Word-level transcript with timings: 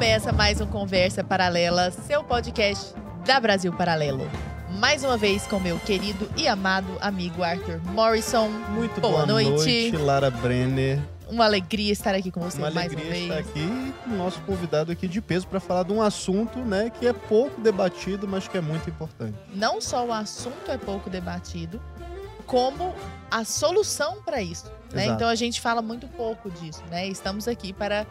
Começa 0.00 0.32
mais 0.32 0.58
um 0.62 0.66
Conversa 0.66 1.22
Paralela, 1.22 1.90
seu 1.90 2.24
podcast 2.24 2.94
da 3.26 3.38
Brasil 3.38 3.70
Paralelo. 3.70 4.30
Mais 4.78 5.04
uma 5.04 5.18
vez 5.18 5.46
com 5.46 5.60
meu 5.60 5.78
querido 5.78 6.26
e 6.38 6.48
amado 6.48 6.88
amigo 7.02 7.42
Arthur 7.42 7.78
Morrison. 7.92 8.48
Muito 8.48 8.98
boa, 8.98 9.12
boa 9.12 9.26
noite. 9.26 9.50
noite, 9.50 9.96
Lara 9.98 10.30
Brenner. 10.30 10.98
Uma 11.28 11.44
alegria 11.44 11.92
estar 11.92 12.14
aqui 12.14 12.30
com 12.30 12.40
você 12.40 12.56
Uma 12.56 12.70
mais 12.70 12.90
uma 12.90 12.98
alegria 12.98 13.12
vez. 13.12 13.22
estar 13.24 13.38
aqui 13.40 13.94
com 14.02 14.10
o 14.12 14.16
nosso 14.16 14.40
convidado 14.40 14.90
aqui 14.90 15.06
de 15.06 15.20
peso 15.20 15.46
para 15.46 15.60
falar 15.60 15.82
de 15.82 15.92
um 15.92 16.00
assunto, 16.00 16.60
né, 16.60 16.88
que 16.88 17.06
é 17.06 17.12
pouco 17.12 17.60
debatido, 17.60 18.26
mas 18.26 18.48
que 18.48 18.56
é 18.56 18.62
muito 18.62 18.88
importante. 18.88 19.36
Não 19.54 19.82
só 19.82 20.06
o 20.06 20.14
assunto 20.14 20.70
é 20.70 20.78
pouco 20.78 21.10
debatido, 21.10 21.78
como 22.46 22.94
a 23.30 23.44
solução 23.44 24.22
para 24.22 24.40
isso. 24.40 24.72
Né? 24.94 25.04
Então 25.06 25.28
a 25.28 25.34
gente 25.34 25.60
fala 25.60 25.82
muito 25.82 26.08
pouco 26.08 26.50
disso, 26.50 26.82
né? 26.90 27.06
Estamos 27.06 27.46
aqui 27.46 27.72
para 27.72 28.06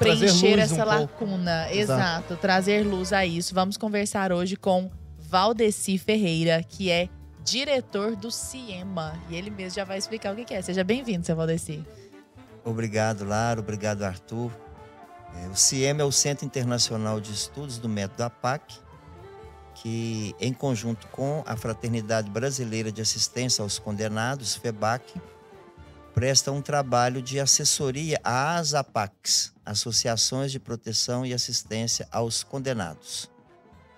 preencher 0.00 0.58
essa 0.58 0.82
um 0.82 0.86
lacuna. 0.86 1.70
Exato. 1.70 2.00
Exato, 2.00 2.36
trazer 2.36 2.82
luz 2.82 3.12
a 3.12 3.24
isso. 3.26 3.54
Vamos 3.54 3.76
conversar 3.76 4.32
hoje 4.32 4.56
com 4.56 4.90
Valdeci 5.18 5.98
Ferreira, 5.98 6.62
que 6.62 6.90
é 6.90 7.08
diretor 7.44 8.16
do 8.16 8.30
CIEMA. 8.30 9.20
E 9.28 9.36
ele 9.36 9.50
mesmo 9.50 9.76
já 9.76 9.84
vai 9.84 9.98
explicar 9.98 10.32
o 10.32 10.36
que 10.36 10.54
é. 10.54 10.62
Seja 10.62 10.82
bem-vindo, 10.82 11.24
seu 11.26 11.36
Valdeci. 11.36 11.84
Obrigado, 12.64 13.24
Lara. 13.24 13.60
Obrigado, 13.60 14.02
Arthur. 14.02 14.50
É, 15.36 15.46
o 15.48 15.56
CIEM 15.56 16.00
é 16.00 16.04
o 16.04 16.10
Centro 16.10 16.44
Internacional 16.44 17.20
de 17.20 17.32
Estudos 17.32 17.78
do 17.78 17.88
Método 17.88 18.24
APAC, 18.24 18.78
que, 19.74 20.34
em 20.40 20.52
conjunto 20.52 21.06
com 21.08 21.44
a 21.46 21.56
Fraternidade 21.56 22.28
Brasileira 22.28 22.90
de 22.90 23.00
Assistência 23.00 23.62
aos 23.62 23.78
Condenados, 23.78 24.56
FEBAC, 24.56 25.20
presta 26.14 26.50
um 26.52 26.60
trabalho 26.60 27.22
de 27.22 27.38
assessoria 27.40 28.18
às 28.24 28.74
APACs, 28.74 29.52
Associações 29.64 30.52
de 30.52 30.58
Proteção 30.58 31.24
e 31.24 31.32
Assistência 31.32 32.06
aos 32.10 32.42
Condenados. 32.42 33.30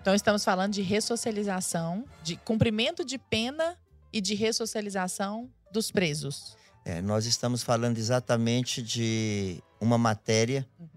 Então 0.00 0.14
estamos 0.14 0.44
falando 0.44 0.72
de 0.72 0.82
ressocialização, 0.82 2.04
de 2.22 2.36
cumprimento 2.36 3.04
de 3.04 3.18
pena 3.18 3.76
e 4.12 4.20
de 4.20 4.34
ressocialização 4.34 5.48
dos 5.72 5.90
presos. 5.90 6.56
É, 6.84 7.00
nós 7.00 7.24
estamos 7.26 7.62
falando 7.62 7.96
exatamente 7.98 8.82
de 8.82 9.62
uma 9.80 9.96
matéria 9.96 10.66
Uhum. 10.78 10.88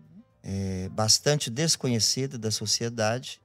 é, 0.44 0.90
bastante 0.90 1.50
desconhecida 1.50 2.38
da 2.38 2.50
sociedade. 2.52 3.40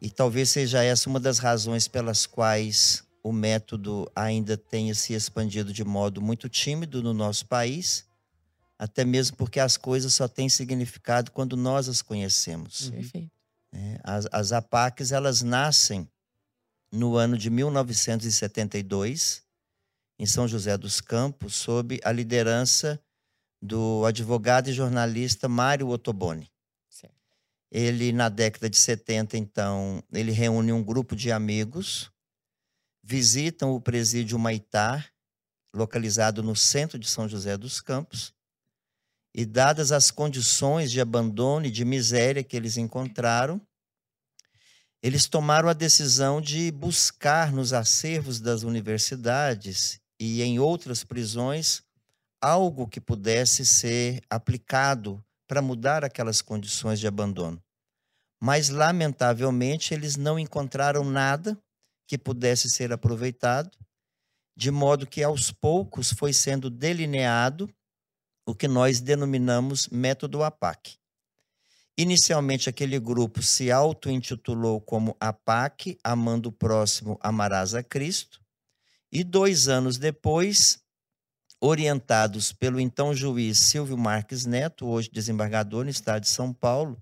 E 0.00 0.10
talvez 0.10 0.48
seja 0.50 0.82
essa 0.82 1.08
uma 1.08 1.20
das 1.20 1.38
razões 1.38 1.86
pelas 1.86 2.26
quais 2.26 3.04
o 3.22 3.32
método 3.32 4.10
ainda 4.14 4.56
tenha 4.56 4.94
se 4.94 5.12
expandido 5.12 5.72
de 5.72 5.84
modo 5.84 6.20
muito 6.20 6.48
tímido 6.48 7.02
no 7.02 7.14
nosso 7.14 7.46
país, 7.46 8.06
até 8.78 9.04
mesmo 9.04 9.36
porque 9.36 9.60
as 9.60 9.76
coisas 9.76 10.12
só 10.12 10.26
têm 10.26 10.48
significado 10.48 11.30
quando 11.30 11.56
nós 11.56 11.88
as 11.88 12.02
conhecemos. 12.02 12.88
Uhum. 12.88 12.92
Perfeito. 12.92 13.30
né? 13.72 13.98
As, 14.02 14.26
as 14.32 14.52
APACs, 14.52 15.12
elas 15.12 15.42
nascem 15.42 16.08
no 16.90 17.16
ano 17.16 17.38
de 17.38 17.48
1972, 17.48 19.42
em 20.18 20.26
São 20.26 20.46
José 20.48 20.76
dos 20.76 21.00
Campos, 21.00 21.54
sob 21.54 22.00
a 22.04 22.12
liderança 22.12 23.00
do 23.60 24.04
advogado 24.04 24.68
e 24.68 24.72
jornalista 24.72 25.48
Mário 25.48 25.88
Ottoboni. 25.88 26.50
Ele, 27.70 28.12
na 28.12 28.28
década 28.28 28.68
de 28.68 28.76
70, 28.76 29.38
então, 29.38 30.04
ele 30.12 30.30
reúne 30.30 30.72
um 30.72 30.84
grupo 30.84 31.16
de 31.16 31.32
amigos, 31.32 32.12
visitam 33.02 33.72
o 33.72 33.80
presídio 33.80 34.38
Maitá, 34.38 35.04
localizado 35.74 36.42
no 36.42 36.54
centro 36.54 36.98
de 36.98 37.08
São 37.08 37.28
José 37.28 37.56
dos 37.56 37.80
Campos, 37.80 38.32
e 39.34 39.46
dadas 39.46 39.90
as 39.92 40.10
condições 40.10 40.90
de 40.90 41.00
abandono 41.00 41.66
e 41.66 41.70
de 41.70 41.84
miséria 41.84 42.44
que 42.44 42.56
eles 42.56 42.76
encontraram, 42.76 43.60
eles 45.02 45.26
tomaram 45.26 45.68
a 45.68 45.72
decisão 45.72 46.40
de 46.40 46.70
buscar 46.70 47.50
nos 47.50 47.72
acervos 47.72 48.38
das 48.38 48.62
universidades 48.62 50.00
e 50.20 50.42
em 50.42 50.60
outras 50.60 51.02
prisões 51.02 51.82
algo 52.40 52.86
que 52.86 53.00
pudesse 53.00 53.66
ser 53.66 54.22
aplicado 54.30 55.24
para 55.48 55.62
mudar 55.62 56.04
aquelas 56.04 56.40
condições 56.40 57.00
de 57.00 57.06
abandono. 57.06 57.60
Mas, 58.40 58.68
lamentavelmente, 58.68 59.94
eles 59.94 60.16
não 60.16 60.38
encontraram 60.38 61.04
nada 61.04 61.58
que 62.06 62.18
pudesse 62.18 62.68
ser 62.68 62.92
aproveitado, 62.92 63.76
de 64.56 64.70
modo 64.70 65.06
que 65.06 65.22
aos 65.22 65.50
poucos 65.50 66.12
foi 66.12 66.32
sendo 66.32 66.68
delineado 66.68 67.72
o 68.46 68.54
que 68.54 68.68
nós 68.68 69.00
denominamos 69.00 69.88
método 69.88 70.42
APAC. 70.42 70.96
Inicialmente, 71.96 72.68
aquele 72.68 72.98
grupo 72.98 73.42
se 73.42 73.70
auto-intitulou 73.70 74.80
como 74.80 75.16
APAC, 75.20 75.98
Amando 76.02 76.48
o 76.48 76.52
Próximo, 76.52 77.18
Amarás 77.20 77.74
a 77.74 77.82
Cristo, 77.82 78.40
e 79.10 79.22
dois 79.22 79.68
anos 79.68 79.98
depois, 79.98 80.82
orientados 81.60 82.52
pelo 82.52 82.80
então 82.80 83.14
juiz 83.14 83.68
Silvio 83.68 83.96
Marques 83.96 84.46
Neto, 84.46 84.86
hoje 84.86 85.10
desembargador 85.10 85.84
no 85.84 85.90
estado 85.90 86.22
de 86.22 86.28
São 86.28 86.52
Paulo, 86.52 87.00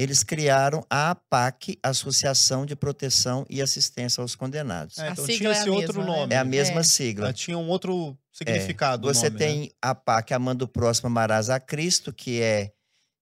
eles 0.00 0.22
criaram 0.22 0.86
a 0.88 1.10
APAC, 1.10 1.76
Associação 1.82 2.64
de 2.64 2.76
Proteção 2.76 3.44
e 3.50 3.60
Assistência 3.60 4.20
aos 4.20 4.36
Condenados. 4.36 4.96
É, 4.98 5.08
A 5.08 5.10
então 5.10 5.26
sigla 5.26 5.38
tinha 5.38 5.50
é 5.50 5.56
a 5.56 5.60
esse 5.60 5.70
outro 5.70 5.98
mesma, 5.98 6.12
né? 6.12 6.18
nome. 6.20 6.34
É 6.34 6.38
a 6.38 6.44
mesma 6.44 6.80
É. 6.80 6.84
sigla. 6.84 7.24
Ela 7.26 7.32
tinha 7.32 7.58
um 7.58 7.68
outro 7.68 8.16
significado. 8.32 9.08
o 9.08 9.12
Você 9.12 9.28
nome, 9.28 9.40
né? 9.40 9.46
tem 9.46 9.72
a 9.82 9.94
PAC 9.96 10.32
Amando 10.32 10.64
o 10.66 10.68
Próximo 10.68 11.08
Amarás 11.08 11.50
a 11.50 11.58
Cristo, 11.58 12.12
que 12.12 12.40
é 12.40 12.72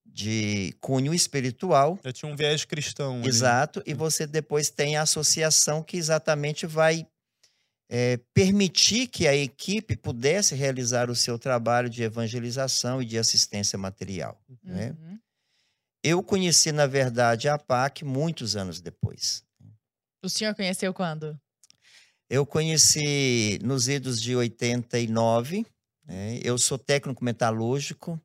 de 0.04 0.74
cunho 0.80 1.12
espiritual, 1.14 1.98
Já 2.04 2.12
tinha 2.12 2.30
um 2.32 2.36
viés 2.36 2.64
cristão. 2.64 3.18
ali. 3.20 3.28
exato, 3.28 3.82
e 3.86 3.92
você 3.94 4.26
depois 4.26 4.70
tem 4.70 4.96
a 4.96 5.02
associação 5.02 5.82
que 5.82 5.96
exatamente 5.96 6.66
vai 6.66 7.06
é, 7.88 8.18
permitir 8.34 9.06
que 9.06 9.28
a 9.28 9.34
equipe 9.36 9.94
pudesse 9.96 10.54
realizar 10.54 11.08
o 11.10 11.14
seu 11.14 11.38
trabalho 11.38 11.88
de 11.88 12.02
evangelização 12.02 13.00
e 13.00 13.04
de 13.04 13.16
assistência 13.18 13.78
material. 13.78 14.38
né? 14.64 14.94
Eu 16.08 16.22
conheci, 16.22 16.70
na 16.70 16.86
verdade, 16.86 17.48
a 17.48 17.58
PAC 17.58 18.04
muitos 18.04 18.54
anos 18.54 18.80
depois. 18.80 19.42
O 20.22 20.28
senhor 20.28 20.54
conheceu 20.54 20.94
quando? 20.94 21.36
Eu 22.30 22.46
conheci 22.46 23.58
nos 23.60 23.88
idos 23.88 24.22
de 24.22 24.36
89. 24.36 25.66
né? 26.04 26.38
Eu 26.44 26.56
sou 26.58 26.78
técnico 26.78 27.24
metalúrgico, 27.24 28.20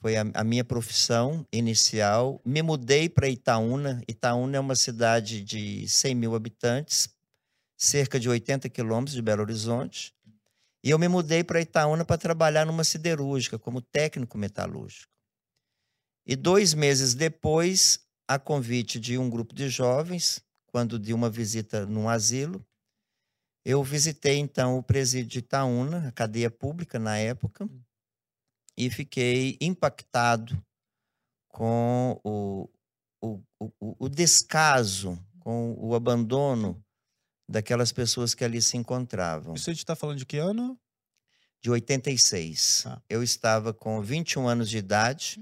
foi 0.00 0.16
a, 0.16 0.24
a 0.32 0.42
minha 0.42 0.64
profissão 0.64 1.46
inicial. 1.52 2.40
Me 2.46 2.62
mudei 2.62 3.10
para 3.10 3.28
Itaúna. 3.28 4.02
Itaúna 4.08 4.56
é 4.56 4.60
uma 4.60 4.74
cidade 4.74 5.42
de 5.42 5.86
100 5.86 6.14
mil 6.14 6.34
habitantes, 6.34 7.10
cerca 7.76 8.18
de 8.18 8.30
80 8.30 8.70
quilômetros 8.70 9.14
de 9.14 9.20
Belo 9.20 9.42
Horizonte. 9.42 10.14
E 10.82 10.88
eu 10.88 10.98
me 10.98 11.08
mudei 11.08 11.44
para 11.44 11.60
Itaúna 11.60 12.06
para 12.06 12.16
trabalhar 12.16 12.64
numa 12.64 12.84
siderúrgica 12.84 13.58
como 13.58 13.82
técnico 13.82 14.38
metalúrgico. 14.38 15.11
E 16.26 16.36
dois 16.36 16.74
meses 16.74 17.14
depois, 17.14 18.00
a 18.28 18.38
convite 18.38 19.00
de 19.00 19.18
um 19.18 19.28
grupo 19.28 19.54
de 19.54 19.68
jovens, 19.68 20.42
quando 20.66 20.98
de 20.98 21.12
uma 21.12 21.28
visita 21.28 21.84
num 21.84 22.08
asilo, 22.08 22.64
eu 23.64 23.82
visitei 23.82 24.38
então 24.38 24.78
o 24.78 24.82
presídio 24.82 25.30
de 25.30 25.38
Itaúna, 25.40 26.08
a 26.08 26.12
cadeia 26.12 26.50
pública 26.50 26.98
na 26.98 27.18
época, 27.18 27.68
e 28.76 28.90
fiquei 28.90 29.56
impactado 29.60 30.60
com 31.48 32.18
o, 32.24 32.68
o, 33.20 33.42
o, 33.60 34.06
o 34.06 34.08
descaso, 34.08 35.18
com 35.38 35.74
o 35.78 35.94
abandono 35.94 36.82
daquelas 37.48 37.92
pessoas 37.92 38.34
que 38.34 38.44
ali 38.44 38.62
se 38.62 38.76
encontravam. 38.76 39.54
Isso 39.54 39.68
a 39.68 39.72
gente 39.72 39.84
tá 39.84 39.94
falando 39.94 40.18
de 40.18 40.26
que 40.26 40.38
ano? 40.38 40.78
De 41.60 41.70
86. 41.70 42.84
Ah. 42.86 43.02
Eu 43.08 43.22
estava 43.22 43.74
com 43.74 44.00
21 44.00 44.48
anos 44.48 44.70
de 44.70 44.78
idade, 44.78 45.40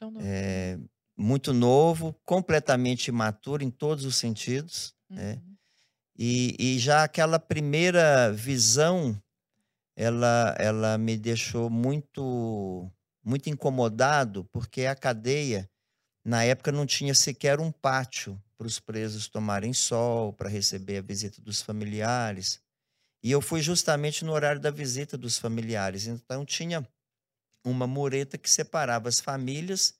Não. 0.00 0.20
é, 0.20 0.78
muito 1.16 1.52
novo, 1.52 2.14
completamente 2.24 3.08
imaturo 3.08 3.62
em 3.62 3.70
todos 3.70 4.04
os 4.04 4.16
sentidos. 4.16 4.94
é. 5.10 5.32
Uhum. 5.32 5.48
E, 6.20 6.56
e 6.58 6.78
já 6.80 7.04
aquela 7.04 7.38
primeira 7.38 8.32
visão, 8.32 9.16
ela, 9.96 10.52
ela 10.58 10.98
me 10.98 11.16
deixou 11.16 11.70
muito, 11.70 12.90
muito 13.24 13.48
incomodado, 13.48 14.44
porque 14.52 14.84
a 14.86 14.96
cadeia, 14.96 15.70
na 16.24 16.42
época, 16.42 16.72
não 16.72 16.84
tinha 16.84 17.14
sequer 17.14 17.60
um 17.60 17.70
pátio 17.70 18.36
para 18.56 18.66
os 18.66 18.80
presos 18.80 19.28
tomarem 19.28 19.72
sol, 19.72 20.32
para 20.32 20.48
receber 20.48 20.98
a 20.98 21.02
visita 21.02 21.40
dos 21.40 21.62
familiares. 21.62 22.60
E 23.22 23.30
eu 23.30 23.40
fui 23.40 23.62
justamente 23.62 24.24
no 24.24 24.32
horário 24.32 24.60
da 24.60 24.72
visita 24.72 25.16
dos 25.16 25.38
familiares. 25.38 26.08
Então, 26.08 26.44
tinha 26.44 26.84
uma 27.64 27.86
mureta 27.86 28.38
que 28.38 28.48
separava 28.48 29.08
as 29.08 29.20
famílias 29.20 29.94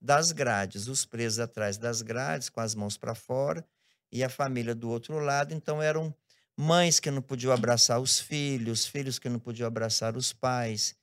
das 0.00 0.32
grades, 0.32 0.88
os 0.88 1.04
presos 1.04 1.38
atrás 1.38 1.78
das 1.78 2.02
grades, 2.02 2.48
com 2.48 2.60
as 2.60 2.74
mãos 2.74 2.96
para 2.96 3.14
fora, 3.14 3.64
e 4.10 4.22
a 4.22 4.28
família 4.28 4.74
do 4.74 4.90
outro 4.90 5.18
lado. 5.18 5.54
Então, 5.54 5.80
eram 5.80 6.14
mães 6.56 7.00
que 7.00 7.10
não 7.10 7.22
podiam 7.22 7.52
abraçar 7.52 8.00
os 8.00 8.20
filhos, 8.20 8.86
filhos 8.86 9.18
que 9.18 9.28
não 9.28 9.38
podiam 9.38 9.66
abraçar 9.66 10.16
os 10.16 10.32
pais. 10.32 10.94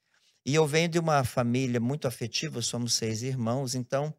E 0.45 0.55
eu 0.55 0.65
venho 0.67 0.89
de 0.89 0.99
uma 0.99 1.23
família 1.23 1.79
muito 1.79 2.07
afetiva, 2.07 2.61
somos 2.61 2.93
seis 2.93 3.21
irmãos, 3.21 3.75
então 3.75 4.13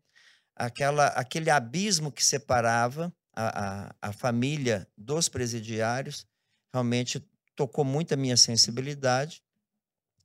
aquela, 0.54 1.06
aquele 1.08 1.50
abismo 1.50 2.12
que 2.12 2.24
separava 2.24 3.12
a, 3.34 3.88
a, 3.88 3.94
a 4.08 4.12
família 4.12 4.86
dos 4.96 5.28
presidiários 5.28 6.26
realmente 6.72 7.24
tocou 7.56 7.84
muito 7.84 8.14
a 8.14 8.16
minha 8.16 8.36
sensibilidade. 8.36 9.42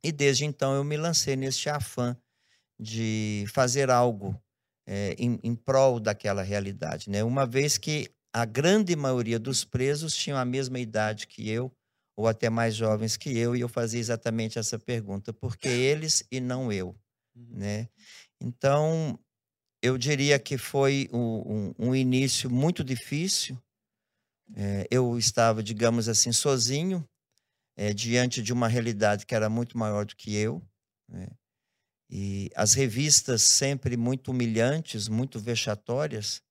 E 0.06 0.12
desde 0.12 0.46
então 0.46 0.76
eu 0.76 0.84
me 0.84 0.96
lancei 0.96 1.36
neste 1.36 1.68
afã 1.68 2.16
de 2.80 3.44
fazer 3.48 3.90
algo 3.90 4.40
é, 4.86 5.16
em, 5.18 5.40
em 5.42 5.56
prol 5.56 6.00
daquela 6.00 6.44
realidade. 6.44 7.10
Né? 7.10 7.24
Uma 7.24 7.44
vez 7.44 7.76
que 7.80 8.08
a 8.32 8.46
grande 8.46 8.96
maioria 8.96 9.40
dos 9.40 9.66
presos 9.66 10.16
tinham 10.16 10.38
a 10.38 10.46
mesma 10.46 10.78
idade 10.80 11.26
que 11.26 11.50
eu, 11.50 11.72
ou 12.16 12.28
até 12.28 12.52
mais 12.52 12.76
jovens 12.76 13.18
que 13.18 13.36
eu, 13.36 13.56
e 13.56 13.62
eu 13.62 13.68
fazia 13.68 14.00
exatamente 14.00 14.60
essa 14.60 14.78
pergunta: 14.78 15.34
por 15.34 15.58
que 15.58 15.70
eles 15.70 16.24
e 16.32 16.40
não 16.40 16.72
eu? 16.72 16.96
Uhum. 17.36 17.58
Né? 17.58 17.90
Então, 18.40 19.18
eu 19.82 19.98
diria 19.98 20.38
que 20.38 20.56
foi 20.56 21.10
um, 21.12 21.74
um, 21.80 21.88
um 21.88 21.96
início 21.96 22.48
muito 22.48 22.84
difícil. 22.84 23.58
É, 24.56 24.86
eu 24.92 25.18
estava, 25.18 25.64
digamos 25.64 26.08
assim, 26.08 26.32
sozinho, 26.32 27.04
é, 27.76 27.94
diante 27.94 28.42
de 28.42 28.54
uma 28.54 28.68
realidade 28.68 29.26
que 29.26 29.36
era 29.36 29.50
muito 29.50 29.78
maior 29.78 30.06
do 30.06 30.16
que 30.16 30.36
eu. 30.36 30.62
Né? 31.08 31.28
E 32.10 32.50
as 32.56 32.74
revistas 32.74 33.42
sempre 33.42 33.98
muito 33.98 34.32
humilhantes, 34.32 35.08
muito 35.08 35.40
vexatórias. 35.40 36.42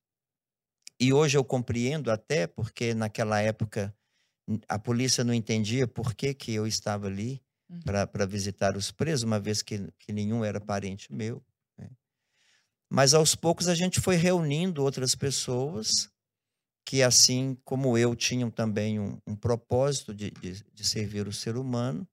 E 1.00 1.12
hoje 1.12 1.36
eu 1.36 1.44
compreendo 1.44 2.10
até 2.10 2.46
porque 2.46 2.94
naquela 2.94 3.40
época 3.40 3.94
a 4.68 4.78
polícia 4.78 5.24
não 5.24 5.32
entendia 5.32 5.86
por 5.86 6.14
que, 6.14 6.34
que 6.34 6.52
eu 6.52 6.66
estava 6.66 7.06
ali 7.06 7.42
uhum. 7.70 7.80
para 7.80 8.26
visitar 8.26 8.76
os 8.76 8.90
presos, 8.90 9.22
uma 9.22 9.40
vez 9.40 9.62
que, 9.62 9.90
que 9.98 10.12
nenhum 10.12 10.44
era 10.44 10.60
parente 10.60 11.12
meu. 11.12 11.42
Né? 11.78 11.88
Mas 12.90 13.14
aos 13.14 13.34
poucos 13.34 13.68
a 13.68 13.74
gente 13.74 14.00
foi 14.00 14.16
reunindo 14.16 14.82
outras 14.82 15.14
pessoas 15.14 16.10
que, 16.84 17.02
assim 17.02 17.56
como 17.64 17.96
eu, 17.96 18.14
tinham 18.14 18.50
também 18.50 19.00
um, 19.00 19.18
um 19.26 19.34
propósito 19.34 20.14
de, 20.14 20.30
de, 20.30 20.62
de 20.72 20.84
servir 20.84 21.26
o 21.26 21.32
ser 21.32 21.56
humano. 21.56 22.06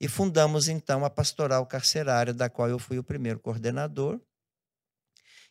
E 0.00 0.08
fundamos 0.08 0.68
então 0.68 1.04
a 1.04 1.10
Pastoral 1.10 1.66
Carcerária, 1.66 2.32
da 2.32 2.48
qual 2.48 2.68
eu 2.68 2.78
fui 2.78 2.98
o 2.98 3.04
primeiro 3.04 3.40
coordenador. 3.40 4.20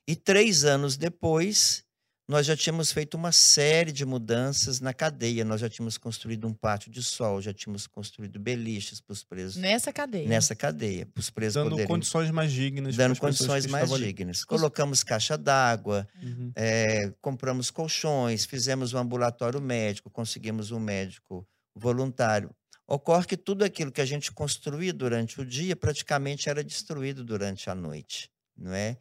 E 0.08 0.16
três 0.16 0.64
anos 0.64 0.96
depois, 0.96 1.84
nós 2.28 2.46
já 2.46 2.58
tínhamos 2.58 2.92
feito 2.92 3.16
uma 3.16 3.32
série 3.32 3.92
de 3.92 4.06
mudanças 4.06 4.82
na 4.82 4.94
cadeia. 4.94 5.46
Nós 5.46 5.62
já 5.62 5.70
tínhamos 5.70 5.98
construído 5.98 6.46
um 6.46 6.54
pátio 6.54 6.92
de 6.92 7.02
sol, 7.02 7.42
já 7.42 7.54
tínhamos 7.54 7.88
construído 7.88 8.38
beliches 8.38 9.00
para 9.00 9.14
os 9.14 9.24
presos. 9.24 9.56
Nessa 9.56 9.94
cadeia. 9.94 10.28
Nessa 10.28 10.54
cadeia, 10.54 11.06
para 11.06 11.22
os 11.22 11.30
presos 11.30 11.54
dando 11.54 11.70
poderem, 11.70 11.88
condições 11.88 12.30
mais 12.30 12.52
dignas. 12.52 12.98
Dando 12.98 13.18
condições 13.18 13.66
mais 13.68 13.90
dignas. 13.92 14.40
Ali. 14.40 14.46
Colocamos 14.46 15.04
caixa 15.04 15.38
d'água, 15.38 16.06
uhum. 16.22 16.52
é, 16.54 17.14
compramos 17.22 17.72
colchões, 17.72 18.46
fizemos 18.46 18.94
um 18.94 18.98
ambulatório 18.98 19.62
médico, 19.62 20.10
conseguimos 20.10 20.72
um 20.72 20.80
médico 20.80 21.48
voluntário. 21.74 22.54
Ocorre 22.86 23.26
que 23.26 23.38
tudo 23.38 23.64
aquilo 23.64 23.92
que 23.92 24.02
a 24.02 24.06
gente 24.06 24.34
construía 24.34 24.92
durante 24.92 25.40
o 25.40 25.46
dia 25.46 25.76
praticamente 25.78 26.50
era 26.50 26.62
destruído 26.62 27.24
durante 27.24 27.70
a 27.70 27.76
noite, 27.76 28.30
não 28.56 28.74
é? 28.74 28.98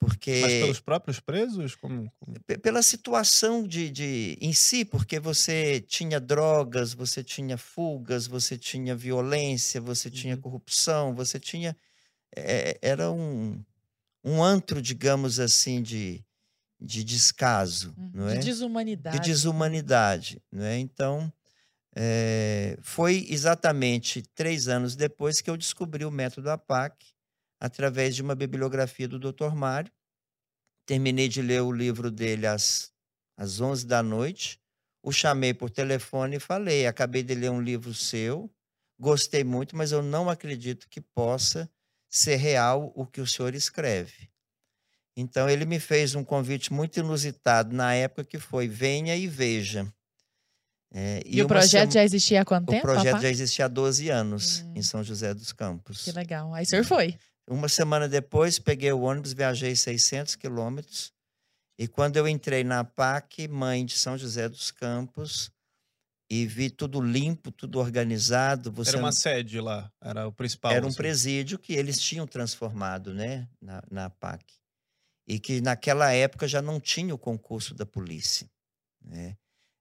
Porque, 0.00 0.40
Mas 0.40 0.52
pelos 0.54 0.80
próprios 0.80 1.20
presos? 1.20 1.74
Como, 1.74 2.10
como... 2.18 2.40
Pela 2.62 2.80
situação 2.80 3.62
de, 3.62 3.90
de, 3.90 4.38
em 4.40 4.50
si, 4.50 4.82
porque 4.82 5.20
você 5.20 5.78
tinha 5.86 6.18
drogas, 6.18 6.94
você 6.94 7.22
tinha 7.22 7.58
fugas, 7.58 8.26
você 8.26 8.56
tinha 8.56 8.96
violência, 8.96 9.78
você 9.78 10.08
uhum. 10.08 10.14
tinha 10.14 10.36
corrupção, 10.38 11.14
você 11.14 11.38
tinha. 11.38 11.76
É, 12.34 12.78
era 12.80 13.10
um, 13.12 13.62
um 14.24 14.42
antro, 14.42 14.80
digamos 14.80 15.38
assim, 15.38 15.82
de, 15.82 16.24
de 16.80 17.04
descaso. 17.04 17.94
Uhum. 17.98 18.10
Não 18.14 18.28
é? 18.30 18.38
De 18.38 18.46
desumanidade. 18.46 19.18
De 19.18 19.22
desumanidade. 19.22 20.42
Não 20.50 20.64
é? 20.64 20.78
Então, 20.78 21.30
é, 21.94 22.78
foi 22.80 23.26
exatamente 23.28 24.22
três 24.34 24.66
anos 24.66 24.96
depois 24.96 25.42
que 25.42 25.50
eu 25.50 25.58
descobri 25.58 26.06
o 26.06 26.10
método 26.10 26.48
APAC 26.48 26.96
através 27.60 28.16
de 28.16 28.22
uma 28.22 28.34
bibliografia 28.34 29.06
do 29.06 29.18
Dr. 29.18 29.54
Mário. 29.54 29.92
Terminei 30.86 31.28
de 31.28 31.42
ler 31.42 31.60
o 31.60 31.70
livro 31.70 32.10
dele 32.10 32.46
às, 32.46 32.90
às 33.36 33.60
11 33.60 33.86
da 33.86 34.02
noite. 34.02 34.58
O 35.02 35.12
chamei 35.12 35.54
por 35.54 35.70
telefone 35.70 36.36
e 36.36 36.40
falei: 36.40 36.86
acabei 36.86 37.22
de 37.22 37.34
ler 37.34 37.50
um 37.50 37.60
livro 37.60 37.94
seu, 37.94 38.50
gostei 38.98 39.44
muito, 39.44 39.76
mas 39.76 39.92
eu 39.92 40.02
não 40.02 40.28
acredito 40.28 40.88
que 40.88 41.00
possa 41.00 41.70
ser 42.08 42.36
real 42.36 42.92
o 42.96 43.06
que 43.06 43.20
o 43.20 43.26
senhor 43.26 43.54
escreve. 43.54 44.30
Então 45.16 45.48
ele 45.48 45.64
me 45.64 45.78
fez 45.78 46.14
um 46.14 46.24
convite 46.24 46.72
muito 46.72 46.98
inusitado 46.98 47.74
na 47.74 47.94
época 47.94 48.24
que 48.24 48.38
foi 48.38 48.68
venha 48.68 49.16
e 49.16 49.26
veja. 49.26 49.86
É, 50.92 51.22
e, 51.24 51.38
e 51.38 51.42
o 51.42 51.46
projeto 51.46 51.92
já 51.92 52.02
existia 52.02 52.42
há 52.42 52.44
quanto 52.44 52.66
tempo? 52.66 52.86
O 52.86 52.92
projeto 52.92 53.20
já 53.20 53.28
existia 53.28 53.66
há 53.66 53.68
12 53.68 54.08
anos 54.08 54.60
hum. 54.60 54.72
em 54.76 54.82
São 54.82 55.04
José 55.04 55.32
dos 55.32 55.52
Campos. 55.52 56.04
Que 56.04 56.12
legal. 56.12 56.52
Aí 56.52 56.64
o 56.64 56.66
senhor 56.66 56.84
foi? 56.84 57.16
Uma 57.50 57.68
semana 57.68 58.08
depois, 58.08 58.60
peguei 58.60 58.92
o 58.92 59.00
ônibus, 59.00 59.32
viajei 59.32 59.74
600 59.74 60.36
quilômetros. 60.36 61.12
E 61.76 61.88
quando 61.88 62.16
eu 62.16 62.28
entrei 62.28 62.62
na 62.62 62.84
PAC, 62.84 63.48
mãe 63.48 63.84
de 63.84 63.98
São 63.98 64.16
José 64.16 64.48
dos 64.48 64.70
Campos, 64.70 65.50
e 66.30 66.46
vi 66.46 66.70
tudo 66.70 67.00
limpo, 67.00 67.50
tudo 67.50 67.80
organizado. 67.80 68.70
Você 68.70 68.90
era 68.90 68.98
uma 68.98 69.10
sede 69.10 69.60
lá, 69.60 69.92
era 70.00 70.28
o 70.28 70.32
principal. 70.32 70.70
Era 70.70 70.84
um 70.86 70.90
assim. 70.90 70.96
presídio 70.96 71.58
que 71.58 71.72
eles 71.72 72.00
tinham 72.00 72.24
transformado 72.24 73.12
né, 73.12 73.48
na, 73.60 73.82
na 73.90 74.10
PAC. 74.10 74.44
E 75.26 75.40
que 75.40 75.60
naquela 75.60 76.12
época 76.12 76.46
já 76.46 76.62
não 76.62 76.78
tinha 76.78 77.12
o 77.12 77.18
concurso 77.18 77.74
da 77.74 77.84
polícia. 77.84 78.48
Né? 79.02 79.36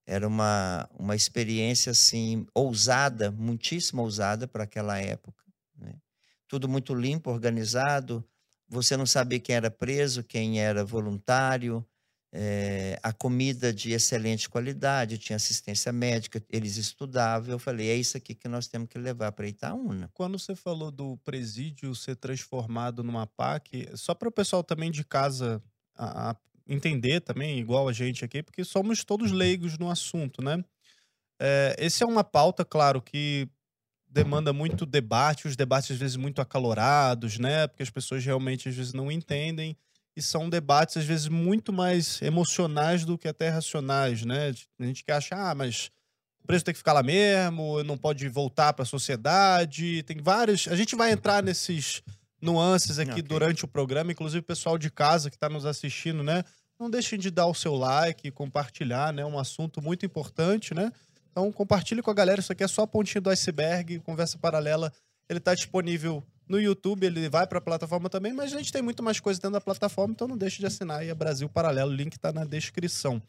Era 0.08 0.28
uma, 0.28 0.90
uma 0.98 1.16
experiência 1.16 1.92
assim 1.92 2.48
ousada, 2.56 3.30
muitíssimo 3.30 4.02
ousada 4.02 4.48
para 4.48 4.64
aquela 4.64 4.98
época. 4.98 5.49
Tudo 6.50 6.68
muito 6.68 6.94
limpo, 6.96 7.32
organizado. 7.32 8.28
Você 8.68 8.98
não 8.98 9.06
sabia 9.06 9.40
quem 9.40 9.56
era 9.56 9.72
preso, 9.72 10.24
quem 10.24 10.60
era 10.60 10.84
voluntário. 10.84 11.86
É, 12.32 13.00
a 13.02 13.14
comida 13.14 13.74
de 13.74 13.92
excelente 13.92 14.50
qualidade, 14.50 15.18
tinha 15.18 15.36
assistência 15.36 15.92
médica, 15.92 16.44
eles 16.50 16.76
estudavam. 16.78 17.52
Eu 17.52 17.60
falei, 17.60 17.90
é 17.90 17.96
isso 17.96 18.18
aqui 18.18 18.36
que 18.36 18.48
nós 18.48 18.68
temos 18.68 18.90
que 18.90 18.98
levar 19.00 19.32
para 19.32 19.48
Itaúna. 19.48 20.10
Quando 20.14 20.38
você 20.38 20.56
falou 20.56 20.92
do 20.92 21.18
presídio 21.18 21.94
ser 21.96 22.16
transformado 22.16 23.04
numa 23.04 23.26
PAC, 23.28 23.90
só 23.96 24.14
para 24.14 24.30
o 24.30 24.32
pessoal 24.32 24.64
também 24.64 24.92
de 24.92 25.04
casa 25.04 25.64
a, 25.96 26.32
a 26.32 26.36
entender 26.68 27.22
também, 27.22 27.60
igual 27.60 27.88
a 27.88 27.94
gente 27.94 28.26
aqui, 28.26 28.44
porque 28.44 28.64
somos 28.64 29.04
todos 29.04 29.32
leigos 29.32 29.78
no 29.78 29.90
assunto, 29.90 30.44
né? 30.44 30.64
É, 31.40 31.76
esse 31.80 32.04
é 32.04 32.06
uma 32.06 32.24
pauta, 32.24 32.66
claro, 32.66 33.02
que 33.02 33.48
demanda 34.10 34.52
muito 34.52 34.86
debate, 34.86 35.48
os 35.48 35.56
debates 35.56 35.92
às 35.92 35.98
vezes 35.98 36.16
muito 36.16 36.42
acalorados, 36.42 37.38
né? 37.38 37.68
Porque 37.68 37.84
as 37.84 37.90
pessoas 37.90 38.26
realmente 38.26 38.68
às 38.68 38.76
vezes 38.76 38.94
não 38.94 39.12
entendem 39.12 39.78
e 40.16 40.22
são 40.22 40.50
debates 40.50 40.98
às 40.98 41.06
vezes 41.06 41.28
muito 41.28 41.72
mais 41.72 42.22
emocionais 42.22 43.06
do 43.06 43.18
que 43.18 43.28
até 43.28 43.50
racionais, 43.50 44.26
né? 44.26 44.52
A 44.80 44.84
gente 44.84 45.04
quer 45.04 45.14
achar, 45.14 45.52
ah, 45.52 45.56
mas 45.56 45.92
o 46.44 46.48
preço 46.48 46.66
tem 46.66 46.74
que 46.74 46.80
ficar 46.80 46.94
lá 46.94 47.04
mesmo, 47.04 47.84
não 47.84 47.98
pode 47.98 48.28
voltar 48.28 48.74
para 48.74 48.84
a 48.84 48.86
sociedade, 48.86 50.04
tem 50.04 50.18
vários. 50.18 50.68
A 50.68 50.76
gente 50.76 50.96
vai 50.96 51.12
entrar 51.12 51.44
nesses 51.44 52.02
nuances 52.42 52.98
aqui 52.98 53.12
okay. 53.12 53.24
durante 53.24 53.66
o 53.66 53.68
programa, 53.68 54.12
inclusive 54.12 54.40
o 54.40 54.44
pessoal 54.44 54.78
de 54.78 54.90
casa 54.90 55.30
que 55.30 55.36
está 55.36 55.50
nos 55.50 55.66
assistindo, 55.66 56.24
né? 56.24 56.44
Não 56.80 56.90
deixem 56.90 57.20
de 57.20 57.30
dar 57.30 57.46
o 57.46 57.54
seu 57.54 57.76
like, 57.76 58.32
compartilhar, 58.32 59.14
né? 59.14 59.26
Um 59.26 59.38
assunto 59.38 59.82
muito 59.82 60.06
importante, 60.06 60.74
né? 60.74 60.92
Então 61.32 61.52
compartilhe 61.52 62.02
com 62.02 62.12
a 62.12 62.14
galera, 62.14 62.40
isso 62.40 62.52
aqui 62.52 62.64
é 62.64 62.68
só 62.68 62.84
a 62.84 62.88
pontinha 62.88 63.22
do 63.22 63.30
iceberg, 63.30 64.00
conversa 64.00 64.38
paralela. 64.38 64.92
Ele 65.30 65.40
está 65.40 65.54
disponível 65.54 66.24
no 66.48 66.60
YouTube, 66.60 67.06
ele 67.06 67.30
vai 67.30 67.46
para 67.46 67.60
a 67.60 67.62
plataforma 67.62 68.10
também, 68.10 68.34
mas 68.34 68.54
a 68.54 68.58
gente 68.58 68.72
tem 68.72 68.82
muito 68.82 69.04
mais 69.04 69.20
coisa 69.20 69.40
dentro 69.40 69.54
da 69.54 69.62
plataforma, 69.62 70.14
então 70.14 70.28
não 70.28 70.38
deixe 70.38 70.60
de 70.60 70.66
assinar 70.66 71.02
aí 71.02 71.12
a 71.12 71.16
Brasil 71.16 71.48
Paralelo, 71.48 71.92
o 71.92 71.96
link 71.96 72.14
está 72.14 72.32
na 72.32 72.44
descrição. 72.44 73.22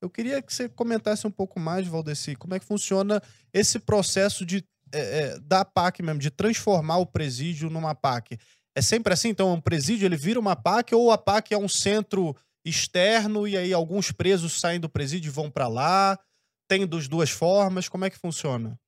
Eu 0.00 0.08
queria 0.08 0.40
que 0.40 0.54
você 0.54 0.68
comentasse 0.68 1.26
um 1.26 1.30
pouco 1.30 1.58
mais, 1.58 1.88
Valdeci, 1.88 2.36
como 2.36 2.54
é 2.54 2.60
que 2.60 2.64
funciona 2.64 3.20
esse 3.52 3.80
processo 3.80 4.46
de 4.46 4.64
é, 4.92 5.00
é, 5.00 5.38
da 5.40 5.64
PAC 5.64 6.02
mesmo, 6.02 6.20
de 6.20 6.30
transformar 6.30 6.98
o 6.98 7.06
presídio 7.06 7.68
numa 7.68 7.94
PAC. 7.94 8.38
É 8.74 8.80
sempre 8.80 9.12
assim? 9.12 9.28
Então, 9.28 9.52
um 9.52 9.60
presídio 9.60 10.06
ele 10.06 10.16
vira 10.16 10.40
uma 10.40 10.56
PAC 10.56 10.94
ou 10.94 11.10
a 11.10 11.18
PAC 11.18 11.52
é 11.52 11.58
um 11.58 11.68
centro 11.68 12.34
externo 12.64 13.46
e 13.46 13.56
aí 13.56 13.72
alguns 13.72 14.12
presos 14.12 14.58
saem 14.60 14.80
do 14.80 14.88
presídio 14.88 15.28
e 15.28 15.32
vão 15.32 15.50
para 15.50 15.68
lá? 15.68 16.18
Tem 16.68 16.86
dos 16.86 17.08
duas 17.08 17.30
formas? 17.30 17.88
Como 17.88 18.04
é 18.04 18.10
que 18.10 18.18
funciona? 18.18 18.78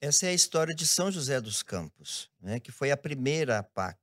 Essa 0.00 0.26
é 0.26 0.28
a 0.30 0.34
história 0.34 0.74
de 0.74 0.86
São 0.86 1.12
José 1.12 1.38
dos 1.38 1.62
Campos, 1.62 2.30
né, 2.40 2.58
que 2.58 2.72
foi 2.72 2.90
a 2.90 2.96
primeira 2.96 3.58
APAC. 3.58 3.98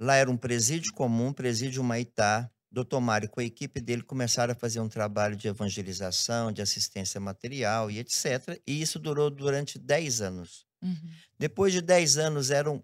Lá 0.00 0.16
era 0.16 0.28
um 0.28 0.36
presídio 0.36 0.92
comum, 0.92 1.32
presídio 1.32 1.84
Maitá. 1.84 2.50
Doutor 2.72 3.00
Mário 3.00 3.28
com 3.28 3.40
a 3.40 3.44
equipe 3.44 3.80
dele 3.80 4.02
começaram 4.02 4.52
a 4.52 4.56
fazer 4.56 4.80
um 4.80 4.88
trabalho 4.88 5.36
de 5.36 5.46
evangelização, 5.48 6.52
de 6.52 6.62
assistência 6.62 7.20
material 7.20 7.90
e 7.90 7.98
etc. 7.98 8.60
E 8.66 8.80
isso 8.80 8.98
durou 8.98 9.28
durante 9.28 9.78
10 9.78 10.20
anos. 10.20 10.66
Uhum. 10.82 11.10
Depois 11.38 11.72
de 11.72 11.80
10 11.80 12.16
anos 12.16 12.50
eram 12.50 12.82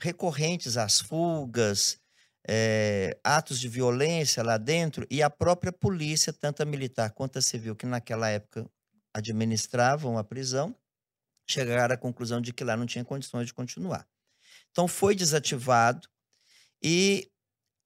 recorrentes 0.00 0.76
as 0.76 1.00
fugas, 1.00 1.98
eh, 2.46 3.18
atos 3.24 3.58
de 3.58 3.68
violência 3.68 4.42
lá 4.42 4.56
dentro, 4.56 5.06
e 5.10 5.22
a 5.22 5.30
própria 5.30 5.72
polícia, 5.72 6.32
tanto 6.32 6.62
a 6.62 6.66
militar 6.66 7.10
quanto 7.10 7.38
a 7.38 7.42
civil, 7.42 7.74
que 7.74 7.86
naquela 7.86 8.28
época 8.28 8.68
administravam 9.14 10.18
a 10.18 10.24
prisão, 10.24 10.74
chegaram 11.48 11.94
à 11.94 11.96
conclusão 11.96 12.40
de 12.40 12.52
que 12.52 12.64
lá 12.64 12.76
não 12.76 12.86
tinha 12.86 13.04
condições 13.04 13.46
de 13.46 13.54
continuar. 13.54 14.06
Então 14.70 14.88
foi 14.88 15.14
desativado 15.14 16.08
e 16.82 17.30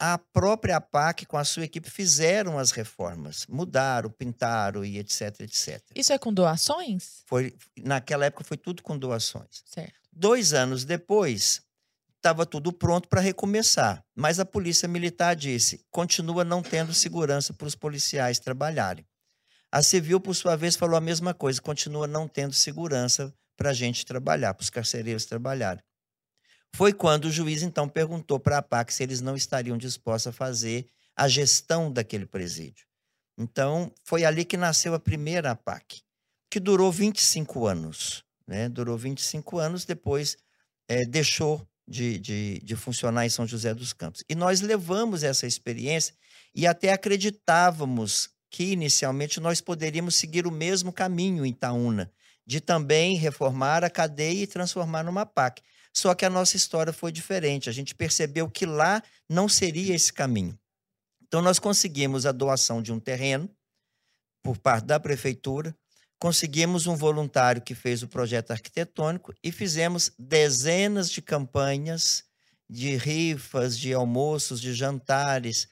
a 0.00 0.16
própria 0.16 0.76
APAC, 0.76 1.26
com 1.26 1.36
a 1.36 1.44
sua 1.44 1.64
equipe, 1.64 1.90
fizeram 1.90 2.56
as 2.58 2.70
reformas, 2.70 3.44
mudaram, 3.48 4.10
pintaram 4.10 4.84
e 4.84 4.96
etc, 4.98 5.40
etc. 5.40 5.82
Isso 5.94 6.12
é 6.12 6.18
com 6.18 6.32
doações? 6.32 7.22
Foi, 7.26 7.54
naquela 7.76 8.26
época 8.26 8.44
foi 8.44 8.56
tudo 8.56 8.82
com 8.82 8.96
doações. 8.96 9.62
Certo. 9.66 9.98
Dois 10.12 10.52
anos 10.52 10.84
depois, 10.84 11.62
estava 12.16 12.46
tudo 12.46 12.72
pronto 12.72 13.08
para 13.08 13.20
recomeçar, 13.20 14.04
mas 14.14 14.38
a 14.38 14.44
polícia 14.44 14.86
militar 14.86 15.34
disse: 15.34 15.84
continua 15.90 16.44
não 16.44 16.62
tendo 16.62 16.94
segurança 16.94 17.52
para 17.52 17.66
os 17.66 17.74
policiais 17.74 18.38
trabalharem. 18.38 19.04
A 19.70 19.82
civil, 19.82 20.20
por 20.20 20.34
sua 20.34 20.56
vez, 20.56 20.76
falou 20.76 20.96
a 20.96 21.00
mesma 21.00 21.34
coisa: 21.34 21.60
continua 21.60 22.06
não 22.06 22.26
tendo 22.26 22.54
segurança 22.54 23.34
para 23.56 23.70
a 23.70 23.74
gente 23.74 24.06
trabalhar, 24.06 24.54
para 24.54 24.62
os 24.62 24.70
carcereiros 24.70 25.26
trabalharem. 25.26 25.82
Foi 26.74 26.92
quando 26.92 27.26
o 27.26 27.30
juiz 27.30 27.62
então 27.62 27.88
perguntou 27.88 28.38
para 28.38 28.58
a 28.58 28.62
PAC 28.62 28.92
se 28.92 29.02
eles 29.02 29.20
não 29.20 29.34
estariam 29.34 29.76
dispostos 29.76 30.28
a 30.28 30.32
fazer 30.32 30.86
a 31.16 31.26
gestão 31.26 31.92
daquele 31.92 32.26
presídio. 32.26 32.86
Então, 33.36 33.92
foi 34.04 34.24
ali 34.24 34.44
que 34.44 34.56
nasceu 34.56 34.94
a 34.94 35.00
primeira 35.00 35.52
APAC, 35.52 36.02
que 36.50 36.60
durou 36.60 36.90
25 36.90 37.66
anos. 37.66 38.24
Né? 38.46 38.68
Durou 38.68 38.96
25 38.96 39.58
anos, 39.58 39.84
depois 39.84 40.36
é, 40.88 41.04
deixou 41.04 41.66
de, 41.86 42.18
de, 42.18 42.60
de 42.60 42.76
funcionar 42.76 43.26
em 43.26 43.30
São 43.30 43.46
José 43.46 43.74
dos 43.74 43.92
Campos. 43.92 44.24
E 44.28 44.34
nós 44.34 44.60
levamos 44.60 45.22
essa 45.22 45.46
experiência 45.46 46.14
e 46.54 46.66
até 46.66 46.92
acreditávamos 46.92 48.30
que 48.50 48.72
inicialmente 48.72 49.40
nós 49.40 49.60
poderíamos 49.60 50.14
seguir 50.14 50.46
o 50.46 50.50
mesmo 50.50 50.92
caminho 50.92 51.44
em 51.44 51.50
Itaúna, 51.50 52.10
de 52.46 52.60
também 52.60 53.16
reformar 53.16 53.84
a 53.84 53.90
cadeia 53.90 54.42
e 54.42 54.46
transformar 54.46 55.02
numa 55.02 55.26
PAC. 55.26 55.62
Só 55.92 56.14
que 56.14 56.24
a 56.24 56.30
nossa 56.30 56.56
história 56.56 56.92
foi 56.92 57.12
diferente. 57.12 57.68
A 57.68 57.72
gente 57.72 57.94
percebeu 57.94 58.48
que 58.48 58.64
lá 58.64 59.02
não 59.28 59.48
seria 59.48 59.94
esse 59.94 60.12
caminho. 60.12 60.58
Então, 61.26 61.42
nós 61.42 61.58
conseguimos 61.58 62.24
a 62.24 62.32
doação 62.32 62.80
de 62.80 62.92
um 62.92 62.98
terreno 62.98 63.50
por 64.42 64.56
parte 64.56 64.86
da 64.86 64.98
prefeitura, 64.98 65.76
conseguimos 66.18 66.86
um 66.86 66.96
voluntário 66.96 67.60
que 67.60 67.74
fez 67.74 68.02
o 68.02 68.08
projeto 68.08 68.50
arquitetônico 68.50 69.34
e 69.42 69.52
fizemos 69.52 70.10
dezenas 70.18 71.10
de 71.10 71.20
campanhas 71.20 72.24
de 72.68 72.96
rifas, 72.96 73.78
de 73.78 73.92
almoços, 73.94 74.60
de 74.60 74.74
jantares, 74.74 75.68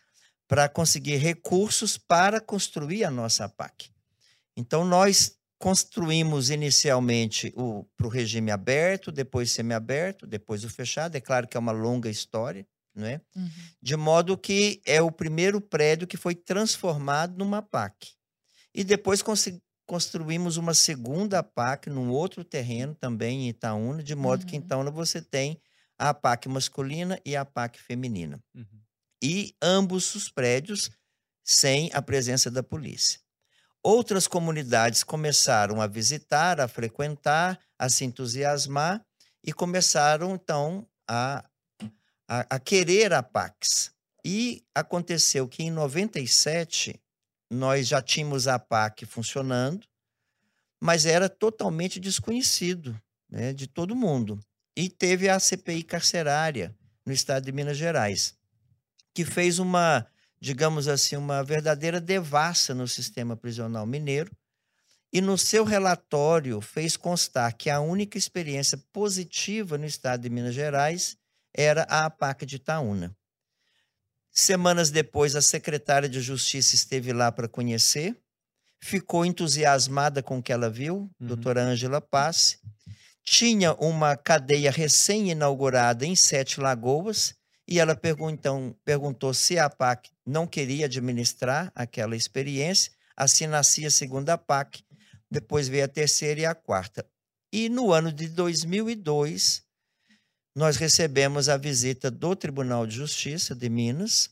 para 0.48 0.68
conseguir 0.68 1.16
recursos 1.16 1.98
para 1.98 2.40
construir 2.40 3.04
a 3.04 3.10
nossa 3.10 3.48
PAC. 3.48 3.90
Então, 4.56 4.84
nós 4.84 5.36
construímos 5.58 6.50
inicialmente 6.50 7.52
para 7.96 8.06
o 8.06 8.10
regime 8.10 8.50
aberto, 8.50 9.10
depois 9.10 9.50
semiaberto, 9.50 10.26
depois 10.26 10.64
o 10.64 10.68
fechado. 10.70 11.16
É 11.16 11.20
claro 11.20 11.48
que 11.48 11.56
é 11.56 11.60
uma 11.60 11.72
longa 11.72 12.10
história, 12.10 12.66
não 12.94 13.06
é? 13.06 13.20
Uhum. 13.34 13.50
De 13.82 13.96
modo 13.96 14.36
que 14.36 14.80
é 14.86 15.00
o 15.00 15.10
primeiro 15.10 15.60
prédio 15.60 16.06
que 16.06 16.16
foi 16.16 16.34
transformado 16.34 17.36
numa 17.38 17.62
PAC. 17.62 18.12
E 18.74 18.84
depois 18.84 19.22
construímos 19.86 20.56
uma 20.58 20.74
segunda 20.74 21.42
PAC 21.42 21.88
num 21.88 22.10
outro 22.10 22.44
terreno, 22.44 22.94
também 22.94 23.46
em 23.46 23.48
Itaúna, 23.48 24.02
de 24.02 24.14
modo 24.14 24.42
Uhum. 24.42 24.46
que 24.46 24.56
em 24.56 24.60
Itaúna 24.60 24.90
você 24.90 25.22
tem 25.22 25.58
a 25.98 26.12
PAC 26.12 26.48
masculina 26.48 27.18
e 27.24 27.34
a 27.34 27.44
PAC 27.44 27.80
feminina. 27.80 28.38
Uhum. 28.54 28.66
E 29.28 29.56
ambos 29.60 30.14
os 30.14 30.30
prédios 30.30 30.88
sem 31.42 31.90
a 31.92 32.00
presença 32.00 32.48
da 32.48 32.62
polícia. 32.62 33.18
Outras 33.82 34.28
comunidades 34.28 35.02
começaram 35.02 35.82
a 35.82 35.88
visitar, 35.88 36.60
a 36.60 36.68
frequentar, 36.68 37.58
a 37.76 37.88
se 37.88 38.04
entusiasmar 38.04 39.04
e 39.42 39.52
começaram, 39.52 40.36
então, 40.36 40.88
a, 41.10 41.44
a, 42.28 42.54
a 42.54 42.60
querer 42.60 43.12
a 43.12 43.20
Pax. 43.20 43.90
E 44.24 44.64
aconteceu 44.72 45.48
que 45.48 45.64
em 45.64 45.72
97 45.72 46.94
nós 47.50 47.88
já 47.88 48.00
tínhamos 48.00 48.46
a 48.46 48.60
PAC 48.60 49.06
funcionando, 49.06 49.88
mas 50.80 51.04
era 51.04 51.28
totalmente 51.28 51.98
desconhecido 51.98 52.96
né, 53.28 53.52
de 53.52 53.66
todo 53.66 53.96
mundo. 53.96 54.38
E 54.76 54.88
teve 54.88 55.28
a 55.28 55.40
CPI 55.40 55.82
carcerária 55.82 56.72
no 57.04 57.12
estado 57.12 57.44
de 57.44 57.50
Minas 57.50 57.76
Gerais, 57.76 58.36
que 59.16 59.24
fez 59.24 59.58
uma, 59.58 60.06
digamos 60.38 60.88
assim, 60.88 61.16
uma 61.16 61.42
verdadeira 61.42 61.98
devassa 61.98 62.74
no 62.74 62.86
sistema 62.86 63.34
prisional 63.34 63.86
mineiro. 63.86 64.30
E 65.10 65.22
no 65.22 65.38
seu 65.38 65.64
relatório 65.64 66.60
fez 66.60 66.98
constar 66.98 67.56
que 67.56 67.70
a 67.70 67.80
única 67.80 68.18
experiência 68.18 68.76
positiva 68.92 69.78
no 69.78 69.86
estado 69.86 70.20
de 70.20 70.28
Minas 70.28 70.54
Gerais 70.54 71.16
era 71.54 71.84
a 71.88 72.04
APAC 72.04 72.44
de 72.44 72.56
Itaúna. 72.56 73.16
Semanas 74.30 74.90
depois, 74.90 75.34
a 75.34 75.40
secretária 75.40 76.10
de 76.10 76.20
Justiça 76.20 76.74
esteve 76.74 77.10
lá 77.14 77.32
para 77.32 77.48
conhecer, 77.48 78.14
ficou 78.82 79.24
entusiasmada 79.24 80.22
com 80.22 80.36
o 80.40 80.42
que 80.42 80.52
ela 80.52 80.68
viu, 80.68 81.10
Uhum. 81.18 81.26
doutora 81.26 81.62
Ângela 81.62 82.02
Passe. 82.02 82.58
Tinha 83.24 83.72
uma 83.72 84.14
cadeia 84.14 84.70
recém-inaugurada 84.70 86.04
em 86.04 86.14
Sete 86.14 86.60
Lagoas, 86.60 87.34
e 87.68 87.80
ela 87.80 87.96
pergun 87.96 88.30
então, 88.30 88.76
perguntou 88.84 89.34
se 89.34 89.58
a 89.58 89.68
PAC 89.68 90.10
não 90.24 90.46
queria 90.46 90.86
administrar 90.86 91.72
aquela 91.74 92.14
experiência. 92.14 92.92
Assim 93.16 93.46
nascia 93.46 93.88
a 93.88 93.90
segunda 93.90 94.38
PAC, 94.38 94.84
depois 95.30 95.66
veio 95.68 95.84
a 95.84 95.88
terceira 95.88 96.40
e 96.40 96.46
a 96.46 96.54
quarta. 96.54 97.04
E 97.52 97.68
no 97.68 97.92
ano 97.92 98.12
de 98.12 98.28
2002, 98.28 99.64
nós 100.54 100.76
recebemos 100.76 101.48
a 101.48 101.56
visita 101.56 102.10
do 102.10 102.36
Tribunal 102.36 102.86
de 102.86 102.94
Justiça 102.94 103.54
de 103.54 103.68
Minas, 103.68 104.30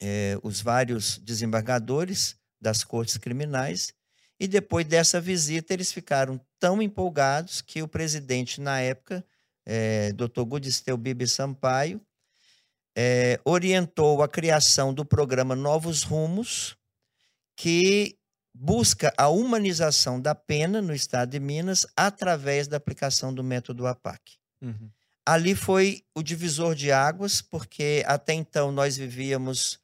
eh, 0.00 0.36
os 0.42 0.60
vários 0.60 1.18
desembargadores 1.18 2.36
das 2.60 2.82
cortes 2.82 3.16
criminais, 3.16 3.92
e 4.38 4.48
depois 4.48 4.86
dessa 4.86 5.20
visita 5.20 5.72
eles 5.72 5.92
ficaram 5.92 6.40
tão 6.58 6.82
empolgados 6.82 7.60
que 7.60 7.82
o 7.82 7.88
presidente, 7.88 8.60
na 8.60 8.80
época, 8.80 9.24
eh, 9.66 10.12
Dr. 10.12 10.42
Gudisteu 10.42 10.96
Bibi 10.96 11.28
Sampaio, 11.28 12.00
eh, 12.96 13.38
orientou 13.44 14.22
a 14.22 14.28
criação 14.28 14.92
do 14.92 15.04
programa 15.04 15.54
Novos 15.54 16.02
Rumos, 16.02 16.76
que 17.56 18.16
busca 18.54 19.12
a 19.16 19.28
humanização 19.28 20.20
da 20.20 20.34
pena 20.34 20.82
no 20.82 20.94
estado 20.94 21.30
de 21.30 21.40
Minas 21.40 21.86
através 21.96 22.66
da 22.66 22.76
aplicação 22.76 23.32
do 23.32 23.44
método 23.44 23.86
APAC. 23.86 24.36
Uhum. 24.60 24.90
Ali 25.24 25.54
foi 25.54 26.02
o 26.14 26.22
divisor 26.22 26.74
de 26.74 26.90
águas, 26.90 27.40
porque 27.40 28.02
até 28.06 28.32
então 28.32 28.72
nós 28.72 28.96
vivíamos 28.96 29.78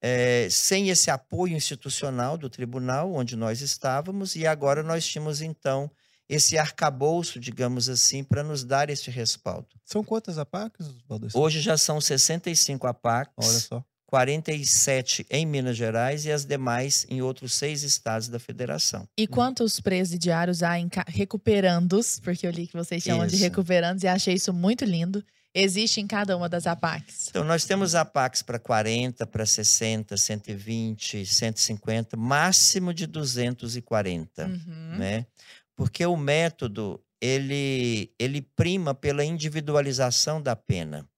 eh, 0.00 0.48
sem 0.50 0.90
esse 0.90 1.10
apoio 1.10 1.56
institucional 1.56 2.36
do 2.38 2.48
tribunal 2.48 3.12
onde 3.12 3.36
nós 3.36 3.60
estávamos, 3.60 4.36
e 4.36 4.46
agora 4.46 4.82
nós 4.82 5.06
tínhamos 5.06 5.40
então 5.40 5.90
esse 6.34 6.56
arcabouço, 6.56 7.38
digamos 7.38 7.88
assim, 7.88 8.22
para 8.24 8.42
nos 8.42 8.64
dar 8.64 8.88
esse 8.90 9.10
respaldo. 9.10 9.68
São 9.84 10.02
quantas 10.02 10.38
APACs, 10.38 10.88
Valdeci? 11.08 11.36
Hoje 11.36 11.60
já 11.60 11.76
são 11.76 12.00
65 12.00 12.86
APACs, 12.86 13.32
Olha 13.36 13.60
só. 13.60 13.84
47 14.06 15.26
em 15.30 15.46
Minas 15.46 15.74
Gerais 15.76 16.26
e 16.26 16.30
as 16.32 16.44
demais 16.44 17.06
em 17.08 17.22
outros 17.22 17.54
seis 17.54 17.82
estados 17.82 18.28
da 18.28 18.38
federação. 18.38 19.08
E 19.16 19.26
quantos 19.26 19.80
presidiários 19.80 20.62
há 20.62 20.78
em 20.78 20.88
recuperandos? 21.08 22.20
Porque 22.20 22.46
eu 22.46 22.50
li 22.50 22.66
que 22.66 22.74
vocês 22.76 23.02
chamam 23.02 23.26
de 23.26 23.34
Isso. 23.36 23.44
recuperandos 23.44 24.02
e 24.02 24.08
achei 24.08 24.34
isso 24.34 24.52
muito 24.52 24.84
lindo. 24.84 25.24
Existe 25.54 26.00
em 26.00 26.06
cada 26.06 26.34
uma 26.36 26.48
das 26.48 26.66
APACs. 26.66 27.28
Então, 27.28 27.44
nós 27.44 27.64
temos 27.66 27.94
APACs 27.94 28.40
para 28.42 28.58
40, 28.58 29.26
para 29.26 29.44
60, 29.44 30.16
120, 30.16 31.26
150, 31.26 32.16
máximo 32.16 32.92
de 32.94 33.06
240, 33.06 34.46
Uhum. 34.46 34.96
né? 34.98 35.26
Porque 35.76 36.04
o 36.06 36.16
método, 36.16 37.02
ele, 37.20 38.12
ele 38.18 38.42
prima 38.42 38.94
pela 38.94 39.24
individualização 39.24 40.40
da 40.40 40.54
pena. 40.54 41.08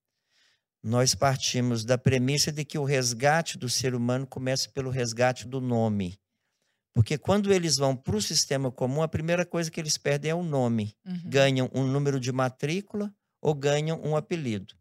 Nós 0.83 1.15
partimos 1.15 1.85
da 1.85 1.97
premissa 1.97 2.53
de 2.53 2.65
que 2.65 2.79
o 2.79 2.85
resgate 2.85 3.57
do 3.57 3.69
ser 3.69 3.95
humano 3.95 4.27
começa 4.27 4.69
pelo 4.71 4.91
resgate 4.91 5.49
do 5.49 5.61
nome. 5.61 6.19
Porque 6.93 7.19
quando 7.19 7.53
eles 7.53 7.77
vão 7.77 7.97
para 7.97 8.17
o 8.17 8.23
sistema 8.23 8.71
comum, 8.71 9.03
a 9.03 9.09
primeira 9.09 9.45
coisa 9.45 9.71
que 9.71 9.81
eles 9.81 9.97
perdem 9.99 10.31
é 10.31 10.35
o 10.35 10.43
nome 10.43 10.95
Uhum. 11.05 11.21
ganham 11.25 11.71
um 11.75 11.85
número 11.85 12.21
de 12.21 12.31
matrícula 12.31 13.13
ou 13.43 13.55
ganham 13.55 14.01
um 14.05 14.15
apelido. 14.17 14.75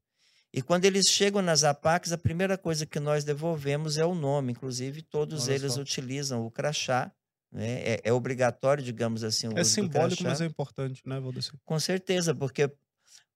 E 0.53 0.61
quando 0.61 0.85
eles 0.85 1.07
chegam 1.07 1.41
nas 1.41 1.63
APACs, 1.63 2.11
a 2.11 2.17
primeira 2.17 2.57
coisa 2.57 2.85
que 2.85 2.99
nós 2.99 3.23
devolvemos 3.23 3.97
é 3.97 4.05
o 4.05 4.13
nome. 4.13 4.51
Inclusive, 4.51 5.01
todos 5.01 5.47
Olha 5.47 5.55
eles 5.55 5.73
só. 5.73 5.81
utilizam 5.81 6.45
o 6.45 6.51
crachá. 6.51 7.11
Né? 7.53 7.81
É, 7.83 8.01
é 8.05 8.13
obrigatório, 8.13 8.83
digamos 8.83 9.23
assim, 9.23 9.47
o 9.47 9.57
É 9.57 9.63
simbólico, 9.63 10.23
mas 10.23 10.41
é 10.41 10.45
importante, 10.45 11.01
né, 11.05 11.19
Valdeci? 11.19 11.51
Com 11.63 11.79
certeza, 11.79 12.33
porque 12.33 12.71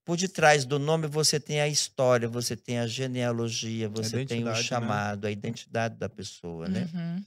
por 0.04 0.18
detrás 0.18 0.66
do 0.66 0.80
nome 0.80 1.06
você 1.08 1.40
tem 1.40 1.62
a 1.62 1.68
história, 1.68 2.28
você 2.28 2.56
tem 2.56 2.80
a 2.80 2.88
genealogia, 2.88 3.88
você 3.88 4.26
tem 4.26 4.42
o 4.44 4.48
né? 4.48 4.56
chamado, 4.56 5.28
a 5.28 5.32
identidade 5.32 5.96
da 5.98 6.10
pessoa, 6.10 6.68
né? 6.68 6.90
Uhum. 6.94 7.24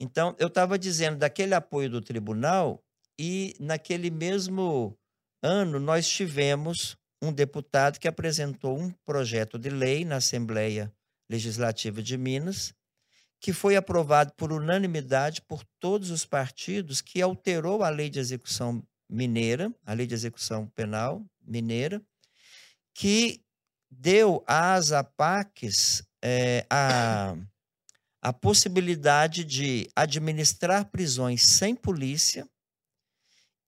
Então, 0.00 0.34
eu 0.38 0.48
estava 0.48 0.78
dizendo 0.78 1.18
daquele 1.18 1.54
apoio 1.54 1.88
do 1.88 2.00
tribunal, 2.00 2.82
e 3.18 3.54
naquele 3.60 4.10
mesmo 4.10 4.98
ano 5.42 5.78
nós 5.78 6.08
tivemos 6.08 6.96
um 7.22 7.32
deputado 7.32 7.98
que 7.98 8.08
apresentou 8.08 8.76
um 8.76 8.90
projeto 9.04 9.58
de 9.58 9.70
lei 9.70 10.04
na 10.04 10.16
Assembleia 10.16 10.92
Legislativa 11.30 12.02
de 12.02 12.16
Minas, 12.16 12.74
que 13.42 13.52
foi 13.52 13.74
aprovado 13.74 14.32
por 14.34 14.52
unanimidade 14.52 15.42
por 15.42 15.64
todos 15.80 16.10
os 16.10 16.24
partidos, 16.24 17.00
que 17.00 17.20
alterou 17.20 17.82
a 17.82 17.88
lei 17.88 18.08
de 18.08 18.20
execução 18.20 18.86
mineira, 19.10 19.74
a 19.84 19.92
lei 19.92 20.06
de 20.06 20.14
execução 20.14 20.68
penal 20.68 21.26
mineira, 21.44 22.00
que 22.94 23.42
deu 23.90 24.44
às 24.46 24.92
APACs 24.92 26.04
eh, 26.22 26.64
a, 26.70 27.34
a 28.22 28.32
possibilidade 28.32 29.44
de 29.44 29.90
administrar 29.96 30.84
prisões 30.84 31.42
sem 31.42 31.74
polícia 31.74 32.48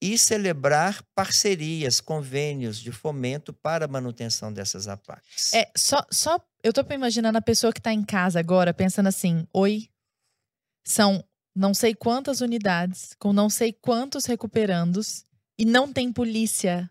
e 0.05 0.19
celebrar 0.19 1.03
parcerias, 1.15 1.99
convênios 1.99 2.79
de 2.79 2.93
fomento 2.93 3.55
para 3.55 3.87
a 3.87 3.89
manutenção 3.89 4.53
dessas 4.53 4.87
APACs. 4.87 5.55
É, 5.55 5.71
só, 5.75 6.05
só 6.11 6.39
eu 6.63 6.75
tô 6.75 6.85
imaginando 6.93 7.39
a 7.39 7.43
pessoa 7.43 7.73
que 7.73 7.81
tá 7.81 7.91
em 7.91 8.05
casa 8.05 8.39
agora 8.39 8.75
pensando 8.75 9.07
assim: 9.07 9.49
oi, 9.51 9.89
são 10.85 11.25
não 11.57 11.73
sei 11.73 11.95
quantas 11.95 12.43
unidades, 12.43 13.17
com 13.19 13.33
não 13.33 13.49
sei 13.49 13.73
quantos 13.73 14.27
recuperandos, 14.27 15.25
e 15.59 15.65
não 15.65 15.91
tem 15.91 16.13
polícia. 16.13 16.91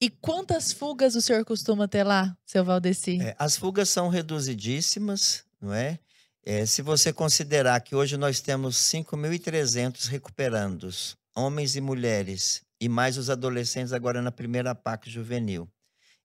E 0.00 0.08
quantas 0.08 0.72
fugas 0.72 1.16
o 1.16 1.22
senhor 1.22 1.44
costuma 1.44 1.88
ter 1.88 2.04
lá, 2.04 2.38
seu 2.46 2.64
Valdeci? 2.64 3.20
É, 3.20 3.34
as 3.40 3.56
fugas 3.56 3.88
são 3.88 4.08
reduzidíssimas, 4.08 5.42
não 5.60 5.74
é? 5.74 5.98
É, 6.44 6.64
se 6.64 6.80
você 6.80 7.12
considerar 7.12 7.80
que 7.80 7.96
hoje 7.96 8.16
nós 8.16 8.40
temos 8.40 8.76
5.300 8.76 10.06
recuperandos, 10.06 11.16
homens 11.36 11.76
e 11.76 11.80
mulheres, 11.80 12.62
e 12.80 12.88
mais 12.88 13.18
os 13.18 13.28
adolescentes 13.30 13.92
agora 13.92 14.22
na 14.22 14.32
primeira 14.32 14.70
APAC 14.70 15.10
juvenil, 15.10 15.68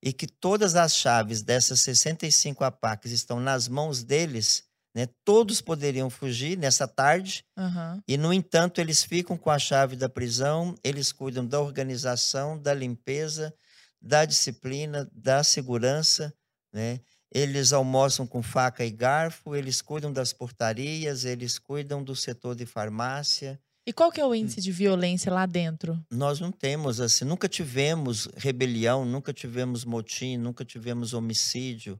e 0.01 0.11
que 0.11 0.25
todas 0.25 0.75
as 0.75 0.95
chaves 0.95 1.41
dessas 1.41 1.81
65 1.81 2.63
APACs 2.63 3.11
estão 3.11 3.39
nas 3.39 3.67
mãos 3.67 4.03
deles, 4.03 4.63
né, 4.95 5.07
todos 5.23 5.61
poderiam 5.61 6.09
fugir 6.09 6.57
nessa 6.57 6.87
tarde, 6.87 7.45
Aham. 7.57 8.01
e, 8.07 8.17
no 8.17 8.33
entanto, 8.33 8.81
eles 8.81 9.03
ficam 9.03 9.37
com 9.37 9.49
a 9.49 9.59
chave 9.59 9.95
da 9.95 10.09
prisão, 10.09 10.75
eles 10.83 11.11
cuidam 11.11 11.45
da 11.45 11.61
organização, 11.61 12.57
da 12.57 12.73
limpeza, 12.73 13.53
da 14.01 14.25
disciplina, 14.25 15.09
da 15.13 15.43
segurança, 15.43 16.33
né? 16.73 16.99
Eles 17.33 17.71
almoçam 17.71 18.27
com 18.27 18.41
faca 18.41 18.83
e 18.83 18.91
garfo, 18.91 19.55
eles 19.55 19.81
cuidam 19.81 20.11
das 20.11 20.33
portarias, 20.33 21.23
eles 21.23 21.57
cuidam 21.57 22.03
do 22.03 22.15
setor 22.15 22.55
de 22.55 22.65
farmácia. 22.65 23.57
E 23.85 23.91
qual 23.91 24.11
que 24.11 24.21
é 24.21 24.25
o 24.25 24.35
índice 24.35 24.61
de 24.61 24.71
violência 24.71 25.31
lá 25.31 25.45
dentro? 25.45 25.99
Nós 26.11 26.39
não 26.39 26.51
temos 26.51 27.01
assim, 27.01 27.25
nunca 27.25 27.49
tivemos 27.49 28.27
rebelião, 28.37 29.03
nunca 29.03 29.33
tivemos 29.33 29.83
motim, 29.83 30.37
nunca 30.37 30.63
tivemos 30.63 31.13
homicídio, 31.13 31.99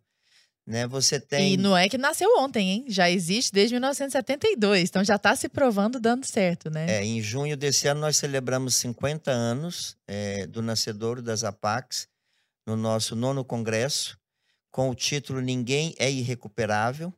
né? 0.66 0.86
Você 0.88 1.20
tem 1.20 1.54
E 1.54 1.58
não 1.58 1.76
é 1.76 1.90
que 1.90 1.98
nasceu 1.98 2.30
ontem, 2.38 2.70
hein? 2.70 2.86
Já 2.88 3.10
existe 3.10 3.52
desde 3.52 3.74
1972, 3.74 4.90
então 4.90 5.04
já 5.04 5.18
tá 5.18 5.36
se 5.36 5.50
provando 5.50 6.00
dando 6.00 6.24
certo, 6.24 6.70
né? 6.70 7.00
É, 7.00 7.04
em 7.04 7.20
junho 7.20 7.58
desse 7.58 7.88
ano, 7.88 8.02
nós 8.02 8.18
celebramos 8.18 8.76
50 8.76 9.32
anos 9.32 9.98
eh, 10.08 10.46
do 10.46 10.62
nascedouro 10.62 11.22
das 11.22 11.44
APACs, 11.44 12.08
no 12.66 12.78
nosso 12.78 13.16
nono 13.16 13.44
congresso, 13.44 14.20
com 14.70 14.90
o 14.90 14.96
título 14.96 15.42
Ninguém 15.42 15.96
é 15.98 16.10
Irrecuperável, 16.10 17.12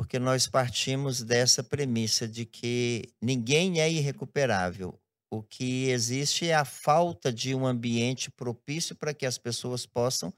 porque 0.00 0.18
nós 0.18 0.46
partimos 0.46 1.22
dessa 1.22 1.62
premissa 1.62 2.26
de 2.26 2.46
que 2.46 3.12
ninguém 3.20 3.82
é 3.82 3.92
irrecuperável. 3.92 4.98
O 5.30 5.42
que 5.42 5.90
existe 5.90 6.48
é 6.48 6.54
a 6.54 6.64
falta 6.64 7.30
de 7.30 7.54
um 7.54 7.66
ambiente 7.66 8.30
propício 8.30 8.96
para 8.96 9.12
que 9.12 9.26
as 9.26 9.36
pessoas 9.36 9.84
possam 9.84 10.32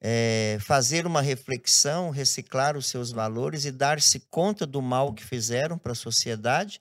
eh, 0.00 0.58
fazer 0.60 1.08
uma 1.08 1.20
reflexão, 1.20 2.10
reciclar 2.10 2.76
os 2.76 2.86
seus 2.86 3.10
valores 3.10 3.64
e 3.64 3.72
dar-se 3.72 4.20
conta 4.30 4.64
do 4.64 4.80
mal 4.80 5.12
que 5.12 5.24
fizeram 5.24 5.76
para 5.76 5.90
a 5.90 5.96
sociedade, 5.96 6.80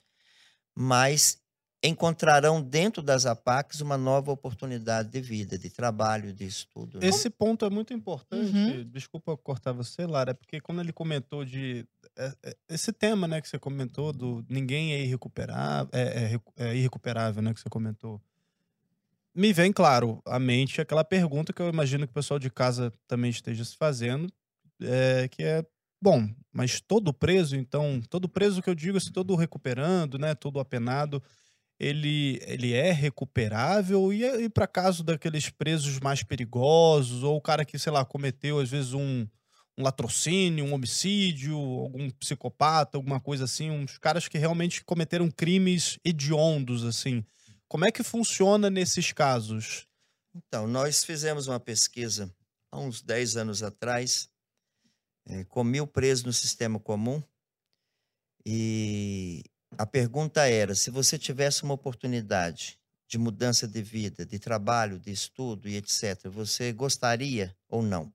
mas 0.75 1.41
encontrarão 1.83 2.61
dentro 2.61 3.03
das 3.03 3.25
APACs 3.25 3.81
uma 3.81 3.97
nova 3.97 4.31
oportunidade 4.31 5.09
de 5.09 5.19
vida, 5.19 5.57
de 5.57 5.69
trabalho, 5.69 6.31
de 6.31 6.45
estudo. 6.45 6.99
né? 6.99 7.07
Esse 7.07 7.29
ponto 7.29 7.65
é 7.65 7.69
muito 7.69 7.93
importante. 7.93 8.55
Uhum. 8.55 8.83
Desculpa 8.85 9.35
cortar 9.35 9.73
você, 9.73 10.05
Lara, 10.05 10.33
porque 10.33 10.61
quando 10.61 10.79
ele 10.79 10.93
comentou 10.93 11.43
de. 11.43 11.85
É, 12.17 12.33
é, 12.43 12.57
Esse 12.69 12.91
tema, 12.91 13.27
né, 13.27 13.41
que 13.41 13.47
você 13.47 13.59
comentou, 13.59 14.13
do 14.13 14.45
ninguém 14.49 14.93
é 14.93 15.01
irrecuperável, 15.01 15.89
é, 15.93 16.33
é 16.57 16.65
é 16.69 16.75
irrecuperável, 16.75 17.41
né, 17.41 17.53
que 17.53 17.59
você 17.59 17.69
comentou. 17.69 18.21
Me 19.35 19.51
vem, 19.51 19.73
claro, 19.73 20.21
à 20.25 20.37
mente 20.37 20.79
aquela 20.79 21.03
pergunta 21.03 21.51
que 21.51 21.61
eu 21.61 21.69
imagino 21.69 22.05
que 22.05 22.11
o 22.11 22.13
pessoal 22.13 22.39
de 22.39 22.51
casa 22.51 22.93
também 23.07 23.31
esteja 23.31 23.65
se 23.65 23.75
fazendo, 23.75 24.31
é, 24.79 25.27
que 25.27 25.41
é, 25.43 25.65
bom, 25.99 26.29
mas 26.51 26.79
todo 26.79 27.13
preso, 27.13 27.55
então, 27.55 27.99
todo 28.09 28.29
preso 28.29 28.61
que 28.61 28.69
eu 28.69 28.75
digo, 28.75 28.97
assim, 28.97 29.11
todo 29.11 29.35
recuperando, 29.35 30.19
né, 30.19 30.35
todo 30.35 30.59
apenado, 30.59 31.21
ele, 31.79 32.39
ele 32.45 32.73
é 32.73 32.91
recuperável 32.91 34.13
e, 34.13 34.23
e 34.23 34.49
para 34.49 34.67
caso 34.67 35.03
daqueles 35.03 35.49
presos 35.49 35.99
mais 35.99 36.21
perigosos 36.21 37.23
ou 37.23 37.35
o 37.37 37.41
cara 37.41 37.65
que, 37.65 37.79
sei 37.79 37.91
lá, 37.91 38.05
cometeu 38.05 38.59
às 38.59 38.69
vezes 38.69 38.93
um, 38.93 39.27
um 39.77 39.83
latrocínio, 39.83 40.65
um 40.65 40.73
homicídio, 40.73 41.57
algum 41.57 42.09
psicopata, 42.11 42.97
alguma 42.97 43.19
coisa 43.19 43.45
assim, 43.45 43.71
uns 43.71 43.97
caras 43.97 44.27
que 44.27 44.37
realmente 44.37 44.83
cometeram 44.83 45.29
crimes 45.31 45.97
hediondos, 46.05 46.83
assim. 46.83 47.25
Como 47.67 47.85
é 47.85 47.91
que 47.91 48.03
funciona 48.03 48.69
nesses 48.69 49.11
casos? 49.11 49.87
Então, 50.35 50.67
nós 50.67 51.03
fizemos 51.03 51.47
uma 51.47 51.59
pesquisa 51.59 52.33
há 52.71 52.79
uns 52.79 53.01
10 53.01 53.37
anos 53.37 53.63
atrás, 53.63 54.29
eh, 55.27 55.43
com 55.45 55.63
mil 55.63 55.87
presos 55.87 56.23
no 56.23 56.33
sistema 56.33 56.79
comum, 56.79 57.21
e 58.45 59.43
a 59.77 59.85
pergunta 59.85 60.47
era: 60.47 60.75
se 60.75 60.91
você 60.91 61.17
tivesse 61.17 61.63
uma 61.63 61.73
oportunidade 61.73 62.79
de 63.07 63.17
mudança 63.17 63.67
de 63.67 63.81
vida, 63.81 64.25
de 64.25 64.39
trabalho, 64.39 64.99
de 64.99 65.11
estudo 65.11 65.69
e 65.69 65.75
etc., 65.75 66.27
você 66.29 66.71
gostaria 66.73 67.55
ou 67.67 67.81
não? 67.81 68.11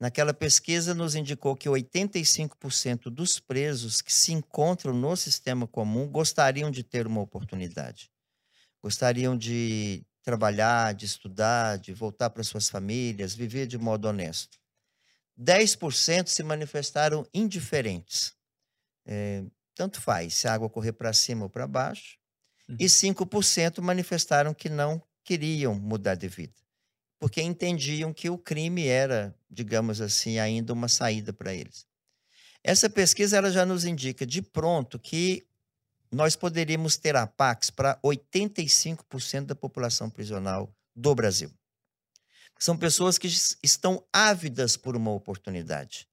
Naquela 0.00 0.32
pesquisa, 0.32 0.94
nos 0.94 1.14
indicou 1.14 1.54
que 1.54 1.68
85% 1.68 3.10
dos 3.10 3.38
presos 3.38 4.00
que 4.00 4.12
se 4.12 4.32
encontram 4.32 4.94
no 4.94 5.14
sistema 5.14 5.66
comum 5.66 6.08
gostariam 6.08 6.70
de 6.70 6.82
ter 6.82 7.06
uma 7.06 7.20
oportunidade. 7.20 8.10
Gostariam 8.82 9.36
de 9.36 10.02
trabalhar, 10.22 10.94
de 10.94 11.04
estudar, 11.04 11.78
de 11.78 11.92
voltar 11.92 12.30
para 12.30 12.42
suas 12.42 12.70
famílias, 12.70 13.34
viver 13.34 13.66
de 13.66 13.76
modo 13.76 14.08
honesto. 14.08 14.58
10% 15.38 16.28
se 16.28 16.42
manifestaram 16.42 17.26
indiferentes. 17.32 18.34
É, 19.06 19.44
tanto 19.74 20.00
faz 20.00 20.34
se 20.34 20.48
a 20.48 20.54
água 20.54 20.70
correr 20.70 20.92
para 20.92 21.12
cima 21.12 21.44
ou 21.44 21.50
para 21.50 21.66
baixo. 21.66 22.18
Uhum. 22.68 22.76
E 22.78 22.86
5% 22.86 23.82
manifestaram 23.82 24.54
que 24.54 24.68
não 24.68 25.02
queriam 25.24 25.74
mudar 25.74 26.14
de 26.14 26.28
vida, 26.28 26.54
porque 27.20 27.42
entendiam 27.42 28.12
que 28.14 28.30
o 28.30 28.38
crime 28.38 28.86
era, 28.88 29.32
digamos 29.48 30.00
assim, 30.00 30.38
ainda 30.38 30.72
uma 30.72 30.88
saída 30.88 31.32
para 31.32 31.54
eles. 31.54 31.86
Essa 32.64 32.88
pesquisa 32.90 33.36
ela 33.36 33.50
já 33.52 33.64
nos 33.64 33.84
indica 33.84 34.26
de 34.26 34.42
pronto 34.42 34.98
que 34.98 35.46
nós 36.10 36.34
poderíamos 36.34 36.96
ter 36.96 37.14
APACs 37.14 37.70
para 37.70 38.00
85% 38.02 39.46
da 39.46 39.54
população 39.54 40.10
prisional 40.10 40.74
do 40.96 41.14
Brasil. 41.14 41.52
São 42.58 42.76
pessoas 42.76 43.16
que 43.16 43.26
es- 43.26 43.56
estão 43.62 44.04
ávidas 44.12 44.76
por 44.76 44.96
uma 44.96 45.10
oportunidade, 45.12 46.08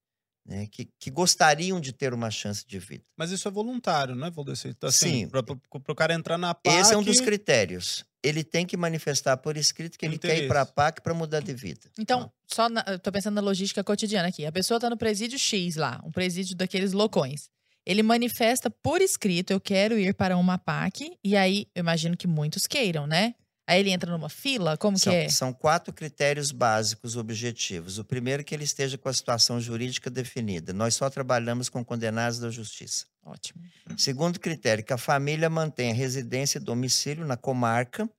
né? 0.48 0.68
que, 0.72 0.90
que 0.98 1.12
gostariam 1.12 1.80
de 1.80 1.92
ter 1.92 2.14
uma 2.14 2.32
chance 2.32 2.66
de 2.66 2.80
vida. 2.80 3.04
Mas 3.18 3.32
isso 3.32 3.48
é 3.48 3.52
voluntário, 3.52 4.16
né, 4.16 4.32
Valdeci? 4.32 4.70
Então, 4.70 4.88
assim, 4.88 5.26
Sim. 5.26 5.30
Para 5.30 5.44
o 5.90 5.96
cara 5.96 6.14
entrar 6.14 6.38
na 6.38 6.54
PAC... 6.54 6.76
Esse 6.76 6.94
é 6.94 6.98
um 6.98 7.04
dos 7.04 7.20
critérios. 7.20 8.06
Ele 8.24 8.44
tem 8.44 8.66
que 8.66 8.78
manifestar 8.78 9.38
por 9.38 9.58
escrito 9.58 9.98
que 9.98 10.06
ele 10.06 10.18
quer 10.18 10.44
ir 10.44 10.48
para 10.48 10.62
a 10.62 10.64
Interesse. 10.64 10.74
PAC 10.74 11.02
para 11.02 11.14
mudar 11.14 11.42
de 11.42 11.54
vida. 11.54 11.82
Então, 12.00 12.32
só 12.48 12.70
na, 12.70 12.84
eu 12.88 12.98
tô 12.98 13.12
pensando 13.12 13.36
na 13.36 13.42
logística 13.42 13.84
cotidiana 13.84 14.30
aqui. 14.30 14.46
A 14.46 14.52
pessoa 14.52 14.80
tá 14.80 14.90
no 14.90 14.98
presídio 14.98 15.38
X 15.38 15.76
lá, 15.76 16.02
um 16.04 16.12
presídio 16.12 16.56
daqueles 16.56 16.94
loucões. 16.94 17.50
Ele 17.86 18.04
manifesta 18.04 18.70
por 18.70 19.02
escrito, 19.02 19.52
eu 19.52 19.62
quero 19.62 19.98
ir 19.98 20.14
para 20.14 20.38
uma 20.38 20.58
PAC, 20.58 21.18
e 21.24 21.38
aí 21.38 21.68
eu 21.74 21.80
imagino 21.80 22.18
que 22.18 22.28
muitos 22.28 22.68
queiram, 22.68 23.08
né? 23.08 23.34
Aí 23.68 23.82
ele 23.82 23.90
entra 23.90 24.10
numa 24.10 24.30
fila, 24.30 24.78
como 24.78 24.98
São, 24.98 25.12
que 25.12 25.18
é? 25.18 25.30
são 25.30 25.52
quatro 25.52 25.94
critérios 25.94 26.52
básicos 26.52 27.18
objetivos. 27.18 28.00
O 28.00 28.06
primeiro 28.06 28.42
é 28.42 28.44
que 28.44 28.56
ele 28.56 28.64
esteja 28.64 28.98
com 28.98 29.10
a 29.10 29.14
situação 29.14 29.60
jurídica 29.60 30.10
definida. 30.10 30.72
Nós 30.72 30.96
só 30.96 31.10
trabalhamos 31.10 31.68
com 31.68 31.84
condenados 31.84 32.40
da 32.40 32.50
justiça. 32.50 33.06
Ótimo. 33.26 33.62
Segundo 33.98 34.40
critério, 34.40 34.86
que 34.86 34.94
a 34.94 34.98
família 34.98 35.50
mantenha 35.50 35.94
residência 35.94 36.60
e 36.60 36.62
domicílio 36.62 37.26
na 37.26 37.36
comarca 37.36 38.10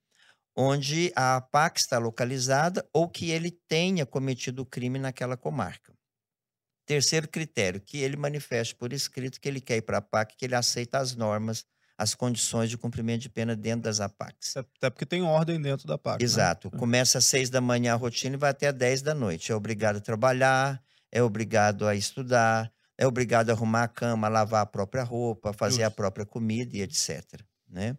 onde 0.61 1.13
a 1.15 1.37
APAC 1.37 1.79
está 1.79 1.99
localizada 1.99 2.85
ou 2.93 3.09
que 3.09 3.31
ele 3.31 3.49
tenha 3.69 4.05
cometido 4.05 4.63
o 4.63 4.67
crime 4.67 4.99
naquela 4.99 5.37
comarca. 5.37 5.95
Terceiro 6.85 7.29
critério, 7.29 7.81
que 7.81 7.99
ele 7.99 8.17
manifeste 8.17 8.75
por 8.75 8.93
escrito 8.93 9.41
que 9.41 9.49
ele 9.49 9.61
quer 9.61 9.77
ir 9.77 9.83
para 9.83 9.99
a 9.99 10.01
APAC, 10.01 10.37
que 10.37 10.45
ele 10.45 10.57
aceita 10.57 10.99
as 10.99 11.15
normas, 11.15 11.65
as 11.99 12.15
condições 12.15 12.71
de 12.71 12.79
cumprimento 12.79 13.23
de 13.23 13.29
pena 13.29 13.57
dentro 13.57 13.83
das 13.83 14.01
APACs. 14.01 14.57
Até 14.57 14.89
porque 14.89 15.05
tem 15.05 15.23
ordem 15.23 15.61
dentro 15.61 15.89
da 15.89 15.99
PAC. 15.99 16.23
Exato. 16.23 16.71
Né? 16.73 16.79
Começa 16.79 17.19
às 17.19 17.27
seis 17.27 17.51
da 17.51 17.61
manhã 17.61 17.95
a 17.95 17.97
rotina 17.97 18.37
e 18.37 18.39
vai 18.39 18.51
até 18.51 18.69
às 18.69 18.75
dez 18.75 19.03
da 19.03 19.13
noite. 19.13 19.51
É 19.51 19.55
obrigado 19.55 19.97
a 19.97 20.01
trabalhar, 20.01 20.81
é 21.11 21.21
obrigado 21.21 21.89
a 21.89 21.97
estudar, 21.97 22.73
é 22.97 23.05
obrigado 23.05 23.51
a 23.51 23.53
arrumar 23.53 23.83
a 23.83 23.89
cama, 23.89 24.29
lavar 24.29 24.63
a 24.63 24.67
própria 24.67 25.03
roupa, 25.03 25.53
fazer 25.53 25.83
Justo. 25.83 25.87
a 25.87 25.91
própria 25.91 26.25
comida 26.25 26.77
e 26.77 26.83
etc. 26.83 27.25
Né? 27.69 27.97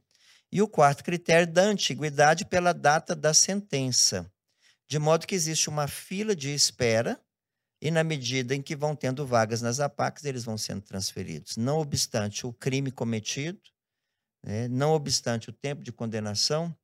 E 0.50 0.62
o 0.62 0.68
quarto 0.68 1.04
critério 1.04 1.46
da 1.46 1.64
antiguidade 1.64 2.46
pela 2.46 2.74
data 2.74 3.14
da 3.14 3.34
sentença, 3.34 4.32
de 4.88 4.98
modo 4.98 5.28
que 5.28 5.36
existe 5.36 5.68
uma 5.68 5.90
fila 5.90 6.34
de 6.34 6.54
espera 6.54 7.20
e 7.82 7.92
na 7.92 8.04
medida 8.04 8.56
em 8.56 8.62
que 8.62 8.78
vão 8.78 8.96
tendo 8.96 9.26
vagas 9.26 9.62
nas 9.62 9.82
APACs, 9.82 10.24
eles 10.24 10.46
vão 10.46 10.58
sendo 10.58 10.82
transferidos. 10.82 11.58
Não 11.58 11.80
obstante 11.80 12.48
o 12.48 12.54
crime 12.54 12.92
cometido, 12.92 13.60
né, 14.44 14.68
não 14.68 14.92
obstante 14.92 15.50
o 15.50 15.54
tempo 15.54 15.84
de 15.84 15.92
condenação, 15.92 16.76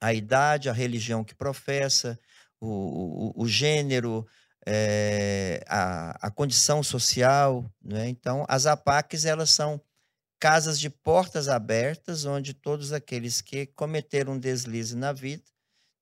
a 0.00 0.14
idade, 0.14 0.68
a 0.68 0.72
religião 0.72 1.22
que 1.22 1.34
professa, 1.34 2.18
o, 2.60 3.32
o, 3.36 3.42
o 3.42 3.48
gênero, 3.48 4.26
é, 4.66 5.62
a, 5.66 6.28
a 6.28 6.30
condição 6.30 6.82
social. 6.82 7.70
Né? 7.82 8.08
Então, 8.08 8.44
as 8.48 8.66
APACs 8.66 9.24
elas 9.24 9.50
são 9.50 9.80
casas 10.38 10.80
de 10.80 10.88
portas 10.88 11.48
abertas, 11.48 12.24
onde 12.24 12.54
todos 12.54 12.92
aqueles 12.92 13.40
que 13.40 13.66
cometeram 13.66 14.34
um 14.34 14.38
deslize 14.38 14.96
na 14.96 15.12
vida 15.12 15.44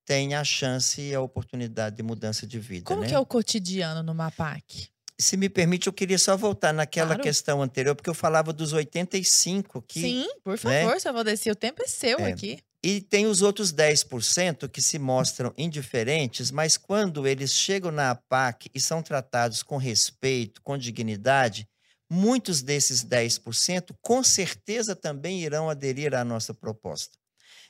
têm 0.04 0.34
a 0.34 0.44
chance 0.44 1.00
e 1.02 1.14
a 1.14 1.20
oportunidade 1.20 1.96
de 1.96 2.02
mudança 2.02 2.46
de 2.46 2.58
vida. 2.58 2.84
Como 2.84 3.02
né? 3.02 3.08
que 3.08 3.14
é 3.14 3.18
o 3.18 3.26
cotidiano 3.26 4.02
numa 4.02 4.30
PAC? 4.30 4.88
Se 5.20 5.36
me 5.36 5.48
permite, 5.48 5.88
eu 5.88 5.92
queria 5.92 6.18
só 6.18 6.36
voltar 6.36 6.72
naquela 6.72 7.08
claro. 7.08 7.22
questão 7.22 7.60
anterior, 7.60 7.94
porque 7.94 8.08
eu 8.08 8.14
falava 8.14 8.52
dos 8.52 8.72
85 8.72 9.82
que. 9.82 10.00
Sim, 10.00 10.28
por 10.44 10.52
né? 10.52 10.56
favor, 10.56 10.94
né? 10.94 10.98
seu 11.00 11.12
Valdeci, 11.12 11.50
o 11.50 11.56
tempo 11.56 11.82
é 11.82 11.86
seu 11.86 12.18
é. 12.20 12.30
aqui. 12.32 12.58
E 12.82 13.00
tem 13.00 13.26
os 13.26 13.42
outros 13.42 13.72
10% 13.72 14.68
que 14.68 14.80
se 14.80 15.00
mostram 15.00 15.52
indiferentes, 15.58 16.52
mas 16.52 16.76
quando 16.76 17.26
eles 17.26 17.52
chegam 17.52 17.90
na 17.90 18.10
APAC 18.10 18.70
e 18.72 18.80
são 18.80 19.02
tratados 19.02 19.64
com 19.64 19.76
respeito, 19.76 20.62
com 20.62 20.78
dignidade, 20.78 21.68
muitos 22.08 22.62
desses 22.62 23.04
10% 23.04 23.96
com 24.00 24.22
certeza 24.22 24.94
também 24.94 25.42
irão 25.42 25.68
aderir 25.68 26.14
à 26.14 26.24
nossa 26.24 26.54
proposta. 26.54 27.17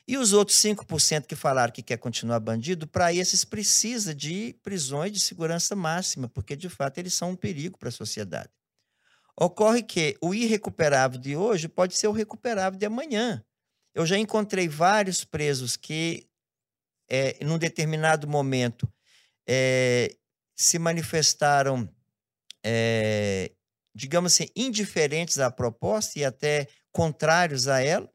E 0.09 0.17
os 0.17 0.33
outros 0.33 0.57
5% 0.57 1.27
que 1.27 1.35
falaram 1.35 1.71
que 1.71 1.83
quer 1.83 1.97
continuar 1.97 2.39
bandido, 2.39 2.87
para 2.87 3.13
esses 3.13 3.45
precisa 3.45 4.11
de 4.11 4.55
prisões 4.63 5.11
de 5.11 5.19
segurança 5.19 5.75
máxima, 5.75 6.27
porque 6.27 6.55
de 6.55 6.67
fato 6.67 6.97
eles 6.97 7.13
são 7.13 7.29
um 7.29 7.35
perigo 7.35 7.77
para 7.77 7.89
a 7.89 7.91
sociedade. 7.91 8.49
Ocorre 9.39 9.83
que 9.83 10.17
o 10.19 10.33
irrecuperável 10.33 11.19
de 11.19 11.35
hoje 11.35 11.67
pode 11.67 11.95
ser 11.95 12.07
o 12.07 12.11
recuperável 12.11 12.79
de 12.79 12.87
amanhã. 12.87 13.45
Eu 13.93 14.03
já 14.03 14.17
encontrei 14.17 14.67
vários 14.67 15.23
presos 15.23 15.77
que, 15.77 16.27
é, 17.07 17.37
num 17.45 17.59
determinado 17.59 18.27
momento, 18.27 18.91
é, 19.47 20.15
se 20.55 20.79
manifestaram 20.79 21.87
é, 22.65 23.51
digamos 23.93 24.33
assim, 24.33 24.47
indiferentes 24.55 25.37
à 25.37 25.51
proposta 25.51 26.17
e 26.17 26.25
até 26.25 26.67
contrários 26.91 27.67
a 27.67 27.79
ela, 27.79 28.09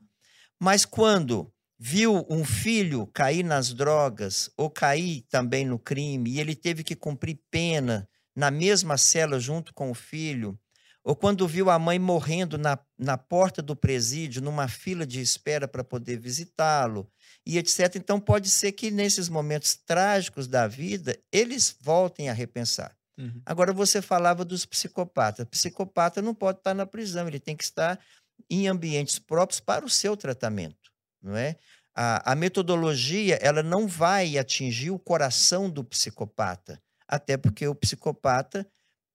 mas 0.58 0.84
quando 0.84 1.53
viu 1.86 2.26
um 2.30 2.46
filho 2.46 3.06
cair 3.08 3.42
nas 3.42 3.74
drogas 3.74 4.48
ou 4.56 4.70
cair 4.70 5.20
também 5.28 5.66
no 5.66 5.78
crime 5.78 6.30
e 6.30 6.40
ele 6.40 6.54
teve 6.54 6.82
que 6.82 6.96
cumprir 6.96 7.38
pena 7.50 8.08
na 8.34 8.50
mesma 8.50 8.96
cela 8.96 9.38
junto 9.38 9.74
com 9.74 9.90
o 9.90 9.94
filho, 9.94 10.58
ou 11.04 11.14
quando 11.14 11.46
viu 11.46 11.68
a 11.68 11.78
mãe 11.78 11.98
morrendo 11.98 12.56
na, 12.56 12.78
na 12.98 13.18
porta 13.18 13.60
do 13.60 13.76
presídio, 13.76 14.40
numa 14.40 14.66
fila 14.66 15.06
de 15.06 15.20
espera 15.20 15.68
para 15.68 15.84
poder 15.84 16.18
visitá-lo, 16.18 17.06
e 17.46 17.58
etc. 17.58 17.96
Então, 17.96 18.18
pode 18.18 18.48
ser 18.48 18.72
que 18.72 18.90
nesses 18.90 19.28
momentos 19.28 19.76
trágicos 19.76 20.48
da 20.48 20.66
vida, 20.66 21.14
eles 21.30 21.76
voltem 21.78 22.30
a 22.30 22.32
repensar. 22.32 22.96
Uhum. 23.18 23.42
Agora, 23.44 23.74
você 23.74 24.00
falava 24.00 24.42
dos 24.42 24.64
psicopatas. 24.64 25.46
Psicopata 25.50 26.22
não 26.22 26.34
pode 26.34 26.58
estar 26.60 26.72
na 26.72 26.86
prisão, 26.86 27.28
ele 27.28 27.38
tem 27.38 27.54
que 27.54 27.64
estar 27.64 28.00
em 28.48 28.66
ambientes 28.68 29.18
próprios 29.18 29.60
para 29.60 29.84
o 29.84 29.90
seu 29.90 30.16
tratamento, 30.16 30.90
não 31.22 31.36
é? 31.36 31.56
A, 31.94 32.32
a 32.32 32.34
metodologia, 32.34 33.36
ela 33.40 33.62
não 33.62 33.86
vai 33.86 34.36
atingir 34.36 34.90
o 34.90 34.98
coração 34.98 35.70
do 35.70 35.84
psicopata, 35.84 36.82
até 37.06 37.36
porque 37.36 37.66
o 37.68 37.74
psicopata, 37.74 38.66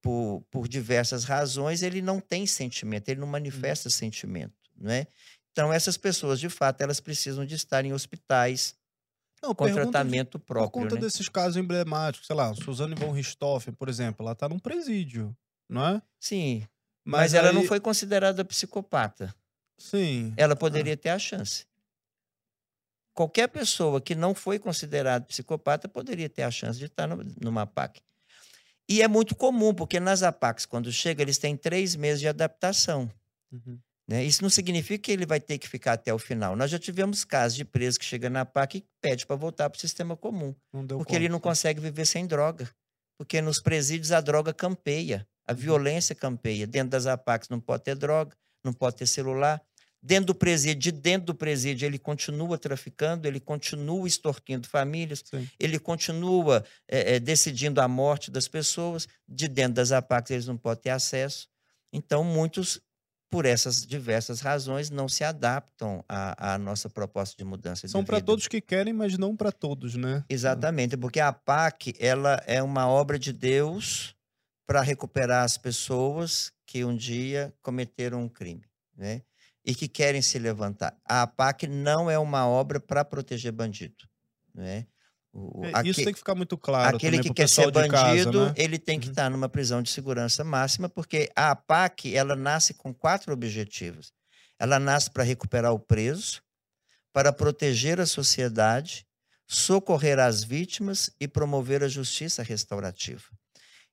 por, 0.02 0.44
por 0.50 0.68
diversas 0.68 1.26
razões, 1.26 1.82
ele 1.82 2.02
não 2.02 2.20
tem 2.22 2.46
sentimento, 2.46 3.10
ele 3.10 3.20
não 3.20 3.28
manifesta 3.28 3.90
uhum. 3.90 3.94
sentimento, 3.94 4.54
não 4.78 4.92
é? 4.92 5.08
Então, 5.52 5.74
essas 5.74 5.98
pessoas, 5.98 6.40
de 6.40 6.48
fato, 6.48 6.82
elas 6.82 7.02
precisam 7.02 7.46
de 7.46 7.56
estar 7.56 7.84
em 7.84 7.92
hospitais, 7.92 8.76
não, 9.44 9.54
com 9.54 9.72
tratamento 9.72 10.38
de, 10.38 10.44
próprio. 10.46 10.72
Por 10.72 10.82
conta 10.84 10.96
né? 10.96 11.02
desses 11.02 11.28
casos 11.28 11.58
emblemáticos, 11.58 12.28
sei 12.28 12.36
lá, 12.36 12.54
Suzane 12.54 12.96
von 12.96 13.12
Richthofen, 13.12 13.74
por 13.74 13.90
exemplo, 13.90 14.24
ela 14.24 14.34
está 14.34 14.48
num 14.48 14.60
presídio, 14.60 15.36
não 15.68 15.86
é? 15.86 16.02
Sim. 16.20 16.66
Mas, 17.04 17.22
mas 17.22 17.34
ela 17.34 17.50
aí... 17.50 17.56
não 17.56 17.64
foi 17.64 17.80
considerada 17.80 18.46
psicopata. 18.46 19.34
Sim. 19.78 20.34
Ela 20.38 20.56
poderia 20.56 20.94
ah. 20.94 20.98
ter 20.98 21.10
a 21.10 21.20
chance. 21.20 21.66
Qualquer 23.20 23.50
pessoa 23.50 24.00
que 24.00 24.16
não 24.16 24.34
foi 24.34 24.58
considerada 24.58 25.26
psicopata 25.26 25.90
poderia 25.90 26.30
ter 26.30 26.44
a 26.44 26.50
chance 26.50 26.80
de 26.80 26.86
estar 26.86 27.06
no, 27.06 27.22
numa 27.42 27.68
PAC. 27.68 28.00
E 28.88 29.02
é 29.02 29.10
muito 29.10 29.36
comum, 29.36 29.74
porque 29.74 30.00
nas 30.00 30.24
APACs, 30.24 30.66
quando 30.66 30.90
chega, 30.90 31.22
eles 31.22 31.38
têm 31.38 31.58
três 31.58 31.98
meses 31.98 32.22
de 32.22 32.30
adaptação. 32.30 33.12
Uhum. 33.52 33.78
Né? 34.08 34.24
Isso 34.24 34.42
não 34.42 34.50
significa 34.50 35.04
que 35.04 35.12
ele 35.12 35.26
vai 35.26 35.38
ter 35.38 35.58
que 35.58 35.68
ficar 35.68 35.92
até 35.92 36.14
o 36.14 36.18
final. 36.18 36.56
Nós 36.56 36.72
já 36.72 36.80
tivemos 36.80 37.26
casos 37.26 37.58
de 37.58 37.66
preso 37.66 38.00
que 38.00 38.06
chega 38.06 38.30
na 38.30 38.46
PAC 38.46 38.78
e 38.78 38.86
pede 39.02 39.26
para 39.26 39.36
voltar 39.36 39.70
para 39.70 39.76
o 39.76 39.82
sistema 39.82 40.16
comum. 40.16 40.56
porque 40.72 41.12
conta. 41.12 41.16
ele 41.18 41.28
não 41.28 41.42
consegue 41.42 41.82
viver 41.82 42.06
sem 42.06 42.26
droga. 42.26 42.74
Porque 43.18 43.42
nos 43.42 43.62
presídios 43.62 44.14
a 44.14 44.22
droga 44.22 44.54
campeia, 44.54 45.28
a 45.46 45.52
uhum. 45.52 45.58
violência 45.58 46.16
campeia. 46.16 46.66
Dentro 46.66 46.92
das 46.92 47.06
APACs 47.06 47.50
não 47.50 47.60
pode 47.60 47.84
ter 47.84 47.96
droga, 47.96 48.34
não 48.64 48.72
pode 48.72 48.96
ter 48.96 49.08
celular. 49.08 49.62
Dentro 50.02 50.28
do 50.28 50.36
presídio, 50.36 50.82
de 50.82 50.92
dentro 50.92 51.28
do 51.28 51.36
presídio, 51.36 51.86
ele 51.86 52.00
continua 52.00 52.58
traficando, 52.58 53.28
ele 53.28 53.40
continua 53.40 54.08
extorquindo 54.08 54.68
famílias, 54.68 55.24
Sim. 55.30 55.48
ele 55.60 55.78
continua 55.78 56.64
é, 56.88 57.16
é, 57.16 57.20
decidindo 57.20 57.82
a 57.82 57.88
morte 57.88 58.32
das 58.32 58.48
pessoas. 58.48 59.08
De 59.28 59.48
dentro 59.48 59.74
das 59.74 59.92
APACs, 59.92 60.32
eles 60.32 60.48
não 60.48 60.58
podem 60.58 60.84
ter 60.84 60.90
acesso. 60.92 61.48
Então, 61.92 62.24
muitos 62.24 62.82
por 63.30 63.46
essas 63.46 63.86
diversas 63.86 64.42
razões, 64.42 64.90
não 64.90 65.08
se 65.08 65.24
adaptam 65.24 66.04
à, 66.10 66.54
à 66.54 66.58
nossa 66.58 66.90
proposta 66.90 67.36
de 67.38 67.44
mudança 67.44 67.88
São 67.88 68.04
para 68.04 68.20
todos 68.20 68.48
que 68.48 68.60
querem, 68.60 68.92
mas 68.92 69.18
não 69.18 69.36
para 69.36 69.52
todos, 69.52 69.96
né? 69.96 70.24
Exatamente, 70.28 70.98
porque 70.98 71.20
a 71.20 71.32
PAC 71.32 71.94
ela 72.00 72.42
é 72.48 72.62
uma 72.62 72.88
obra 72.88 73.20
de 73.20 73.32
Deus 73.32 74.16
para 74.68 74.82
recuperar 74.82 75.44
as 75.44 75.58
pessoas 75.58 76.52
que 76.66 76.84
um 76.84 76.96
dia 76.96 77.54
cometeram 77.62 78.22
um 78.22 78.30
crime, 78.30 78.64
né? 79.00 79.22
E 79.66 79.74
que 79.74 79.88
querem 79.88 80.22
se 80.22 80.38
levantar. 80.38 80.96
A 81.06 81.26
PAC 81.26 81.68
não 81.68 82.10
é 82.10 82.20
uma 82.20 82.48
obra 82.48 82.80
para 82.80 83.04
proteger 83.06 83.52
bandido, 83.52 84.06
né? 84.54 84.86
O, 85.32 85.64
é, 85.64 85.88
Isso 85.88 86.04
tem 86.04 86.12
que 86.12 86.20
ficar 86.20 86.36
muito 86.36 86.58
claro. 86.58 86.96
Aquele 86.96 87.20
que 87.20 87.32
quer 87.32 87.48
ser 87.48 87.72
bandido, 87.72 87.92
casa, 87.92 88.46
né? 88.48 88.54
ele 88.58 88.80
tem 88.80 89.00
que 89.00 89.08
uhum. 89.08 89.12
estar 89.12 89.30
numa 89.30 89.48
prisão 89.48 89.82
de 89.82 89.92
segurança 89.92 90.44
máxima, 90.44 90.90
porque 90.90 91.30
a 91.36 91.52
APAC 91.52 92.16
ela 92.16 92.36
nasce 92.36 92.74
com 92.74 92.94
quatro 92.94 93.32
objetivos. 93.32 94.12
Ela 94.58 94.80
nasce 94.80 95.10
para 95.10 95.24
recuperar 95.24 95.72
o 95.72 95.80
preso, 95.80 96.42
para 97.14 97.32
proteger 97.32 98.00
a 98.00 98.06
sociedade, 98.06 99.06
socorrer 99.48 100.20
as 100.20 100.44
vítimas 100.44 101.12
e 101.20 101.28
promover 101.28 101.84
a 101.84 101.88
justiça 101.88 102.42
restaurativa. 102.42 103.24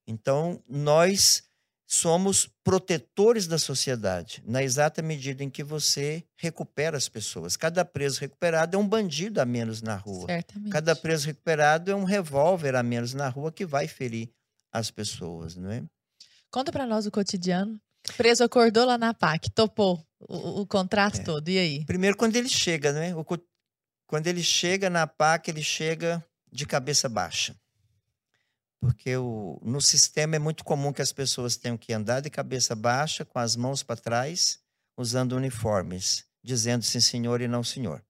Então, 0.07 0.63
nós 0.69 1.43
somos 1.87 2.49
protetores 2.65 3.47
da 3.47 3.59
sociedade, 3.59 4.43
na 4.45 4.63
exata 4.63 5.01
medida 5.01 5.45
em 5.45 5.49
que 5.49 5.63
você 5.63 6.25
recupera 6.37 6.97
as 6.97 7.09
pessoas. 7.09 7.57
Cada 7.57 7.85
preso 7.85 8.21
recuperado 8.21 8.77
é 8.77 8.79
um 8.79 8.87
bandido 8.87 9.41
a 9.41 9.45
menos 9.45 9.81
na 9.81 9.95
rua. 9.95 10.27
Certamente. 10.27 10.71
Cada 10.71 10.97
preso 10.97 11.27
recuperado 11.27 11.91
é 11.91 11.95
um 11.95 12.05
revólver 12.05 12.75
a 12.75 12.83
menos 12.83 13.15
na 13.15 13.29
rua 13.29 13.53
que 13.53 13.65
vai 13.65 13.87
ferir 13.87 14.29
as 14.73 14.91
pessoas, 14.91 15.55
não 15.55 15.71
é? 15.71 15.85
Conta 16.51 16.73
para 16.73 16.87
nós 16.87 17.07
o 17.07 17.11
cotidiano. 17.11 17.81
Preso 18.17 18.43
acordou 18.43 18.85
lá 18.85 18.99
na 18.99 19.15
PAC, 19.15 19.51
topou 19.51 20.05
o, 20.29 20.63
o 20.63 20.67
contrato 20.67 21.21
é. 21.21 21.25
todo, 21.25 21.49
e 21.49 21.59
aí? 21.59 21.85
Primeiro, 21.85 22.17
quando 22.17 22.37
ele 22.37 22.49
chega, 22.49 22.93
né? 22.93 23.15
O, 23.15 23.25
quando 24.07 24.27
ele 24.27 24.43
chega 24.43 24.91
na 24.91 25.07
PAC, 25.07 25.51
ele 25.51 25.63
chega 25.63 26.25
de 26.51 26.67
cabeça 26.67 27.09
baixa 27.09 27.55
porque 28.81 29.17
o, 29.17 29.61
no 29.63 29.81
sistema 29.81 30.37
é 30.37 30.39
muito 30.39 30.65
comum 30.65 30.93
que 30.93 31.03
as 31.03 31.13
pessoas 31.13 31.57
tenham 31.57 31.77
que 31.77 31.93
andar 31.93 32.21
de 32.21 32.31
cabeça 32.31 32.75
baixa, 32.75 33.25
com 33.25 33.39
as 33.39 33.57
mãos 33.57 33.83
para 33.83 33.97
trás, 33.97 34.59
usando 34.97 35.37
uniformes, 35.37 36.25
dizendo 36.43 36.85
sim 36.85 37.01
senhor 37.01 37.41
e 37.41 37.49
não 37.49 37.65
senhor. 37.65 38.05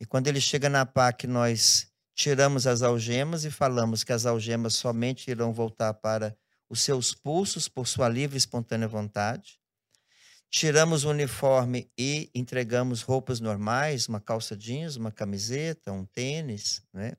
E 0.00 0.04
quando 0.04 0.28
ele 0.28 0.40
chega 0.40 0.68
na 0.68 0.84
PAC, 0.84 1.26
nós 1.26 1.86
tiramos 2.14 2.66
as 2.66 2.82
algemas 2.82 3.44
e 3.44 3.50
falamos 3.50 4.02
que 4.02 4.12
as 4.12 4.26
algemas 4.26 4.74
somente 4.74 5.30
irão 5.30 5.52
voltar 5.52 5.94
para 5.94 6.36
os 6.68 6.80
seus 6.80 7.14
pulsos 7.14 7.68
por 7.68 7.86
sua 7.86 8.08
livre 8.08 8.36
e 8.36 8.38
espontânea 8.38 8.88
vontade. 8.88 9.60
Tiramos 10.50 11.04
o 11.04 11.10
uniforme 11.10 11.90
e 11.96 12.30
entregamos 12.34 13.02
roupas 13.02 13.40
normais, 13.40 14.08
uma 14.08 14.20
calça 14.20 14.56
jeans, 14.56 14.96
uma 14.96 15.10
camiseta, 15.10 15.92
um 15.92 16.04
tênis, 16.04 16.82
né? 16.92 17.12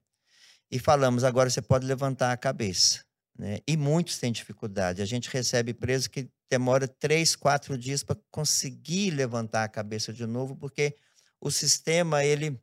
E 0.74 0.80
falamos, 0.80 1.24
agora 1.24 1.52
você 1.52 1.62
pode 1.62 1.86
levantar 1.86 2.32
a 2.32 2.38
cabeça. 2.38 3.06
Né? 3.38 3.60
E 3.68 3.78
muitos 3.78 4.18
têm 4.18 4.32
dificuldade. 4.32 5.04
A 5.04 5.06
gente 5.06 5.30
recebe 5.30 5.72
preso 5.72 6.10
que 6.10 6.28
demora 6.50 6.88
três, 6.88 7.36
quatro 7.36 7.78
dias 7.78 8.04
para 8.04 8.18
conseguir 8.32 9.12
levantar 9.12 9.66
a 9.66 9.68
cabeça 9.68 10.12
de 10.12 10.26
novo, 10.26 10.56
porque 10.56 10.96
o 11.40 11.52
sistema, 11.52 12.26
ele, 12.26 12.60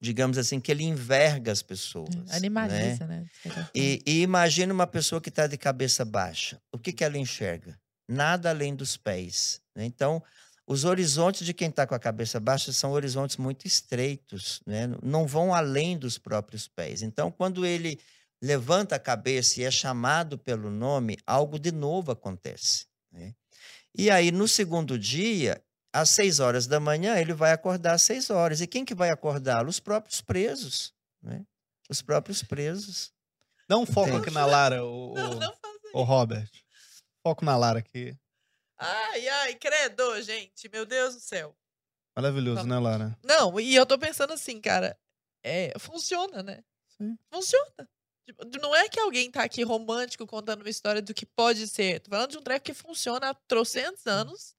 digamos 0.00 0.38
assim, 0.38 0.58
que 0.58 0.72
ele 0.72 0.84
enverga 0.84 1.52
as 1.52 1.60
pessoas. 1.60 2.08
É, 2.30 2.36
Animaliza, 2.36 3.06
né? 3.06 3.26
né? 3.44 3.68
E, 3.74 4.00
e 4.06 4.22
imagina 4.22 4.72
uma 4.72 4.86
pessoa 4.86 5.20
que 5.20 5.28
está 5.28 5.46
de 5.46 5.58
cabeça 5.58 6.02
baixa. 6.02 6.58
O 6.72 6.78
que, 6.78 6.94
que 6.94 7.04
ela 7.04 7.18
enxerga? 7.18 7.78
Nada 8.08 8.48
além 8.48 8.74
dos 8.74 8.96
pés. 8.96 9.60
Né? 9.76 9.84
Então, 9.84 10.22
os 10.66 10.84
horizontes 10.84 11.44
de 11.44 11.52
quem 11.52 11.68
está 11.68 11.86
com 11.86 11.94
a 11.94 11.98
cabeça 11.98 12.40
baixa 12.40 12.72
são 12.72 12.92
horizontes 12.92 13.36
muito 13.36 13.66
estreitos, 13.66 14.60
né? 14.66 14.88
não 15.02 15.26
vão 15.26 15.54
além 15.54 15.98
dos 15.98 16.16
próprios 16.16 16.66
pés. 16.66 17.02
Então, 17.02 17.30
quando 17.30 17.66
ele 17.66 18.00
levanta 18.42 18.96
a 18.96 18.98
cabeça 18.98 19.60
e 19.60 19.64
é 19.64 19.70
chamado 19.70 20.38
pelo 20.38 20.70
nome, 20.70 21.18
algo 21.26 21.58
de 21.58 21.70
novo 21.70 22.12
acontece. 22.12 22.86
Né? 23.12 23.34
E 23.94 24.10
aí, 24.10 24.32
no 24.32 24.48
segundo 24.48 24.98
dia, 24.98 25.62
às 25.92 26.10
seis 26.10 26.40
horas 26.40 26.66
da 26.66 26.80
manhã, 26.80 27.16
ele 27.18 27.34
vai 27.34 27.52
acordar 27.52 27.94
às 27.94 28.02
seis 28.02 28.30
horas. 28.30 28.60
E 28.60 28.66
quem 28.66 28.84
que 28.84 28.94
vai 28.94 29.10
acordá-lo? 29.10 29.68
Os 29.68 29.80
próprios 29.80 30.20
presos. 30.20 30.92
Né? 31.22 31.44
Os 31.88 32.00
próprios 32.00 32.42
presos. 32.42 33.12
Dá 33.68 33.76
um 33.76 33.86
foco 33.86 34.08
Entende? 34.08 34.22
aqui 34.22 34.30
na 34.30 34.44
Lara, 34.44 34.84
o, 34.84 35.14
não, 35.14 35.34
não 35.34 35.54
o 35.94 36.02
Robert. 36.02 36.50
Foco 37.22 37.44
na 37.44 37.56
Lara 37.56 37.78
aqui. 37.78 38.16
Ai, 38.84 39.28
ai, 39.28 39.54
credo, 39.54 40.20
gente. 40.22 40.68
Meu 40.68 40.84
Deus 40.84 41.14
do 41.14 41.20
céu. 41.20 41.56
Maravilhoso, 42.16 42.64
né, 42.66 42.78
Lara? 42.78 43.18
Não, 43.24 43.58
e 43.58 43.74
eu 43.74 43.86
tô 43.86 43.98
pensando 43.98 44.32
assim, 44.32 44.60
cara. 44.60 44.96
É, 45.42 45.72
funciona, 45.78 46.42
né? 46.42 46.62
Sim. 46.96 47.18
Funciona. 47.32 47.88
Tipo, 48.26 48.44
não 48.60 48.74
é 48.74 48.88
que 48.88 48.98
alguém 49.00 49.30
tá 49.30 49.42
aqui 49.42 49.62
romântico 49.62 50.26
contando 50.26 50.62
uma 50.62 50.70
história 50.70 51.02
do 51.02 51.12
que 51.12 51.26
pode 51.26 51.68
ser. 51.68 52.00
Tô 52.00 52.10
falando 52.10 52.30
de 52.30 52.38
um 52.38 52.42
treco 52.42 52.64
que 52.64 52.72
funciona 52.72 53.30
há 53.30 53.34
trocentos 53.34 54.06
anos, 54.06 54.56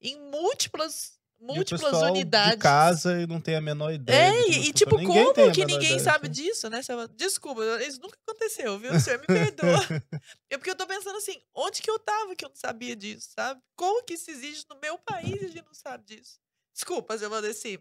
em 0.00 0.18
múltiplas 0.30 1.18
múltiplas 1.40 2.02
unidades. 2.02 2.52
De 2.52 2.58
casa 2.58 3.20
e 3.20 3.26
não 3.26 3.40
tem 3.40 3.54
a 3.56 3.60
menor 3.60 3.92
ideia. 3.92 4.32
É, 4.32 4.48
e 4.48 4.72
tipo, 4.72 4.96
ninguém 4.96 5.32
como 5.32 5.52
que 5.52 5.64
ninguém 5.64 5.98
sabe 5.98 6.28
disso, 6.28 6.68
né? 6.70 6.80
Desculpa, 7.16 7.62
isso 7.82 8.00
nunca 8.00 8.18
aconteceu, 8.26 8.78
viu? 8.78 8.92
O 8.92 9.00
senhor 9.00 9.20
me 9.20 9.26
perdoa. 9.28 10.02
é 10.50 10.56
porque 10.56 10.70
eu 10.70 10.76
tô 10.76 10.86
pensando 10.86 11.16
assim, 11.16 11.40
onde 11.54 11.82
que 11.82 11.90
eu 11.90 11.98
tava 11.98 12.34
que 12.34 12.44
eu 12.44 12.48
não 12.48 12.56
sabia 12.56 12.96
disso, 12.96 13.30
sabe? 13.36 13.60
Como 13.76 14.04
que 14.04 14.14
isso 14.14 14.30
existe 14.30 14.66
no 14.70 14.78
meu 14.80 14.98
país 14.98 15.40
e 15.42 15.46
a 15.46 15.48
gente 15.48 15.66
não 15.66 15.74
sabe 15.74 16.04
disso? 16.04 16.38
Desculpa, 16.72 17.14
eu 17.14 17.30
vou 17.30 17.42
descer. 17.42 17.80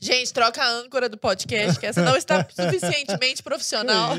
Gente, 0.00 0.32
troca 0.32 0.62
a 0.62 0.68
âncora 0.68 1.08
do 1.08 1.18
podcast, 1.18 1.78
que 1.78 1.86
essa 1.86 2.02
não 2.02 2.16
está 2.16 2.46
suficientemente 2.48 3.42
profissional. 3.42 4.12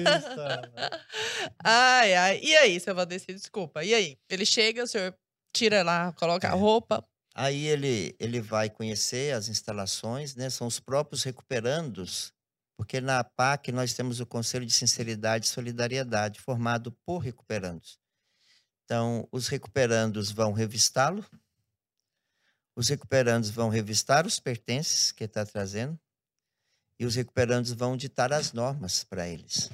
ai, 1.64 2.14
ai. 2.14 2.40
E 2.42 2.56
aí, 2.56 2.80
seu 2.80 2.94
Valdeci, 2.94 3.34
desculpa. 3.34 3.84
E 3.84 3.94
aí? 3.94 4.18
Ele 4.30 4.46
chega, 4.46 4.84
o 4.84 4.88
senhor 4.88 5.14
tira 5.54 5.84
lá, 5.84 6.14
coloca 6.14 6.48
a 6.48 6.56
é. 6.56 6.56
roupa. 6.56 7.04
Aí 7.34 7.65
ele, 7.65 8.15
ele 8.20 8.41
vai 8.41 8.70
conhecer 8.70 9.34
as 9.34 9.48
instalações, 9.48 10.36
né? 10.36 10.50
São 10.50 10.67
os 10.67 10.80
próprios 10.80 11.24
recuperandos, 11.24 12.34
porque 12.76 13.00
na 13.00 13.24
PAC 13.24 13.72
nós 13.72 13.94
temos 13.94 14.20
o 14.20 14.26
Conselho 14.26 14.65
de 14.65 14.74
Sinceridade 14.74 15.46
e 15.46 15.50
Solidariedade, 15.50 16.41
formado 16.41 16.91
por 17.06 17.20
recuperandos. 17.20 18.00
Então, 18.84 19.28
os 19.32 19.48
recuperandos 19.48 20.32
vão 20.32 20.52
revistá-lo, 20.52 21.26
os 22.76 22.89
recuperandos 22.89 23.50
vão 23.50 23.70
revistar 23.70 24.26
os 24.26 24.39
pertences 24.39 25.12
que 25.12 25.24
está 25.24 25.46
trazendo 25.46 26.00
e 27.00 27.06
os 27.06 27.15
recuperandos 27.15 27.72
vão 27.72 27.96
ditar 27.96 28.34
as 28.34 28.52
normas 28.52 29.04
para 29.04 29.28
eles. 29.28 29.70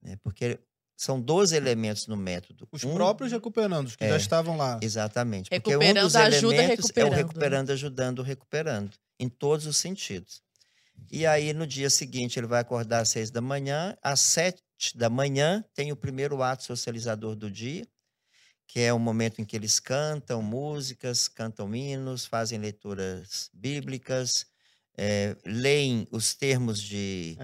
Né? 0.00 0.16
Porque 0.22 0.58
são 1.02 1.20
12 1.20 1.56
elementos 1.56 2.06
no 2.06 2.16
método. 2.16 2.68
Os 2.70 2.84
um, 2.84 2.94
próprios 2.94 3.32
recuperandos 3.32 3.96
que 3.96 4.04
é, 4.04 4.10
já 4.10 4.16
estavam 4.16 4.56
lá. 4.56 4.78
Exatamente. 4.80 5.50
Porque 5.50 5.76
um 5.76 5.94
dos 5.94 6.14
elementos 6.14 6.92
é 6.94 7.04
o 7.04 7.10
recuperando 7.10 7.70
ajudando 7.70 8.20
o 8.20 8.22
recuperando, 8.22 8.92
em 9.18 9.28
todos 9.28 9.66
os 9.66 9.76
sentidos. 9.76 10.40
E 11.10 11.26
aí, 11.26 11.52
no 11.52 11.66
dia 11.66 11.90
seguinte, 11.90 12.38
ele 12.38 12.46
vai 12.46 12.60
acordar 12.60 13.00
às 13.00 13.08
seis 13.08 13.32
da 13.32 13.40
manhã. 13.40 13.96
Às 14.00 14.20
sete 14.20 14.62
da 14.94 15.10
manhã, 15.10 15.64
tem 15.74 15.90
o 15.90 15.96
primeiro 15.96 16.40
ato 16.40 16.62
socializador 16.62 17.34
do 17.34 17.50
dia, 17.50 17.84
que 18.68 18.78
é 18.78 18.92
o 18.92 18.98
momento 18.98 19.40
em 19.40 19.44
que 19.44 19.56
eles 19.56 19.80
cantam 19.80 20.40
músicas, 20.40 21.26
cantam 21.26 21.74
hinos, 21.74 22.26
fazem 22.26 22.60
leituras 22.60 23.50
bíblicas, 23.52 24.46
é, 24.96 25.36
leem 25.44 26.06
os 26.12 26.32
termos 26.32 26.80
de, 26.80 27.36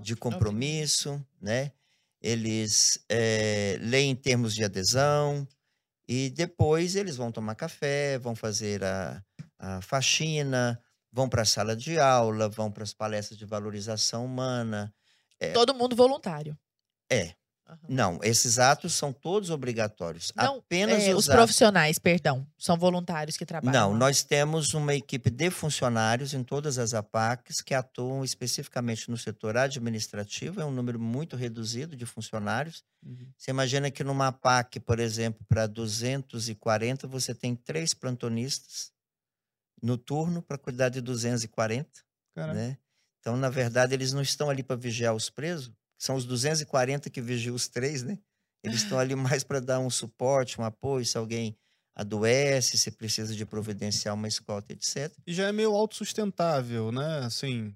de 0.00 0.14
compromisso, 0.14 1.20
né? 1.40 1.72
Eles 2.20 3.04
é, 3.08 3.78
leem 3.80 4.14
termos 4.14 4.54
de 4.54 4.64
adesão 4.64 5.46
e 6.08 6.30
depois 6.30 6.96
eles 6.96 7.16
vão 7.16 7.32
tomar 7.32 7.54
café, 7.54 8.18
vão 8.18 8.34
fazer 8.34 8.84
a, 8.84 9.22
a 9.58 9.80
faxina, 9.80 10.80
vão 11.12 11.28
para 11.28 11.42
a 11.42 11.46
sala 11.46 11.76
de 11.76 11.98
aula, 11.98 12.48
vão 12.48 12.70
para 12.70 12.82
as 12.82 12.92
palestras 12.92 13.38
de 13.38 13.44
valorização 13.44 14.24
humana. 14.24 14.94
É, 15.38 15.52
Todo 15.52 15.74
mundo 15.74 15.96
voluntário. 15.96 16.58
É. 17.10 17.34
Não, 17.88 18.18
esses 18.22 18.58
atos 18.58 18.94
são 18.94 19.12
todos 19.12 19.50
obrigatórios. 19.50 20.32
Não, 20.36 20.58
Apenas 20.58 21.02
é, 21.04 21.14
os, 21.14 21.26
os 21.26 21.34
profissionais, 21.34 21.98
perdão, 21.98 22.46
são 22.58 22.76
voluntários 22.76 23.36
que 23.36 23.46
trabalham. 23.46 23.90
Não, 23.90 23.96
nós 23.96 24.22
temos 24.22 24.74
uma 24.74 24.94
equipe 24.94 25.30
de 25.30 25.50
funcionários 25.50 26.34
em 26.34 26.42
todas 26.42 26.78
as 26.78 26.94
APACs 26.94 27.60
que 27.60 27.74
atuam 27.74 28.24
especificamente 28.24 29.10
no 29.10 29.16
setor 29.16 29.56
administrativo, 29.56 30.60
é 30.60 30.64
um 30.64 30.70
número 30.70 30.98
muito 30.98 31.36
reduzido 31.36 31.96
de 31.96 32.06
funcionários. 32.06 32.82
Uhum. 33.04 33.28
Você 33.36 33.50
imagina 33.50 33.90
que 33.90 34.04
numa 34.04 34.28
APAC, 34.28 34.80
por 34.80 34.98
exemplo, 34.98 35.44
para 35.48 35.66
240, 35.66 37.06
você 37.06 37.34
tem 37.34 37.54
três 37.54 37.94
plantonistas 37.94 38.92
no 39.82 39.96
turno 39.96 40.42
para 40.42 40.58
cuidar 40.58 40.88
de 40.88 41.00
240, 41.00 41.88
né? 42.36 42.76
Então, 43.20 43.36
na 43.36 43.50
verdade, 43.50 43.94
eles 43.94 44.12
não 44.12 44.22
estão 44.22 44.48
ali 44.48 44.62
para 44.62 44.76
vigiar 44.76 45.14
os 45.14 45.28
presos, 45.28 45.70
são 46.00 46.16
os 46.16 46.24
240 46.24 47.10
que 47.10 47.20
vigiam 47.20 47.54
os 47.54 47.68
três, 47.68 48.02
né? 48.02 48.18
Eles 48.64 48.82
estão 48.82 48.98
ali 48.98 49.14
mais 49.14 49.44
para 49.44 49.60
dar 49.60 49.78
um 49.78 49.90
suporte, 49.90 50.58
um 50.58 50.64
apoio, 50.64 51.04
se 51.04 51.18
alguém 51.18 51.54
adoece, 51.94 52.78
se 52.78 52.90
precisa 52.90 53.34
de 53.34 53.44
providenciar 53.44 54.14
uma 54.14 54.26
escolta, 54.26 54.72
etc. 54.72 55.12
E 55.26 55.34
já 55.34 55.48
é 55.48 55.52
meio 55.52 55.74
autossustentável, 55.74 56.90
né? 56.90 57.18
Assim, 57.18 57.74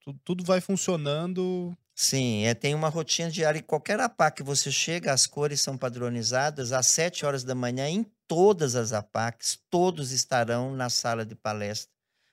tudo, 0.00 0.20
tudo 0.24 0.44
vai 0.44 0.60
funcionando. 0.60 1.76
Sim, 1.94 2.44
é, 2.44 2.54
tem 2.54 2.74
uma 2.74 2.88
rotina 2.88 3.30
diária. 3.30 3.60
E 3.60 3.62
qualquer 3.62 4.00
APAC 4.00 4.38
que 4.38 4.42
você 4.42 4.72
chega, 4.72 5.12
as 5.12 5.28
cores 5.28 5.60
são 5.60 5.78
padronizadas. 5.78 6.72
Às 6.72 6.86
7 6.86 7.24
horas 7.24 7.44
da 7.44 7.54
manhã, 7.54 7.88
em 7.88 8.04
todas 8.26 8.74
as 8.74 8.92
APACs, 8.92 9.60
todos 9.70 10.10
estarão 10.10 10.74
na 10.74 10.90
sala 10.90 11.24
de 11.24 11.36
palestra 11.36 11.92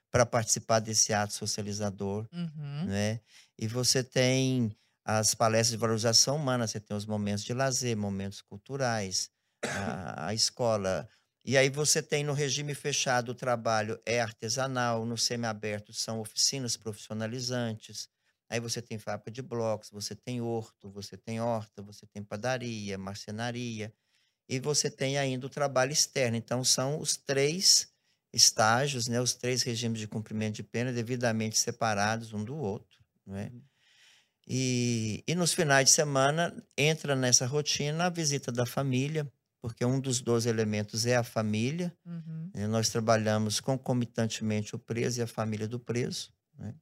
para 0.09 0.25
participar 0.25 0.79
desse 0.79 1.13
ato 1.13 1.33
socializador. 1.33 2.27
Uhum. 2.33 2.85
Né? 2.85 3.19
E 3.59 3.67
você 3.67 4.03
tem 4.03 4.75
as 5.17 5.33
palestras 5.33 5.71
de 5.71 5.77
valorização 5.77 6.35
humana, 6.35 6.67
você 6.67 6.79
tem 6.79 6.95
os 6.95 7.05
momentos 7.05 7.43
de 7.43 7.53
lazer, 7.53 7.97
momentos 7.97 8.41
culturais, 8.41 9.31
a, 9.67 10.27
a 10.27 10.33
escola. 10.33 11.09
E 11.43 11.57
aí 11.57 11.69
você 11.69 12.01
tem 12.03 12.23
no 12.23 12.33
regime 12.33 12.75
fechado 12.75 13.29
o 13.29 13.35
trabalho 13.35 13.99
é 14.05 14.21
artesanal, 14.21 15.05
no 15.05 15.17
semiaberto 15.17 15.93
são 15.93 16.19
oficinas 16.19 16.77
profissionalizantes. 16.77 18.07
Aí 18.49 18.59
você 18.59 18.81
tem 18.81 18.97
fábrica 18.99 19.31
de 19.31 19.41
blocos, 19.41 19.89
você 19.91 20.15
tem 20.15 20.41
horto, 20.41 20.91
você 20.91 21.17
tem 21.17 21.39
horta, 21.41 21.81
você 21.81 22.05
tem 22.07 22.23
padaria, 22.23 22.97
marcenaria. 22.97 23.93
E 24.49 24.59
você 24.59 24.91
tem 24.91 25.17
ainda 25.17 25.45
o 25.47 25.49
trabalho 25.49 25.91
externo. 25.91 26.37
Então, 26.37 26.63
são 26.63 26.99
os 26.99 27.17
três 27.17 27.91
estágios, 28.33 29.07
né, 29.07 29.21
os 29.21 29.33
três 29.35 29.63
regimes 29.63 29.99
de 29.99 30.07
cumprimento 30.07 30.55
de 30.55 30.63
pena 30.63 30.91
devidamente 30.93 31.57
separados 31.57 32.33
um 32.33 32.43
do 32.43 32.55
outro. 32.57 33.03
Não 33.25 33.37
é? 33.37 33.53
Uhum. 33.53 33.68
E, 34.49 35.23
e 35.27 35.35
nos 35.35 35.53
finais 35.53 35.85
de 35.85 35.91
semana 35.91 36.55
entra 36.75 37.15
nessa 37.15 37.45
rotina 37.45 38.05
a 38.05 38.09
visita 38.09 38.51
da 38.51 38.65
família, 38.65 39.31
porque 39.61 39.85
um 39.85 39.99
dos 39.99 40.21
12 40.21 40.49
elementos 40.49 41.05
é 41.05 41.15
a 41.15 41.23
família. 41.23 41.95
Uhum. 42.03 42.67
Nós 42.67 42.89
trabalhamos 42.89 43.59
concomitantemente 43.59 44.75
o 44.75 44.79
preso 44.79 45.19
e 45.19 45.21
a 45.21 45.27
família 45.27 45.67
do 45.67 45.79
preso. 45.79 46.31
Né? 46.57 46.73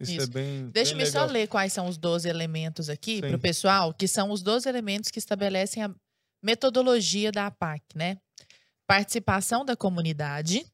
Isso, 0.00 0.12
Isso, 0.12 0.22
é 0.22 0.26
bem. 0.26 0.70
Deixa-me 0.70 1.06
só 1.06 1.24
ler 1.24 1.46
quais 1.46 1.72
são 1.72 1.86
os 1.86 1.96
12 1.96 2.28
elementos 2.28 2.88
aqui 2.88 3.20
para 3.20 3.36
o 3.36 3.38
pessoal, 3.38 3.94
que 3.94 4.08
são 4.08 4.30
os 4.30 4.42
12 4.42 4.68
elementos 4.68 5.10
que 5.10 5.18
estabelecem 5.20 5.84
a 5.84 5.94
metodologia 6.42 7.30
da 7.30 7.46
APAC, 7.46 7.82
né? 7.94 8.16
Participação 8.88 9.64
da 9.64 9.76
comunidade, 9.76 10.66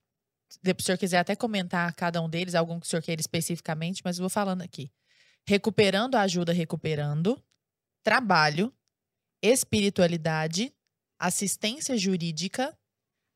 se 0.49 0.73
o 0.73 0.83
senhor 0.83 0.99
quiser 0.99 1.19
até 1.19 1.35
comentar 1.35 1.95
cada 1.95 2.21
um 2.23 2.29
deles, 2.29 2.55
algum 2.55 2.79
que 2.79 2.87
o 2.87 2.89
senhor 2.89 3.03
queira 3.03 3.21
especificamente, 3.21 4.03
mas 4.05 4.19
eu 4.19 4.23
vou 4.23 4.31
falando 4.31 4.63
aqui. 4.63 4.91
Recuperando 5.47 6.15
ajuda 6.15 6.53
recuperando, 6.53 7.43
trabalho, 8.03 8.73
espiritualidade, 9.43 10.75
assistência 11.19 11.97
jurídica, 11.99 12.77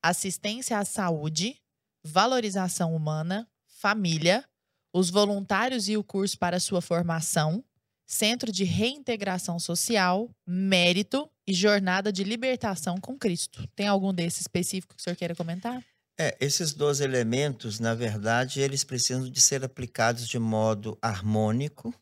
assistência 0.02 0.78
à 0.78 0.84
saúde, 0.84 1.60
valorização 2.02 2.94
humana, 2.94 3.46
família, 3.66 4.48
os 4.92 5.10
voluntários 5.10 5.88
e 5.88 5.96
o 5.96 6.04
curso 6.04 6.38
para 6.38 6.58
sua 6.58 6.80
formação, 6.80 7.62
centro 8.06 8.50
de 8.50 8.64
reintegração 8.64 9.58
social, 9.58 10.30
mérito 10.46 11.30
e 11.46 11.52
jornada 11.52 12.10
de 12.10 12.24
libertação 12.24 12.98
com 12.98 13.18
Cristo. 13.18 13.66
Tem 13.76 13.86
algum 13.86 14.14
desses 14.14 14.40
específico 14.40 14.94
que 14.94 15.00
o 15.00 15.04
senhor 15.04 15.16
queira 15.16 15.34
comentar? 15.34 15.84
É, 16.20 16.36
esses 16.40 16.74
dois 16.74 17.00
elementos, 17.00 17.78
na 17.78 17.94
verdade, 17.94 18.60
eles 18.60 18.82
precisam 18.82 19.30
de 19.30 19.40
ser 19.40 19.64
aplicados 19.64 20.26
de 20.26 20.36
modo 20.36 20.98
harmônico 21.00 21.94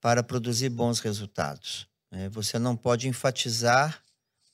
para 0.00 0.20
produzir 0.20 0.68
bons 0.68 0.98
resultados. 0.98 1.86
né? 2.10 2.28
você 2.28 2.58
não 2.58 2.76
pode 2.76 3.06
enfatizar 3.06 4.02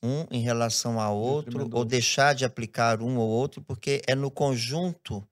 um 0.02 0.26
em 0.30 0.42
relação 0.42 1.00
ao 1.00 1.16
outro 1.16 1.70
ou 1.72 1.86
deixar 1.86 2.34
de 2.34 2.44
aplicar 2.44 3.00
um 3.00 3.16
ou 3.16 3.26
outro, 3.26 3.62
porque 3.62 4.02
é 4.06 4.14
no 4.14 4.30
conjunto 4.30 5.26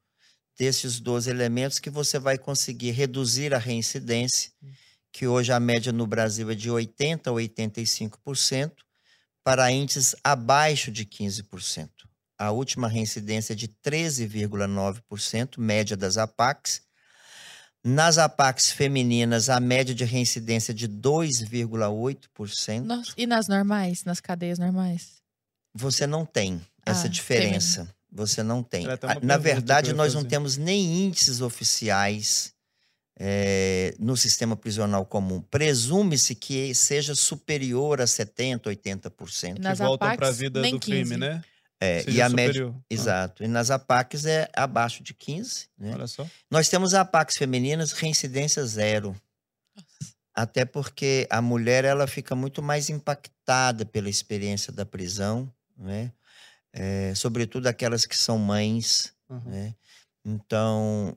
desses 0.59 0.99
dois 0.99 1.27
elementos 1.27 1.79
que 1.79 1.91
você 1.91 2.19
vai 2.19 2.39
conseguir 2.39 2.93
reduzir 2.93 3.53
a 3.53 3.59
reincidência, 3.59 4.53
que 5.13 5.27
hoje 5.27 5.53
a 5.53 5.61
média 5.61 5.93
no 5.93 6.07
Brasil 6.07 6.51
é 6.51 6.55
de 6.55 6.71
80% 6.71 7.27
a 7.27 7.31
85%, 7.31 8.73
para 9.45 9.71
índices 9.71 10.17
abaixo 10.25 10.91
de 10.91 11.05
15% 11.05 11.91
a 12.45 12.51
última 12.51 12.89
reincidência 12.89 13.53
é 13.53 13.57
de 13.57 13.69
13,9%, 13.69 15.59
média 15.59 15.97
das 15.97 16.17
APACs. 16.19 16.83
Nas 17.83 18.17
APACs 18.17 18.71
femininas, 18.71 19.51
a 19.51 19.61
média 19.61 19.95
de 19.95 20.05
reincidência 20.05 20.73
é 20.73 20.75
de 20.75 20.89
2,8%. 20.89 23.15
E 23.17 23.27
nas 23.27 23.49
normais, 23.49 24.05
nas 24.05 24.21
cadeias 24.21 24.59
normais? 24.59 25.23
Você 25.75 26.07
não 26.07 26.25
tem 26.25 26.61
essa 26.87 27.07
Ah, 27.07 27.11
diferença. 27.11 27.73
feminina. 27.75 27.95
Você 28.17 28.45
não 28.45 28.63
tem. 28.63 28.87
Na 29.23 29.37
verdade, 29.37 29.93
nós 29.93 30.15
não 30.15 30.23
temos 30.25 30.57
nem 30.57 31.05
índices 31.05 31.41
oficiais 31.41 32.55
eh, 33.19 33.93
no 33.99 34.17
sistema 34.17 34.57
prisional 34.57 35.05
comum. 35.05 35.41
Presume-se 35.41 36.35
que 36.37 36.73
seja 36.75 37.13
superior 37.15 38.01
a 38.01 38.05
70%, 38.05 38.61
80%. 38.67 39.57
E 39.57 39.61
nas 39.61 39.79
que 39.79 39.85
voltam 39.85 40.15
para 40.17 40.29
a 40.29 40.31
vida 40.31 40.63
do 40.63 40.79
crime, 40.81 41.03
15. 41.03 41.17
né? 41.17 41.43
É, 41.85 42.03
Seja 42.03 42.17
e 42.19 42.23
a 42.23 42.29
média. 42.29 42.73
Ah, 42.75 42.81
Exato. 42.89 43.45
E 43.45 43.49
nas 43.49 43.71
APACs 43.71 44.25
é 44.27 44.49
abaixo 44.55 45.03
de 45.03 45.13
15, 45.13 45.67
né? 45.79 45.93
olha 45.95 46.07
só. 46.07 46.27
Nós 46.51 46.69
temos 46.69 46.95
APACs 46.95 47.37
femininas, 47.37 47.93
reincidência 47.93 48.65
zero. 48.65 49.15
Até 50.35 50.65
porque 50.65 51.27
a 51.31 51.41
mulher 51.41 51.85
ela 51.85 52.07
fica 52.07 52.35
muito 52.35 52.61
mais 52.63 52.91
impactada 52.91 53.85
pela 53.87 54.09
experiência 54.09 54.73
da 54.73 54.85
prisão, 54.85 55.49
né? 55.77 56.11
É, 56.73 57.15
sobretudo 57.15 57.69
aquelas 57.69 58.05
que 58.05 58.17
são 58.17 58.37
mães, 58.39 59.13
Uhum. 59.29 59.41
né? 59.47 59.75
Então, 60.25 61.17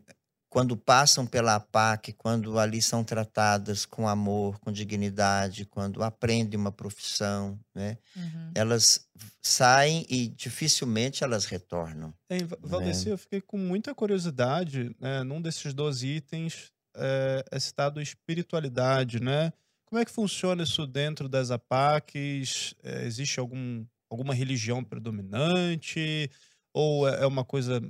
quando 0.49 0.77
passam 0.77 1.25
pela 1.25 1.55
APAC, 1.55 2.13
quando 2.13 2.57
ali 2.57 2.81
são 2.81 3.03
tratadas 3.03 3.85
com 3.85 4.07
amor, 4.07 4.59
com 4.59 4.71
dignidade, 4.71 5.65
quando 5.65 6.01
aprendem 6.01 6.59
uma 6.59 6.71
profissão, 6.71 7.59
né? 7.75 7.97
Uhum. 8.15 8.51
Elas 8.55 9.07
saem 9.41 10.05
e 10.09 10.27
dificilmente 10.27 11.23
elas 11.23 11.45
retornam. 11.45 12.13
Hein, 12.29 12.45
Va- 12.45 12.57
Valdeci, 12.61 13.09
eu 13.09 13.17
fiquei 13.17 13.41
com 13.41 13.57
muita 13.57 13.93
curiosidade, 13.93 14.95
né? 14.99 15.23
Num 15.23 15.41
desses 15.41 15.73
12 15.73 16.07
itens 16.07 16.71
é, 16.95 17.43
é 17.51 17.59
citado 17.59 18.01
espiritualidade, 18.01 19.19
né? 19.19 19.51
Como 19.85 20.01
é 20.01 20.05
que 20.05 20.11
funciona 20.11 20.63
isso 20.63 20.85
dentro 20.87 21.29
das 21.29 21.51
APACs? 21.51 22.73
É, 22.83 23.05
existe 23.05 23.39
algum, 23.39 23.85
alguma 24.09 24.33
religião 24.33 24.83
predominante? 24.83 26.29
Ou 26.77 27.07
é 27.09 27.23
é 27.23 27.25
uma 27.25 27.43
coisa. 27.43 27.81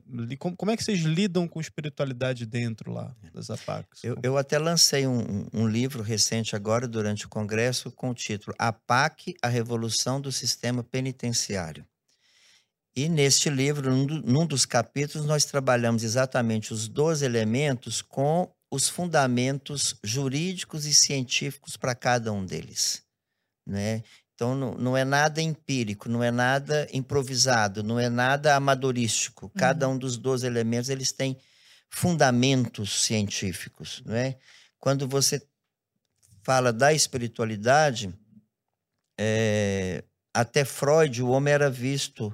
Como, 0.55 0.71
é 0.71 0.77
que 0.77 0.83
vocês 0.83 1.01
lidam 1.01 1.45
com 1.45 1.59
espiritualidade 1.59 2.45
dentro 2.45 2.89
lá 2.93 3.13
das 3.33 3.49
APACs? 3.49 4.01
Eu, 4.01 4.15
eu 4.23 4.37
até 4.37 4.57
lancei 4.57 5.05
um, 5.05 5.45
um- 5.53 5.67
livro 5.67 6.01
recente 6.01 6.55
agora, 6.55 6.87
durante 6.87 7.25
o 7.25 7.29
Congresso, 7.29 7.91
com 7.91 8.11
o 8.11 8.13
título 8.13 8.55
A 8.57 8.71
PAC, 8.71 9.35
a 9.41 9.49
Revolução 9.49 10.21
do 10.21 10.31
Sistema 10.31 10.83
Penitenciário. 10.85 11.85
E 12.95 13.09
neste 13.09 13.49
livro, 13.49 13.91
num, 13.91 14.05
do- 14.05 14.21
num 14.21 14.45
dos 14.47 14.65
capítulos, 14.65 15.27
nós 15.27 15.43
trabalhamos 15.43 16.03
exatamente 16.03 16.71
os 16.71 16.87
12 16.87 17.25
elementos 17.25 18.01
com 18.01 18.49
os 18.71 18.87
fundamentos 18.87 19.95
jurídicos 20.01 20.85
e 20.85 20.93
científicos 20.93 21.75
para 21.75 21.93
cada 21.93 22.31
um 22.31 22.45
deles. 22.45 23.03
Né? 23.67 24.01
Então, 24.37 24.53
não, 24.53 24.75
não 24.75 24.95
é 24.95 25.03
nada 25.03 25.41
empírico, 25.41 26.07
não 26.07 26.23
é 26.23 26.29
nada 26.29 26.87
improvisado, 26.93 27.81
não 27.81 27.99
é 27.99 28.07
nada 28.07 28.55
amadorístico. 28.55 29.49
Cada 29.57 29.89
um 29.89 29.97
dos 29.97 30.15
12 30.15 30.45
elementos, 30.45 30.91
eles 30.91 31.11
têm 31.11 31.35
fundamentos 31.89 33.01
científicos, 33.01 34.03
não 34.05 34.13
é? 34.13 34.37
Quando 34.77 35.07
você 35.07 35.41
fala 36.43 36.71
da 36.71 36.93
espiritualidade, 36.93 38.13
é, 39.19 40.03
até 40.31 40.63
Freud, 40.63 41.23
o 41.23 41.29
homem 41.29 41.51
era 41.51 41.67
visto 41.67 42.31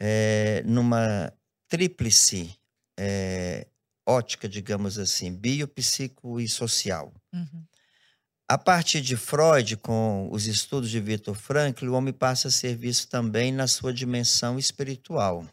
é, 0.00 0.62
numa 0.64 1.30
tríplice 1.68 2.58
é, 2.98 3.66
ótica, 4.06 4.48
digamos 4.48 4.98
assim, 4.98 5.36
biopsico 5.36 6.40
e 6.40 6.48
social. 6.48 7.12
Uhum. 7.30 7.66
A 8.50 8.58
partir 8.58 9.00
de 9.00 9.16
Freud, 9.16 9.76
com 9.76 10.28
os 10.32 10.48
estudos 10.48 10.90
de 10.90 10.98
Viktor 10.98 11.36
Frankl, 11.36 11.86
o 11.86 11.92
homem 11.92 12.12
passa 12.12 12.48
a 12.48 12.50
ser 12.50 12.74
visto 12.74 13.08
também 13.08 13.52
na 13.52 13.68
sua 13.68 13.94
dimensão 13.94 14.58
espiritual. 14.58 15.46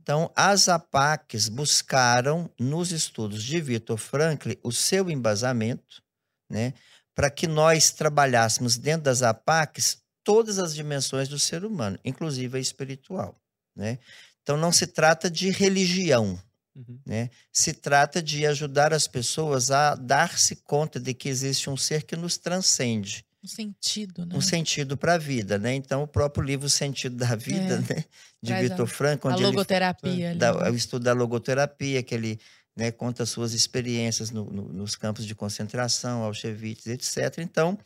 Então, 0.00 0.28
as 0.34 0.68
APACs 0.68 1.48
buscaram, 1.48 2.50
nos 2.58 2.90
estudos 2.90 3.44
de 3.44 3.60
Viktor 3.60 3.96
Frankl, 3.96 4.50
o 4.64 4.72
seu 4.72 5.08
embasamento, 5.08 6.02
né, 6.50 6.74
para 7.14 7.30
que 7.30 7.46
nós 7.46 7.92
trabalhássemos 7.92 8.76
dentro 8.76 9.04
das 9.04 9.22
APACs 9.22 10.02
todas 10.24 10.58
as 10.58 10.74
dimensões 10.74 11.28
do 11.28 11.38
ser 11.38 11.64
humano, 11.64 11.96
inclusive 12.04 12.58
a 12.58 12.60
espiritual. 12.60 13.40
Né? 13.76 14.00
Então, 14.42 14.56
não 14.56 14.72
se 14.72 14.88
trata 14.88 15.30
de 15.30 15.50
religião, 15.50 16.36
Uhum. 16.74 16.98
né? 17.04 17.28
Se 17.52 17.72
trata 17.72 18.22
de 18.22 18.46
ajudar 18.46 18.92
as 18.94 19.06
pessoas 19.06 19.70
a 19.70 19.94
dar-se 19.94 20.56
conta 20.56 20.98
de 20.98 21.12
que 21.12 21.28
existe 21.28 21.68
um 21.68 21.76
ser 21.76 22.02
que 22.04 22.16
nos 22.16 22.38
transcende, 22.38 23.24
Um 23.44 23.48
sentido, 23.48 24.24
né? 24.24 24.34
um 24.36 24.40
sentido 24.40 24.96
para 24.96 25.14
a 25.14 25.18
vida, 25.18 25.58
né? 25.58 25.74
Então, 25.74 26.02
o 26.02 26.06
próprio 26.08 26.42
livro 26.44 26.70
Sentido 26.70 27.16
da 27.16 27.34
Vida, 27.34 27.74
É, 27.74 27.94
né? 27.94 28.04
de 28.42 28.48
traz 28.48 28.64
a- 28.64 28.68
Vitor 28.74 28.86
Franco, 28.86 29.28
A 29.28 29.32
onde 29.32 29.42
ele 29.42 29.50
logoterapia 29.50 30.30
ali. 30.30 30.38
dá 30.38 30.54
né? 30.54 30.70
o 30.70 30.74
estudo 30.74 31.02
da 31.04 31.12
logoterapia, 31.12 32.02
que 32.02 32.14
ele 32.14 32.40
né, 32.74 32.90
conta 32.90 33.26
suas 33.26 33.52
experiências 33.52 34.30
no- 34.30 34.46
no- 34.50 34.72
nos 34.72 34.96
campos 34.96 35.26
de 35.26 35.34
concentração, 35.34 36.22
Auschwitz, 36.22 36.86
etc. 36.86 37.40
Então, 37.40 37.78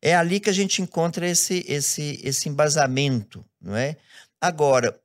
é 0.00 0.14
ali 0.16 0.40
que 0.40 0.48
a 0.48 0.52
gente 0.54 0.80
encontra 0.80 1.28
esse, 1.28 1.62
esse, 1.68 2.18
esse 2.24 2.48
embasamento, 2.48 3.44
não 3.60 3.76
é? 3.76 3.98
Agora, 4.40 4.98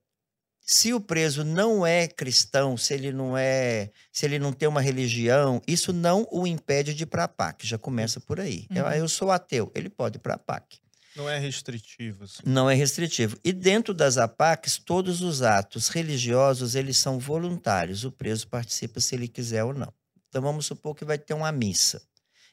se 0.66 0.94
o 0.94 1.00
preso 1.00 1.44
não 1.44 1.86
é 1.86 2.08
cristão, 2.08 2.76
se 2.76 2.94
ele 2.94 3.12
não 3.12 3.38
é, 3.38 3.92
se 4.12 4.26
ele 4.26 4.40
não 4.40 4.52
tem 4.52 4.68
uma 4.68 4.82
religião, 4.82 5.62
isso 5.68 5.94
não 5.94 6.28
o 6.32 6.48
impede 6.48 6.94
de 6.94 7.04
ir 7.04 7.06
para 7.06 7.26
a 7.26 7.28
PAC, 7.28 7.68
já 7.68 7.78
começa 7.78 8.20
por 8.20 8.40
aí. 8.40 8.66
Eu, 8.74 8.84
Uhum. 8.86 8.92
eu 8.92 9.08
sou 9.08 9.30
ateu, 9.32 9.72
ele 9.76 9.90
pode 9.90 10.18
ir 10.18 10.20
para 10.22 10.34
a 10.34 10.40
PAC. 10.40 10.80
Não 11.16 11.30
é 11.30 11.38
restritivo. 11.40 12.26
Assim. 12.26 12.42
Não 12.46 12.70
é 12.70 12.74
restritivo. 12.74 13.38
E 13.44 13.54
dentro 13.54 13.94
das 13.94 14.18
APACs, 14.18 14.78
todos 14.78 15.22
os 15.22 15.42
atos 15.42 15.88
religiosos, 15.88 16.76
eles 16.76 16.98
são 16.98 17.18
voluntários. 17.20 18.04
O 18.04 18.12
preso 18.12 18.48
participa 18.50 19.00
se 19.00 19.16
ele 19.16 19.30
quiser 19.30 19.64
ou 19.64 19.74
não. 19.74 19.94
Então, 20.28 20.42
vamos 20.42 20.66
supor 20.66 20.94
que 20.94 21.06
vai 21.06 21.18
ter 21.18 21.34
uma 21.34 21.54
missa. 21.54 22.02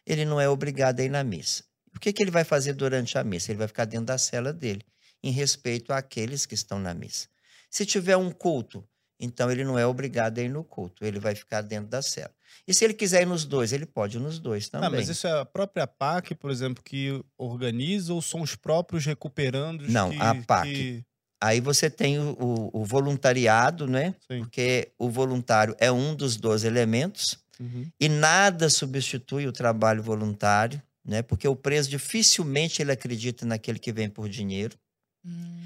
Ele 0.06 0.24
não 0.24 0.40
é 0.40 0.48
obrigado 0.48 1.00
a 1.00 1.02
ir 1.02 1.08
na 1.08 1.24
missa. 1.24 1.64
O 1.96 1.98
que, 1.98 2.12
que 2.12 2.22
ele 2.22 2.30
vai 2.30 2.44
fazer 2.44 2.72
durante 2.74 3.18
a 3.18 3.24
missa? 3.24 3.50
Ele 3.50 3.58
vai 3.58 3.66
ficar 3.66 3.84
dentro 3.84 4.06
da 4.06 4.16
cela 4.18 4.52
dele, 4.52 4.82
em 5.24 5.32
respeito 5.32 5.92
àqueles 5.92 6.46
que 6.46 6.54
estão 6.54 6.78
na 6.78 6.94
missa. 6.94 7.26
Se 7.72 7.86
tiver 7.86 8.16
um 8.18 8.30
culto, 8.30 8.84
então 9.18 9.50
ele 9.50 9.64
não 9.64 9.78
é 9.78 9.86
obrigado 9.86 10.38
a 10.38 10.42
ir 10.42 10.48
no 10.50 10.62
culto. 10.62 11.04
Ele 11.06 11.18
vai 11.18 11.34
ficar 11.34 11.62
dentro 11.62 11.88
da 11.88 12.02
cela. 12.02 12.30
E 12.68 12.74
se 12.74 12.84
ele 12.84 12.92
quiser 12.92 13.22
ir 13.22 13.26
nos 13.26 13.46
dois, 13.46 13.72
ele 13.72 13.86
pode 13.86 14.18
ir 14.18 14.20
nos 14.20 14.38
dois 14.38 14.68
também. 14.68 14.88
Ah, 14.88 14.90
mas 14.90 15.08
isso 15.08 15.26
é 15.26 15.40
a 15.40 15.44
própria 15.46 15.86
PAC, 15.86 16.34
por 16.34 16.50
exemplo, 16.50 16.82
que 16.84 17.18
organiza 17.38 18.12
ou 18.12 18.20
são 18.20 18.42
os 18.42 18.54
próprios 18.54 19.06
recuperandos? 19.06 19.88
Não, 19.88 20.10
que, 20.10 20.18
a 20.20 20.34
PAC. 20.34 20.68
que- 20.72 21.04
Aí 21.40 21.60
você 21.60 21.88
tem 21.90 22.18
o, 22.20 22.36
o- 22.38 22.82
o 22.82 22.84
voluntariado, 22.84 23.86
né? 23.88 24.14
Sim. 24.30 24.40
Porque 24.40 24.92
o 24.98 25.08
voluntário 25.08 25.74
é 25.78 25.90
um 25.90 26.14
dos 26.14 26.36
12 26.36 26.66
elementos 26.66 27.36
Uhum. 27.58 27.86
e 27.98 28.08
nada 28.08 28.68
substitui 28.70 29.46
o 29.48 29.52
trabalho 29.52 30.02
voluntário, 30.02 30.80
né? 31.04 31.20
Porque 31.22 31.48
o 31.48 31.56
preso 31.56 31.88
dificilmente 31.90 32.80
ele 32.82 32.92
acredita 32.92 33.44
naquele 33.46 33.78
que 33.80 33.92
vem 33.92 34.08
por 34.10 34.28
dinheiro, 34.28 34.76
Hum. 35.24 35.62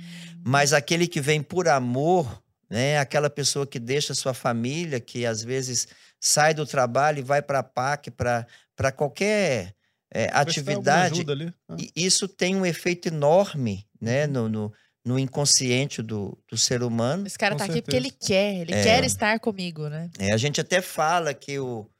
Mas 0.48 0.72
aquele 0.72 1.08
que 1.08 1.20
vem 1.20 1.42
por 1.42 1.66
amor, 1.66 2.40
né? 2.70 2.98
Aquela 2.98 3.28
pessoa 3.28 3.66
que 3.66 3.80
deixa 3.80 4.14
sua 4.14 4.32
família, 4.32 5.00
que 5.00 5.26
às 5.26 5.42
vezes 5.42 5.88
sai 6.20 6.54
do 6.54 6.64
trabalho 6.64 7.18
e 7.18 7.22
vai 7.22 7.42
para 7.42 7.58
a 7.58 7.64
PAC, 7.64 8.12
para 8.12 8.92
qualquer 8.92 9.74
é, 10.08 10.30
atividade. 10.32 11.28
Ali. 11.28 11.52
Ah. 11.68 11.74
E 11.76 11.90
isso 11.96 12.28
tem 12.28 12.54
um 12.54 12.64
efeito 12.64 13.08
enorme 13.08 13.88
né? 14.00 14.28
no, 14.28 14.48
no, 14.48 14.72
no 15.04 15.18
inconsciente 15.18 16.00
do, 16.00 16.38
do 16.48 16.56
ser 16.56 16.84
humano. 16.84 17.26
Esse 17.26 17.36
cara 17.36 17.56
Com 17.56 17.58
tá 17.58 17.64
aqui 17.64 17.82
porque 17.82 17.96
ele 17.96 18.12
quer, 18.12 18.54
ele 18.54 18.72
É. 18.72 18.84
quer 18.84 19.02
estar 19.02 19.40
comigo, 19.40 19.88
né? 19.88 20.08
É, 20.16 20.32
a 20.32 20.36
gente 20.36 20.60
até 20.60 20.80
fala 20.80 21.34
que 21.34 21.58
o, 21.58 21.90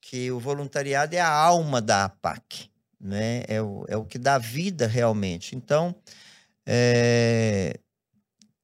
que 0.00 0.30
o 0.30 0.40
voluntariado 0.40 1.14
é 1.14 1.20
a 1.20 1.28
alma 1.28 1.82
da 1.82 2.06
APAC, 2.06 2.70
né? 2.98 3.42
é, 3.46 3.60
o, 3.60 3.84
é 3.88 3.96
o 3.98 4.06
que 4.06 4.18
dá 4.18 4.38
vida 4.38 4.86
realmente. 4.86 5.54
Então, 5.54 5.94
é, 6.66 7.78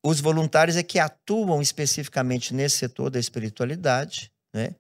os 0.07 0.21
voluntários 0.21 0.77
é 0.77 0.83
que 0.83 0.99
atuam 0.99 1.61
especificamente 1.61 2.55
nesse 2.55 2.77
setor 2.77 3.11
da 3.11 3.19
espiritualidade, 3.19 4.31
né? 4.53 4.75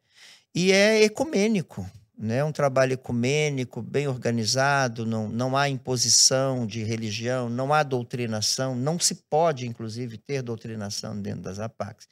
e 0.54 0.72
é 0.72 1.02
ecumênico. 1.02 1.88
Né? 2.18 2.42
Um 2.42 2.52
trabalho 2.52 2.94
ecumênico, 2.94 3.82
bem 3.82 4.08
organizado, 4.08 5.04
não, 5.04 5.28
não 5.28 5.54
há 5.54 5.68
imposição 5.68 6.66
de 6.66 6.82
religião, 6.82 7.50
não 7.50 7.74
há 7.74 7.82
doutrinação, 7.82 8.74
não 8.74 8.98
se 8.98 9.16
pode, 9.28 9.66
inclusive, 9.66 10.16
ter 10.16 10.40
doutrinação 10.40 11.20
dentro 11.20 11.42
das 11.42 11.58
APACs 11.58 12.08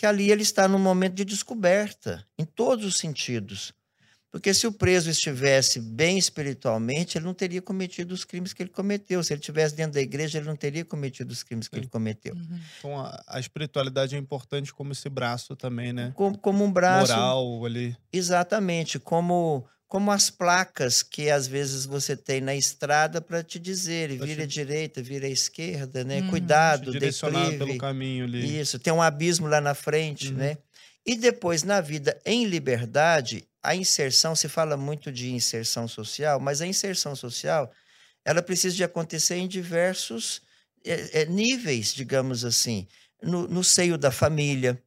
que 0.00 0.06
ali 0.06 0.30
ele 0.30 0.40
está 0.40 0.66
num 0.66 0.78
momento 0.78 1.12
de 1.12 1.26
descoberta, 1.26 2.26
em 2.38 2.44
todos 2.46 2.86
os 2.86 2.96
sentidos. 2.96 3.74
Porque 4.32 4.54
se 4.54 4.64
o 4.66 4.70
preso 4.72 5.10
estivesse 5.10 5.80
bem 5.80 6.16
espiritualmente, 6.16 7.18
ele 7.18 7.24
não 7.24 7.34
teria 7.34 7.60
cometido 7.60 8.14
os 8.14 8.24
crimes 8.24 8.52
que 8.52 8.62
ele 8.62 8.70
cometeu. 8.70 9.22
Se 9.24 9.32
ele 9.32 9.40
estivesse 9.40 9.74
dentro 9.74 9.94
da 9.94 10.00
igreja, 10.00 10.38
ele 10.38 10.46
não 10.46 10.54
teria 10.54 10.84
cometido 10.84 11.32
os 11.32 11.42
crimes 11.42 11.66
que 11.66 11.76
ele 11.76 11.88
cometeu. 11.88 12.34
Uhum. 12.34 12.60
Então 12.78 12.98
a, 13.00 13.20
a 13.26 13.40
espiritualidade 13.40 14.14
é 14.14 14.18
importante 14.18 14.72
como 14.72 14.92
esse 14.92 15.08
braço 15.08 15.56
também, 15.56 15.92
né? 15.92 16.12
Como, 16.14 16.38
como 16.38 16.64
um 16.64 16.70
braço. 16.70 17.12
Moral 17.12 17.64
ali. 17.66 17.96
Exatamente, 18.12 19.00
como, 19.00 19.66
como 19.88 20.12
as 20.12 20.30
placas 20.30 21.02
que 21.02 21.28
às 21.28 21.48
vezes 21.48 21.84
você 21.84 22.16
tem 22.16 22.40
na 22.40 22.54
estrada 22.54 23.20
para 23.20 23.42
te 23.42 23.58
dizer, 23.58 24.10
vira 24.16 24.44
à 24.44 24.46
direita, 24.46 25.02
vira 25.02 25.26
à 25.26 25.30
esquerda, 25.30 26.04
né? 26.04 26.20
Uhum. 26.20 26.30
Cuidado, 26.30 26.92
direcionado 26.92 27.50
declive. 27.50 27.66
pelo 27.66 27.78
caminho 27.78 28.26
ali. 28.26 28.60
Isso, 28.60 28.78
tem 28.78 28.92
um 28.92 29.02
abismo 29.02 29.48
lá 29.48 29.60
na 29.60 29.74
frente, 29.74 30.28
Uhum. 30.28 30.34
né? 30.34 30.56
E 31.04 31.16
depois, 31.16 31.64
na 31.64 31.80
vida 31.80 32.16
em 32.24 32.44
liberdade, 32.44 33.44
a 33.62 33.74
inserção, 33.74 34.34
se 34.34 34.48
fala 34.48 34.76
muito 34.76 35.12
de 35.12 35.30
inserção 35.32 35.86
social, 35.86 36.40
mas 36.40 36.60
a 36.60 36.66
inserção 36.66 37.14
social, 37.14 37.70
ela 38.24 38.42
precisa 38.42 38.74
de 38.74 38.84
acontecer 38.84 39.36
em 39.36 39.48
diversos 39.48 40.42
eh, 40.84 41.22
eh, 41.22 41.26
níveis, 41.26 41.92
digamos 41.92 42.44
assim. 42.44 42.86
No, 43.22 43.46
no 43.46 43.62
seio 43.62 43.98
da 43.98 44.10
família, 44.10 44.82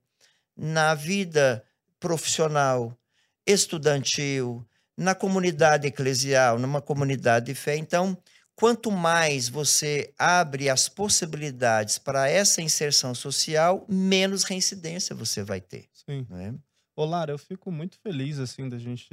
na 0.58 0.96
vida 0.96 1.64
profissional, 2.00 2.98
estudantil, 3.46 4.66
na 4.98 5.14
comunidade 5.14 5.88
eclesial, 5.88 6.58
numa 6.58 6.82
comunidade 6.82 7.48
de 7.48 7.56
fé. 7.56 7.76
Então, 7.76 8.18
quanto 8.56 8.92
mais 8.92 9.50
você 9.50 10.14
abre 10.18 10.70
as 10.70 10.90
possibilidades 10.90 11.98
para 11.98 12.28
essa 12.30 12.62
inserção 12.62 13.14
social, 13.14 13.86
menos 13.88 14.44
reincidência 14.44 15.16
você 15.16 15.44
vai 15.44 15.62
ter. 15.62 15.88
Sim. 15.94 16.26
Né? 16.30 16.56
Ô, 16.96 17.06
Lara, 17.06 17.32
eu 17.32 17.38
fico 17.38 17.72
muito 17.72 17.98
feliz, 18.00 18.40
assim, 18.40 18.70
da 18.70 18.78
gente 18.78 19.08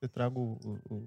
ter 0.00 0.08
trago 0.08 0.58
o... 0.90 1.06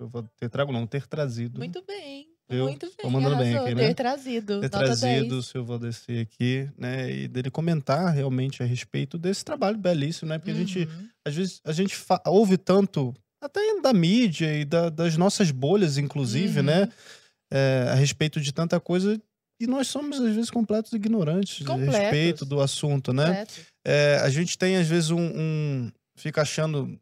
eu 0.00 0.08
vou 0.08 0.22
ter 0.38 0.48
trago, 0.48 0.72
não, 0.72 0.86
ter 0.86 1.06
trazido. 1.06 1.58
Muito 1.58 1.82
bem. 1.86 2.28
Eu 2.48 2.64
muito 2.66 2.86
bem. 2.86 2.94
tô 3.02 3.10
mandando 3.10 3.36
bem 3.36 3.54
aqui, 3.56 3.74
né? 3.74 3.88
Ter 3.88 3.94
trazido. 3.94 4.60
ter 4.60 4.70
trazido 4.70 5.28
10. 5.28 5.32
o 5.34 5.42
seu 5.42 5.64
Valdeci 5.64 6.18
aqui, 6.18 6.70
né? 6.78 7.10
E 7.10 7.28
dele 7.28 7.50
comentar 7.50 8.14
realmente 8.14 8.62
a 8.62 8.66
respeito 8.66 9.18
desse 9.18 9.44
trabalho 9.44 9.76
belíssimo, 9.76 10.28
né? 10.30 10.38
Porque 10.38 10.52
a 10.52 10.54
gente, 10.54 10.78
Uhum. 10.78 11.08
às 11.26 11.34
vezes, 11.34 11.60
a 11.64 11.72
gente 11.72 11.94
ouve 12.26 12.56
tanto, 12.56 13.12
até 13.42 13.60
da 13.82 13.92
mídia 13.92 14.54
e 14.56 14.64
da- 14.64 14.88
das 14.88 15.16
nossas 15.18 15.50
bolhas, 15.50 15.98
inclusive, 15.98 16.60
Uhum. 16.60 16.64
né? 16.66 16.88
É, 17.52 17.88
a 17.90 17.94
respeito 17.94 18.40
de 18.40 18.52
tanta 18.52 18.78
coisa. 18.80 19.20
E 19.60 19.66
nós 19.66 19.88
somos, 19.88 20.20
às 20.20 20.34
vezes, 20.34 20.50
completos 20.50 20.92
ignorantes 20.92 21.66
a 21.66 21.68
Completos. 21.70 21.96
respeito 21.96 22.44
do 22.46 22.60
assunto, 22.60 23.12
né? 23.12 23.24
Completo. 23.26 23.60
É, 23.90 24.20
a 24.22 24.28
gente 24.28 24.58
tem, 24.58 24.76
às 24.76 24.86
vezes, 24.86 25.10
um, 25.10 25.18
um- 25.20 25.90
Fica 26.16 26.42
achando. 26.42 27.00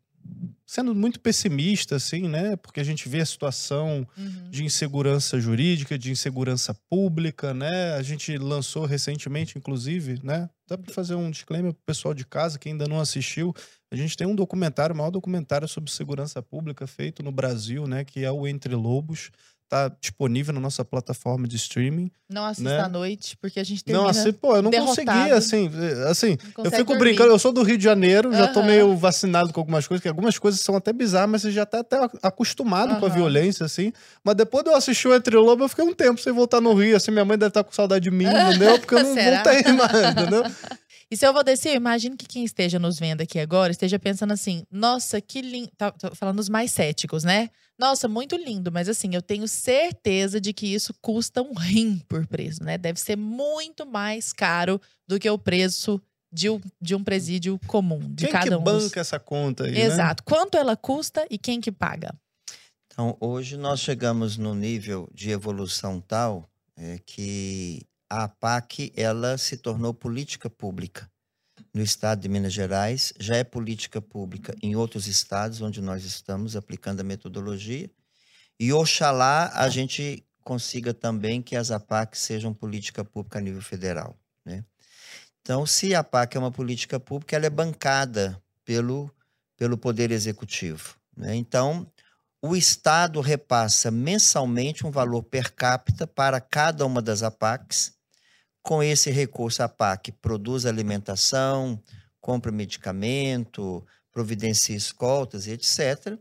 Sendo 0.67 0.95
muito 0.95 1.21
pessimista, 1.21 1.97
assim, 1.97 2.29
né? 2.29 2.57
Porque 2.57 2.81
a 2.81 2.85
gente 2.85 3.09
vê 3.09 3.21
a 3.21 3.27
situação 3.27 4.07
Uhum. 4.19 4.51
de 4.51 4.65
insegurança 4.65 5.39
jurídica, 5.41 5.97
de 5.97 6.11
insegurança 6.11 6.75
pública, 6.91 7.55
né? 7.55 7.93
A 7.95 8.03
gente 8.03 8.37
lançou 8.37 8.85
recentemente, 8.85 9.57
inclusive, 9.57 10.21
né? 10.25 10.51
Dá 10.69 10.77
para 10.77 10.93
fazer 10.93 11.15
um 11.15 11.31
disclaimer 11.31 11.73
pro 11.73 11.83
pessoal 11.87 12.13
de 12.13 12.27
casa 12.27 12.59
que 12.59 12.69
ainda 12.69 12.87
não 12.89 12.99
assistiu. 13.01 13.55
A 13.91 13.97
gente 13.97 14.17
tem 14.17 14.27
um 14.27 14.35
documentário, 14.35 14.93
o 14.95 14.99
maior 14.99 15.11
documentário 15.11 15.67
sobre 15.69 15.91
segurança 15.93 16.43
pública 16.43 16.87
feito 16.87 17.23
no 17.23 17.31
Brasil, 17.33 17.87
né? 17.87 18.05
Que 18.05 18.25
é 18.25 18.31
o 18.31 18.47
Entre 18.49 18.75
Lobos. 18.75 19.31
Tá 19.69 19.91
disponível 20.01 20.55
na 20.55 20.61
nossa 20.61 20.85
plataforma 20.85 21.49
de 21.49 21.57
streaming. 21.57 22.09
Não 22.31 22.45
assista 22.45 22.71
né? 22.71 22.81
à 22.81 22.89
noite, 22.89 23.37
porque 23.37 23.59
a 23.59 23.65
gente 23.65 23.83
termina... 23.83 24.05
Não, 24.05 24.11
assim, 24.11 24.33
pô, 24.33 24.55
eu 24.55 24.63
não 24.63 24.71
derrotado. 24.71 25.07
consegui, 25.07 25.33
assim, 25.33 25.71
eh, 25.75 26.09
assim, 26.09 26.37
eu 26.59 26.71
fico 26.71 26.93
dormir. 26.93 26.99
brincando, 26.99 27.31
eu 27.31 27.39
sou 27.39 27.53
do 27.53 27.63
Rio 27.65 27.77
de 27.77 27.83
Janeiro, 27.83 28.33
já 28.33 28.47
tô 28.49 28.63
meio 28.63 28.97
vacinado 28.97 29.53
com 29.53 29.59
algumas 29.61 29.87
coisas, 29.87 30.03
que 30.03 30.09
algumas 30.09 30.39
coisas 30.39 30.61
são 30.61 30.77
até 30.77 30.93
bizarras, 30.93 31.31
mas 31.31 31.43
você 31.43 31.51
já 31.51 31.67
tá 31.67 31.81
até 31.81 31.97
acostumado 32.23 32.99
com 33.01 33.07
a 33.07 33.09
violência, 33.09 33.67
assim. 33.67 33.93
Mas 34.23 34.37
depois 34.37 34.63
de 34.63 34.71
eu 34.71 34.77
assistir 34.77 35.09
o 35.09 35.15
Entre 35.15 35.37
Lobo, 35.37 35.65
eu 35.65 35.69
fiquei 35.69 35.85
um 35.85 35.95
tempo 35.95 36.21
sem 36.21 36.33
voltar 36.33 36.61
no 36.61 36.73
Rio, 36.75 36.97
assim, 36.97 37.11
minha 37.11 37.25
mãe 37.25 37.37
deve 37.37 37.49
estar 37.49 37.65
com 37.65 37.73
saudade 37.73 38.05
de 38.05 38.11
mim, 38.11 38.27
entendeu? 38.31 38.79
Porque 38.79 38.95
eu 38.95 39.03
não 39.03 39.15
Será? 39.15 39.43
voltei 39.43 39.73
mais, 39.73 40.11
entendeu? 40.13 40.45
E 41.11 41.17
se 41.17 41.25
eu 41.25 41.33
vou 41.33 41.45
descer, 41.45 41.71
eu 41.71 41.77
imagino 41.77 42.17
que 42.17 42.27
quem 42.27 42.45
esteja 42.45 42.79
nos 42.79 42.99
vendo 42.99 43.21
aqui 43.21 43.39
agora 43.39 43.71
esteja 43.71 43.99
pensando 43.99 44.33
assim: 44.33 44.65
nossa, 44.71 45.21
que 45.21 45.41
lindo. 45.41 45.71
Tá, 45.77 45.91
tô 45.93 46.15
falando 46.15 46.41
os 46.41 46.49
mais 46.49 46.73
céticos, 46.73 47.23
né? 47.23 47.49
Nossa, 47.79 48.09
muito 48.09 48.37
lindo, 48.37 48.73
mas 48.73 48.89
assim, 48.89 49.15
eu 49.15 49.23
tenho 49.23 49.47
certeza 49.47 50.41
de 50.41 50.53
que 50.53 50.67
isso 50.67 50.95
custa 51.01 51.43
um 51.43 51.53
rim 51.53 51.99
por 52.09 52.27
preso, 52.27 52.65
né? 52.65 52.79
Deve 52.79 52.99
ser 52.99 53.17
muito 53.17 53.87
mais 53.87 54.33
caro 54.33 54.81
do 55.07 55.19
que 55.19 55.29
o 55.29 55.39
preço 55.39 56.01
de 56.33 56.51
um, 56.51 56.61
de 56.81 56.95
um 56.95 57.05
presídio 57.05 57.59
comum, 57.67 58.01
de 58.13 58.25
Quem 58.25 58.33
cada 58.33 58.49
que 58.49 58.55
um. 58.55 58.63
banca 58.63 58.81
dos... 58.81 58.97
essa 58.97 59.19
conta 59.19 59.65
aí, 59.65 59.73
né? 59.73 59.81
Exato. 59.83 60.25
Quanto 60.25 60.57
ela 60.57 60.77
custa 60.77 61.27
e 61.31 61.39
quem 61.39 61.61
que 61.61 61.71
paga? 61.71 62.15
Então, 62.87 63.17
hoje 63.21 63.57
nós 63.57 63.81
chegamos 63.81 64.37
no 64.37 64.55
nível 64.55 65.09
de 65.15 65.31
evolução 65.31 66.01
tal 66.01 66.49
é, 66.77 66.99
que 67.05 67.87
a 68.09 68.25
APAC 68.25 68.93
ela 68.97 69.37
se 69.37 69.57
tornou 69.57 69.93
política 69.93 70.49
pública. 70.49 71.11
No 71.73 71.83
estado 71.83 72.21
de 72.21 72.29
Minas 72.29 72.53
Gerais, 72.53 73.13
já 73.19 73.37
é 73.37 73.45
política 73.45 74.01
pública 74.01 74.55
em 74.63 74.77
outros 74.77 75.07
estados 75.07 75.61
onde 75.61 75.81
nós 75.81 76.05
estamos 76.05 76.57
aplicando 76.57 77.01
a 77.01 77.05
metodologia. 77.05 77.91
E 78.59 78.73
oxalá 78.73 79.51
a 79.55 79.69
gente 79.69 80.25
consiga 80.43 80.95
também 80.95 81.43
que 81.43 81.57
as 81.57 81.71
APACs 81.71 82.21
sejam 82.21 82.55
política 82.55 83.05
pública 83.05 83.39
a 83.39 83.43
nível 83.43 83.61
federal. 83.61 84.17
Né? 84.45 84.65
Então, 85.43 85.67
se 85.67 85.95
a 85.95 86.01
APAC 86.01 86.37
é 86.37 86.41
uma 86.41 86.53
política 86.53 87.01
pública, 87.01 87.37
ela 87.37 87.47
é 87.47 87.51
bancada 87.51 88.41
pelo, 88.65 89.11
pelo 89.57 89.77
Poder 89.77 90.11
Executivo. 90.11 90.97
Né? 91.17 91.35
Então, 91.35 91.91
o 92.41 92.55
Estado 92.55 93.21
repassa 93.21 93.91
mensalmente 93.91 94.87
um 94.87 94.91
valor 94.91 95.23
per 95.23 95.53
capita 95.53 96.07
para 96.07 96.41
cada 96.41 96.87
uma 96.87 97.03
das 97.03 97.23
APACs. 97.23 97.96
Com 98.67 98.83
esse 98.83 99.13
recurso, 99.13 99.63
a 99.63 99.67
APAC 99.67 100.11
produz 100.11 100.67
alimentação, 100.67 101.81
compra 102.21 102.51
medicamento, 102.51 103.87
providencia 104.11 104.75
escoltas, 104.75 105.47
etc. 105.47 106.19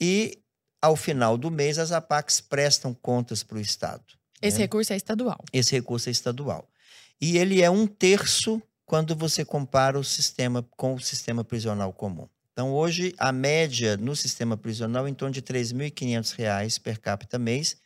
E, 0.00 0.36
ao 0.82 0.96
final 0.96 1.38
do 1.38 1.48
mês, 1.48 1.78
as 1.78 1.92
APACs 1.92 2.40
prestam 2.40 2.92
contas 2.92 3.44
para 3.44 3.58
o 3.58 3.60
Estado. 3.60 4.02
Esse 4.42 4.58
né? 4.58 4.64
recurso 4.64 4.92
é 4.92 4.96
estadual. 4.96 5.38
Esse 5.52 5.76
recurso 5.76 6.08
é 6.08 6.12
estadual. 6.12 6.68
E 7.20 7.38
ele 7.38 7.62
é 7.62 7.70
um 7.70 7.86
terço 7.86 8.60
quando 8.84 9.14
você 9.14 9.44
compara 9.44 9.96
o 9.96 10.02
sistema 10.02 10.66
com 10.76 10.94
o 10.94 11.00
sistema 11.00 11.44
prisional 11.44 11.92
comum. 11.92 12.28
Então, 12.52 12.72
hoje, 12.74 13.14
a 13.16 13.30
média 13.30 13.96
no 13.96 14.16
sistema 14.16 14.56
prisional 14.56 15.06
é 15.06 15.10
em 15.10 15.14
torno 15.14 15.32
de 15.32 15.38
R$ 15.38 15.60
3.500 15.60 16.80
per 16.80 16.98
capita 16.98 17.38
mês 17.38 17.76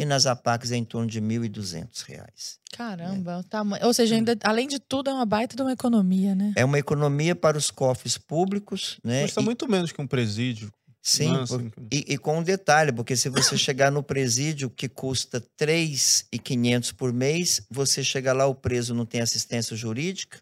e 0.00 0.04
nas 0.06 0.24
APACs 0.26 0.72
é 0.72 0.76
em 0.76 0.84
torno 0.84 1.06
de 1.08 1.20
R$ 1.20 1.26
1.200. 1.26 2.58
Caramba, 2.72 3.38
o 3.38 3.44
tamanho. 3.44 3.84
Ou 3.86 3.92
seja, 3.92 4.14
ainda, 4.14 4.36
além 4.42 4.66
de 4.66 4.78
tudo, 4.78 5.10
é 5.10 5.12
uma 5.12 5.26
baita 5.26 5.54
de 5.56 5.62
uma 5.62 5.72
economia, 5.72 6.34
né? 6.34 6.52
É 6.56 6.64
uma 6.64 6.78
economia 6.78 7.34
para 7.36 7.58
os 7.58 7.70
cofres 7.70 8.16
públicos, 8.16 8.98
né? 9.04 9.22
Custa 9.22 9.40
E- 9.40 9.44
muito 9.44 9.68
menos 9.68 9.92
que 9.92 10.00
um 10.00 10.06
presídio. 10.06 10.72
sim, 11.02 11.30
né, 11.32 11.44
por- 11.46 11.62
E, 11.92 12.04
e 12.14 12.18
com 12.18 12.38
um 12.38 12.42
detalhe, 12.42 12.92
porque 12.92 13.16
se 13.16 13.28
você 13.28 13.56
chegar 13.58 13.90
no 13.90 14.02
presídio 14.02 14.70
que 14.70 14.88
custa 14.88 15.40
3.500 15.56 16.92
por 16.92 17.12
mês, 17.12 17.62
você 17.70 18.02
chega 18.04 18.32
lá, 18.32 18.46
o 18.46 18.54
preso 18.54 18.94
não 18.94 19.06
tem 19.06 19.20
assistência 19.20 19.76
jurídica, 19.76 20.38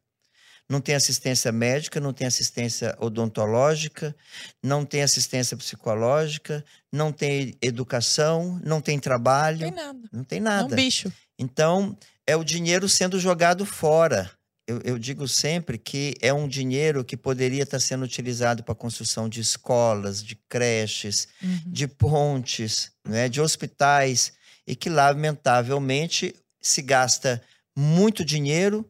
não 0.68 0.80
tem 0.80 0.94
assistência 0.94 1.50
médica, 1.50 1.98
não 1.98 2.12
tem 2.12 2.26
assistência 2.26 2.94
odontológica, 3.00 4.14
não 4.62 4.84
tem 4.84 5.02
assistência 5.02 5.56
psicológica, 5.56 6.62
não 6.92 7.10
tem 7.10 7.54
educação, 7.62 8.60
não 8.62 8.80
tem 8.80 8.98
trabalho, 8.98 9.60
Não 9.60 9.72
tem 9.72 9.84
nada. 9.84 10.08
não 10.12 10.24
tem 10.24 10.38
É 10.38 10.40
um 10.40 10.44
nada. 10.44 10.76
bicho. 10.76 11.10
Então, 11.38 11.96
é 12.26 12.36
o 12.36 12.44
dinheiro 12.44 12.88
sendo 12.88 13.18
jogado 13.18 13.64
fora. 13.64 14.30
eu, 14.66 14.82
eu, 14.84 14.98
digo 14.98 15.26
sempre 15.26 15.78
que 15.78 16.14
é 16.20 16.30
um 16.34 16.46
dinheiro 16.46 17.02
que 17.02 17.16
poderia 17.16 17.62
estar 17.62 17.80
sendo 17.80 18.04
utilizado 18.04 18.62
para 18.62 18.72
a 18.72 18.76
construção 18.76 19.26
de 19.26 19.40
escolas, 19.40 20.22
de 20.22 20.36
creches, 20.46 21.26
uhum. 21.42 21.62
de 21.66 21.88
pontes, 21.88 22.92
né, 23.08 23.30
de 23.30 23.40
hospitais, 23.40 24.34
e 24.66 24.76
que, 24.76 24.90
lamentavelmente, 24.90 26.34
se 26.60 26.82
gasta 26.82 27.42
muito 27.74 28.22
dinheiro 28.22 28.84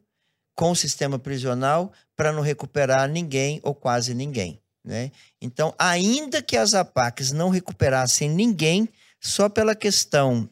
com 0.59 0.71
o 0.71 0.75
sistema 0.75 1.17
prisional 1.17 1.93
para 2.17 2.33
não 2.33 2.41
recuperar 2.41 3.07
ninguém 3.07 3.61
ou 3.63 3.73
quase 3.73 4.13
ninguém. 4.13 4.61
Né? 4.83 5.09
Então, 5.41 5.73
ainda 5.79 6.41
que 6.41 6.57
as 6.57 6.73
APACs 6.73 7.31
não 7.31 7.47
recuperassem 7.47 8.29
ninguém, 8.29 8.89
só 9.21 9.47
pela 9.47 9.73
questão 9.73 10.49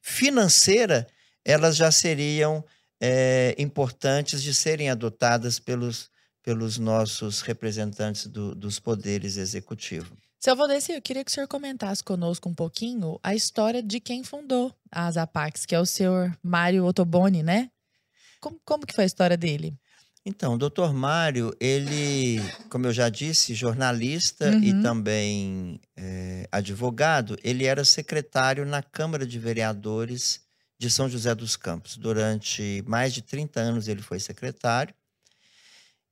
financeira, 0.00 1.06
elas 1.44 1.76
já 1.76 1.92
seriam 1.92 2.64
é, 2.98 3.54
importantes 3.58 4.42
de 4.42 4.54
serem 4.54 4.88
adotadas 4.88 5.58
pelos, 5.58 6.08
pelos 6.42 6.78
nossos 6.78 7.42
representantes 7.42 8.26
do, 8.28 8.54
dos 8.54 8.80
poderes 8.80 9.36
executivos. 9.36 10.16
Seu 10.42 10.56
Valdeci, 10.56 10.92
eu 10.92 11.02
queria 11.02 11.22
que 11.22 11.30
o 11.30 11.34
senhor 11.34 11.46
comentasse 11.46 12.02
conosco 12.02 12.48
um 12.48 12.54
pouquinho 12.54 13.20
a 13.22 13.34
história 13.34 13.82
de 13.82 14.00
quem 14.00 14.24
fundou 14.24 14.74
as 14.90 15.18
APACs, 15.18 15.66
que 15.66 15.74
é 15.74 15.80
o 15.80 15.84
senhor 15.84 16.34
Mário 16.42 16.86
Ottoboni, 16.86 17.42
né? 17.42 17.70
Como, 18.40 18.60
como 18.64 18.86
que 18.86 18.94
foi 18.94 19.04
a 19.04 19.06
história 19.06 19.36
dele? 19.36 19.74
Então, 20.24 20.54
o 20.54 20.58
doutor 20.58 20.92
Mário, 20.92 21.54
ele, 21.58 22.40
como 22.68 22.86
eu 22.86 22.92
já 22.92 23.08
disse, 23.08 23.54
jornalista 23.54 24.50
uhum. 24.50 24.62
e 24.62 24.82
também 24.82 25.80
é, 25.96 26.46
advogado, 26.52 27.38
ele 27.42 27.64
era 27.64 27.84
secretário 27.84 28.66
na 28.66 28.82
Câmara 28.82 29.26
de 29.26 29.38
Vereadores 29.38 30.42
de 30.78 30.90
São 30.90 31.08
José 31.08 31.34
dos 31.34 31.56
Campos. 31.56 31.96
Durante 31.96 32.84
mais 32.86 33.14
de 33.14 33.22
30 33.22 33.60
anos 33.60 33.88
ele 33.88 34.02
foi 34.02 34.20
secretário. 34.20 34.94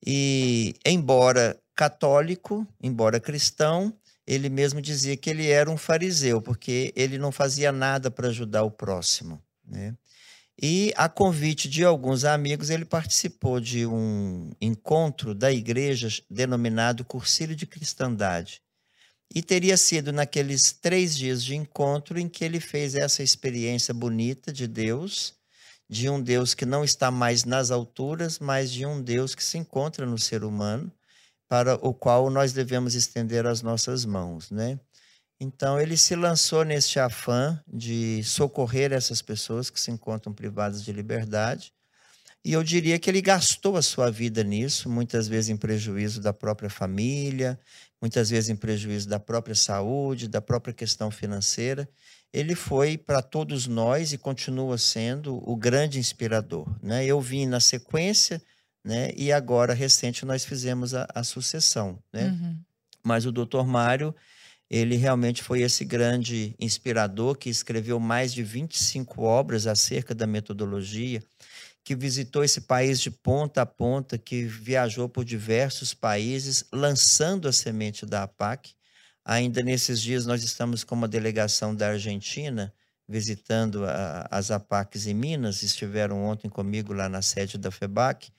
E, 0.07 0.75
embora 0.87 1.59
católico, 1.75 2.67
embora 2.83 3.21
cristão, 3.21 3.95
ele 4.27 4.49
mesmo 4.49 4.81
dizia 4.81 5.17
que 5.17 5.31
ele 5.31 5.49
era 5.49 5.71
um 5.71 5.77
fariseu, 5.77 6.41
porque 6.41 6.93
ele 6.97 7.19
não 7.19 7.33
fazia 7.33 7.73
nada 7.73 8.11
para 8.11 8.29
ajudar 8.29 8.63
o 8.63 8.71
próximo. 8.71 9.43
Né? 9.67 9.95
E, 10.61 10.93
a 10.97 11.09
convite 11.09 11.69
de 11.69 11.85
alguns 11.85 12.25
amigos, 12.25 12.69
ele 12.69 12.85
participou 12.85 13.61
de 13.61 13.87
um 13.87 14.51
encontro 14.61 15.33
da 15.33 15.53
igreja 15.53 16.09
denominado 16.29 17.05
Cursilho 17.05 17.55
de 17.55 17.65
Cristandade. 17.65 18.61
E 19.33 19.41
teria 19.41 19.77
sido 19.77 20.13
naqueles 20.13 20.73
três 20.73 21.17
dias 21.17 21.45
de 21.45 21.55
encontro 21.55 22.19
em 22.19 22.29
que 22.29 22.45
ele 22.45 22.59
fez 22.59 22.97
essa 22.97 23.23
experiência 23.23 23.95
bonita 23.95 24.53
de 24.53 24.67
Deus, 24.67 25.35
de 25.89 26.09
um 26.09 26.21
Deus 26.21 26.55
que 26.55 26.67
não 26.67 26.83
está 26.83 27.09
mais 27.11 27.45
nas 27.45 27.71
alturas, 27.71 28.41
mas 28.41 28.73
de 28.73 28.85
um 28.85 29.01
Deus 29.01 29.37
que 29.37 29.45
se 29.45 29.59
encontra 29.59 30.05
no 30.05 30.19
ser 30.19 30.43
humano, 30.43 30.91
para 31.49 31.77
o 31.77 31.95
qual 31.95 32.29
nós 32.31 32.53
devemos 32.53 32.95
estender 32.95 33.47
as 33.47 33.63
nossas 33.63 34.05
mãos, 34.05 34.51
né? 34.51 34.79
Então 35.41 35.81
ele 35.81 35.97
se 35.97 36.17
lançou 36.17 36.65
neste 36.65 36.99
afã 36.99 37.63
de 37.67 38.23
socorrer 38.25 38.93
essas 38.93 39.23
pessoas 39.23 39.71
que 39.71 39.81
se 39.81 39.91
encontram 39.91 40.33
privadas 40.33 40.83
de 40.85 40.93
liberdade. 40.93 41.73
E 42.45 42.53
eu 42.53 42.63
diria 42.63 42.99
que 42.99 43.11
ele 43.11 43.21
gastou 43.21 43.77
a 43.77 43.83
sua 43.83 44.11
vida 44.11 44.43
nisso, 44.43 44.89
muitas 44.89 45.29
vezes 45.29 45.51
em 45.51 45.57
prejuízo 45.57 46.21
da 46.21 46.33
própria 46.33 46.71
família, 46.71 47.59
muitas 48.01 48.31
vezes 48.31 48.49
em 48.49 48.57
prejuízo 48.57 49.09
da 49.09 49.21
própria 49.21 49.55
saúde, 49.55 50.29
da 50.29 50.41
própria 50.41 50.73
questão 50.73 51.11
financeira. 51.11 51.89
Ele 52.33 52.55
foi 52.55 52.97
para 52.97 53.23
todos 53.23 53.67
nós 53.67 54.13
e 54.13 54.19
continua 54.19 54.77
sendo 54.79 55.43
o 55.49 55.57
grande 55.57 55.99
inspirador. 55.99 56.69
Né? 56.83 57.05
Eu 57.05 57.21
vim 57.21 57.47
na 57.47 57.61
sequência, 57.61 58.41
né? 58.85 59.13
e 59.17 59.33
agora, 59.33 59.73
recente, 59.73 60.25
nós 60.25 60.45
fizemos 60.45 60.95
a, 60.95 61.07
a 61.15 61.25
sucessão. 61.25 61.99
Né? 62.13 62.27
Uhum. 62.29 62.59
Mas 63.03 63.27
o 63.27 63.33
doutor 63.33 63.67
Mário, 63.67 64.15
ele 64.71 64.97
realmente 64.97 65.43
foi 65.43 65.63
esse 65.63 65.85
grande 65.85 66.55
inspirador 66.59 67.37
que 67.37 67.49
escreveu 67.49 67.99
mais 67.99 68.33
de 68.33 68.43
25 68.43 69.23
obras 69.23 69.67
acerca 69.67 70.15
da 70.15 70.27
metodologia 70.27 71.23
que 71.89 71.97
visitou 71.97 72.45
esse 72.45 72.61
país 72.61 73.01
de 73.01 73.11
ponta 73.11 73.63
a 73.63 73.67
ponta, 73.67 74.19
que 74.19 74.45
viajou 74.45 75.09
por 75.09 75.25
diversos 75.25 75.95
países, 75.95 76.63
lançando 76.71 77.49
a 77.49 77.53
semente 77.53 78.05
da 78.05 78.25
APAC. 78.25 78.75
Ainda 79.25 79.63
nesses 79.63 79.99
dias, 80.03 80.27
nós 80.27 80.45
estamos 80.45 80.85
com 80.85 80.95
uma 80.95 81.09
delegação 81.09 81.75
da 81.75 81.89
Argentina 81.89 82.75
visitando 83.09 83.87
a, 83.87 84.29
as 84.31 84.51
APACs 84.51 85.07
em 85.07 85.15
Minas, 85.15 85.63
estiveram 85.63 86.23
ontem 86.25 86.51
comigo 86.51 86.93
lá 86.93 87.09
na 87.09 87.23
sede 87.23 87.57
da 87.57 87.71
FEBAC. 87.71 88.31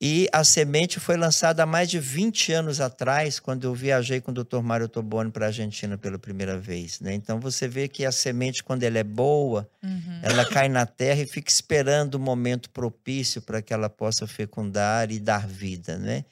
E 0.00 0.28
a 0.32 0.44
semente 0.44 1.00
foi 1.00 1.16
lançada 1.16 1.64
há 1.64 1.66
mais 1.66 1.90
de 1.90 1.98
20 1.98 2.52
anos 2.52 2.80
atrás, 2.80 3.40
quando 3.40 3.64
eu 3.64 3.74
viajei 3.74 4.20
com 4.20 4.30
o 4.30 4.34
Dr. 4.34 4.60
Mário 4.62 4.88
Toboni 4.88 5.32
para 5.32 5.46
a 5.46 5.48
Argentina 5.48 5.98
pela 5.98 6.16
primeira 6.16 6.56
vez. 6.56 7.00
Né? 7.00 7.14
Então 7.14 7.40
você 7.40 7.66
vê 7.66 7.88
que 7.88 8.04
a 8.04 8.12
semente, 8.12 8.62
quando 8.62 8.84
ela 8.84 8.96
é 8.96 9.02
boa, 9.02 9.68
uhum. 9.82 10.20
ela 10.22 10.44
cai 10.44 10.68
na 10.68 10.86
terra 10.86 11.22
e 11.22 11.26
fica 11.26 11.50
esperando 11.50 12.14
o 12.14 12.20
momento 12.20 12.70
propício 12.70 13.42
para 13.42 13.60
que 13.60 13.74
ela 13.74 13.90
possa 13.90 14.24
fecundar 14.24 15.10
e 15.10 15.18
dar 15.18 15.48
vida. 15.48 15.98
Né? 15.98 16.24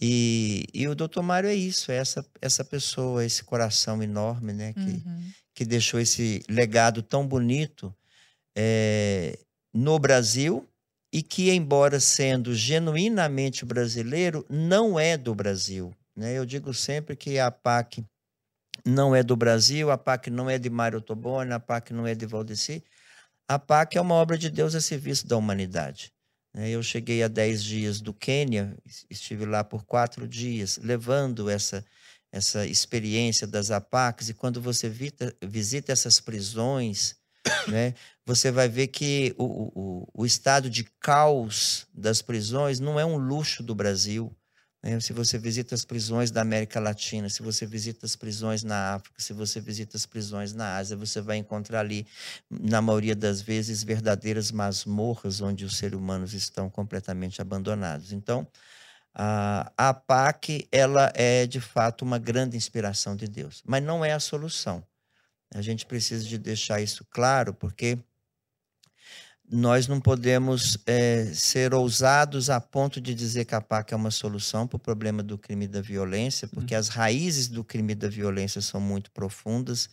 E, 0.00 0.64
e 0.72 0.88
o 0.88 0.94
Dr. 0.94 1.20
Mário 1.20 1.50
é 1.50 1.54
isso, 1.54 1.92
é 1.92 1.96
essa, 1.96 2.24
essa 2.40 2.64
pessoa, 2.64 3.26
esse 3.26 3.44
coração 3.44 4.02
enorme 4.02 4.54
né? 4.54 4.72
que, 4.72 4.80
uhum. 4.80 5.30
que 5.54 5.64
deixou 5.66 6.00
esse 6.00 6.42
legado 6.48 7.02
tão 7.02 7.26
bonito 7.26 7.94
é, 8.56 9.38
no 9.70 9.98
Brasil 9.98 10.66
e 11.12 11.22
que, 11.22 11.50
embora 11.50 12.00
sendo 12.00 12.54
genuinamente 12.54 13.64
brasileiro, 13.66 14.46
não 14.48 14.98
é 14.98 15.16
do 15.16 15.34
Brasil. 15.34 15.94
Né? 16.16 16.38
Eu 16.38 16.46
digo 16.46 16.72
sempre 16.72 17.14
que 17.14 17.38
a 17.38 17.50
PAC 17.50 18.02
não 18.84 19.14
é 19.14 19.22
do 19.22 19.36
Brasil, 19.36 19.90
a 19.90 19.98
PAC 19.98 20.30
não 20.30 20.48
é 20.48 20.58
de 20.58 20.70
Mário 20.70 21.00
Toboni, 21.00 21.52
a 21.52 21.60
PAC 21.60 21.92
não 21.92 22.06
é 22.06 22.14
de 22.14 22.24
Valdeci. 22.24 22.82
A 23.46 23.58
PAC 23.58 23.98
é 23.98 24.00
uma 24.00 24.14
obra 24.14 24.38
de 24.38 24.48
Deus 24.48 24.74
a 24.74 24.80
serviço 24.80 25.26
da 25.26 25.36
humanidade. 25.36 26.10
Né? 26.54 26.70
Eu 26.70 26.82
cheguei 26.82 27.22
a 27.22 27.28
10 27.28 27.62
dias 27.62 28.00
do 28.00 28.14
Quênia, 28.14 28.74
estive 29.10 29.44
lá 29.44 29.62
por 29.62 29.84
quatro 29.84 30.26
dias, 30.26 30.78
levando 30.78 31.50
essa, 31.50 31.84
essa 32.32 32.66
experiência 32.66 33.46
das 33.46 33.70
APACs, 33.70 34.30
e 34.30 34.34
quando 34.34 34.60
você 34.60 34.88
visita 35.42 35.92
essas 35.92 36.20
prisões, 36.20 37.16
né? 37.68 37.94
Você 38.24 38.50
vai 38.50 38.68
ver 38.68 38.88
que 38.88 39.34
o, 39.36 39.44
o, 39.44 40.08
o 40.14 40.26
estado 40.26 40.70
de 40.70 40.84
caos 41.00 41.86
das 41.92 42.22
prisões 42.22 42.78
não 42.78 42.98
é 42.98 43.04
um 43.04 43.16
luxo 43.16 43.62
do 43.62 43.74
Brasil. 43.74 44.34
Né? 44.82 45.00
Se 45.00 45.12
você 45.12 45.38
visita 45.38 45.74
as 45.74 45.84
prisões 45.84 46.30
da 46.30 46.40
América 46.40 46.78
Latina, 46.78 47.28
se 47.28 47.42
você 47.42 47.66
visita 47.66 48.06
as 48.06 48.14
prisões 48.14 48.62
na 48.62 48.94
África, 48.94 49.20
se 49.20 49.32
você 49.32 49.60
visita 49.60 49.96
as 49.96 50.06
prisões 50.06 50.52
na 50.52 50.76
Ásia, 50.76 50.96
você 50.96 51.20
vai 51.20 51.36
encontrar 51.36 51.80
ali, 51.80 52.06
na 52.48 52.80
maioria 52.80 53.14
das 53.14 53.40
vezes, 53.40 53.82
verdadeiras 53.82 54.50
masmorras 54.52 55.40
onde 55.40 55.64
os 55.64 55.76
seres 55.76 55.98
humanos 55.98 56.34
estão 56.34 56.70
completamente 56.70 57.40
abandonados. 57.40 58.12
Então, 58.12 58.46
a, 59.14 59.70
a 59.76 59.92
PAC 59.92 60.66
ela 60.72 61.12
é 61.14 61.46
de 61.46 61.60
fato 61.60 62.02
uma 62.02 62.18
grande 62.18 62.56
inspiração 62.56 63.14
de 63.14 63.26
Deus, 63.26 63.62
mas 63.66 63.82
não 63.82 64.04
é 64.04 64.12
a 64.12 64.20
solução. 64.20 64.82
A 65.54 65.60
gente 65.60 65.84
precisa 65.86 66.24
de 66.24 66.38
deixar 66.38 66.80
isso 66.80 67.04
claro, 67.10 67.52
porque 67.52 67.98
nós 69.50 69.86
não 69.86 70.00
podemos 70.00 70.78
é, 70.86 71.30
ser 71.34 71.74
ousados 71.74 72.48
a 72.48 72.58
ponto 72.58 73.00
de 73.00 73.14
dizer 73.14 73.44
que 73.44 73.54
a 73.54 73.60
PAC 73.60 73.92
é 73.92 73.96
uma 73.96 74.10
solução 74.10 74.66
para 74.66 74.76
o 74.76 74.80
problema 74.80 75.22
do 75.22 75.36
crime 75.36 75.66
e 75.66 75.68
da 75.68 75.82
violência, 75.82 76.48
porque 76.48 76.74
uhum. 76.74 76.80
as 76.80 76.88
raízes 76.88 77.48
do 77.48 77.62
crime 77.62 77.92
e 77.92 77.96
da 77.96 78.08
violência 78.08 78.62
são 78.62 78.80
muito 78.80 79.10
profundas. 79.10 79.90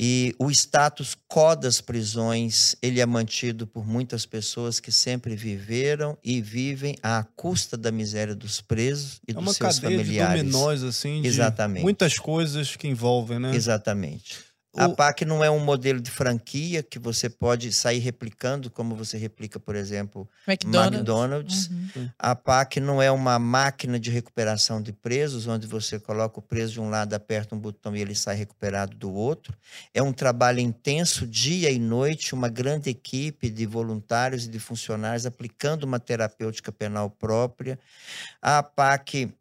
E 0.00 0.32
o 0.38 0.48
status 0.48 1.16
quo 1.26 1.56
das 1.56 1.80
prisões, 1.80 2.76
ele 2.80 3.00
é 3.00 3.06
mantido 3.06 3.66
por 3.66 3.84
muitas 3.84 4.24
pessoas 4.24 4.78
que 4.78 4.92
sempre 4.92 5.34
viveram 5.34 6.16
e 6.22 6.40
vivem 6.40 6.94
à 7.02 7.24
custa 7.34 7.76
da 7.76 7.90
miséria 7.90 8.34
dos 8.34 8.60
presos 8.60 9.20
e 9.26 9.32
é 9.32 9.34
dos 9.34 9.56
seus 9.56 9.78
familiares. 9.80 10.12
É 10.12 10.20
uma 10.20 10.26
cadeia 10.28 10.42
de 10.44 10.52
dominós, 10.52 10.82
assim, 10.84 11.26
Exatamente. 11.26 11.82
muitas 11.82 12.16
coisas 12.16 12.76
que 12.76 12.86
envolvem, 12.86 13.40
né? 13.40 13.56
Exatamente. 13.56 14.47
A 14.76 14.88
PAC 14.88 15.24
não 15.24 15.42
é 15.42 15.50
um 15.50 15.58
modelo 15.58 16.00
de 16.00 16.10
franquia 16.10 16.82
que 16.82 16.98
você 16.98 17.28
pode 17.28 17.72
sair 17.72 17.98
replicando, 17.98 18.70
como 18.70 18.94
você 18.94 19.16
replica, 19.16 19.58
por 19.58 19.74
exemplo, 19.74 20.28
McDonald's. 20.46 20.96
McDonald's. 20.98 21.70
Uhum. 21.96 22.10
A 22.18 22.34
PAC 22.34 22.78
não 22.78 23.00
é 23.00 23.10
uma 23.10 23.38
máquina 23.38 23.98
de 23.98 24.10
recuperação 24.10 24.82
de 24.82 24.92
presos, 24.92 25.46
onde 25.46 25.66
você 25.66 25.98
coloca 25.98 26.38
o 26.38 26.42
preso 26.42 26.74
de 26.74 26.80
um 26.80 26.90
lado, 26.90 27.14
aperta 27.14 27.54
um 27.54 27.58
botão 27.58 27.96
e 27.96 28.00
ele 28.00 28.14
sai 28.14 28.36
recuperado 28.36 28.96
do 28.96 29.10
outro. 29.10 29.56
É 29.94 30.02
um 30.02 30.12
trabalho 30.12 30.60
intenso, 30.60 31.26
dia 31.26 31.70
e 31.70 31.78
noite, 31.78 32.34
uma 32.34 32.48
grande 32.48 32.90
equipe 32.90 33.48
de 33.48 33.64
voluntários 33.64 34.44
e 34.44 34.48
de 34.48 34.58
funcionários 34.58 35.24
aplicando 35.24 35.84
uma 35.84 35.98
terapêutica 35.98 36.70
penal 36.70 37.08
própria. 37.08 37.78
A 38.40 38.62
PAC 38.62 39.32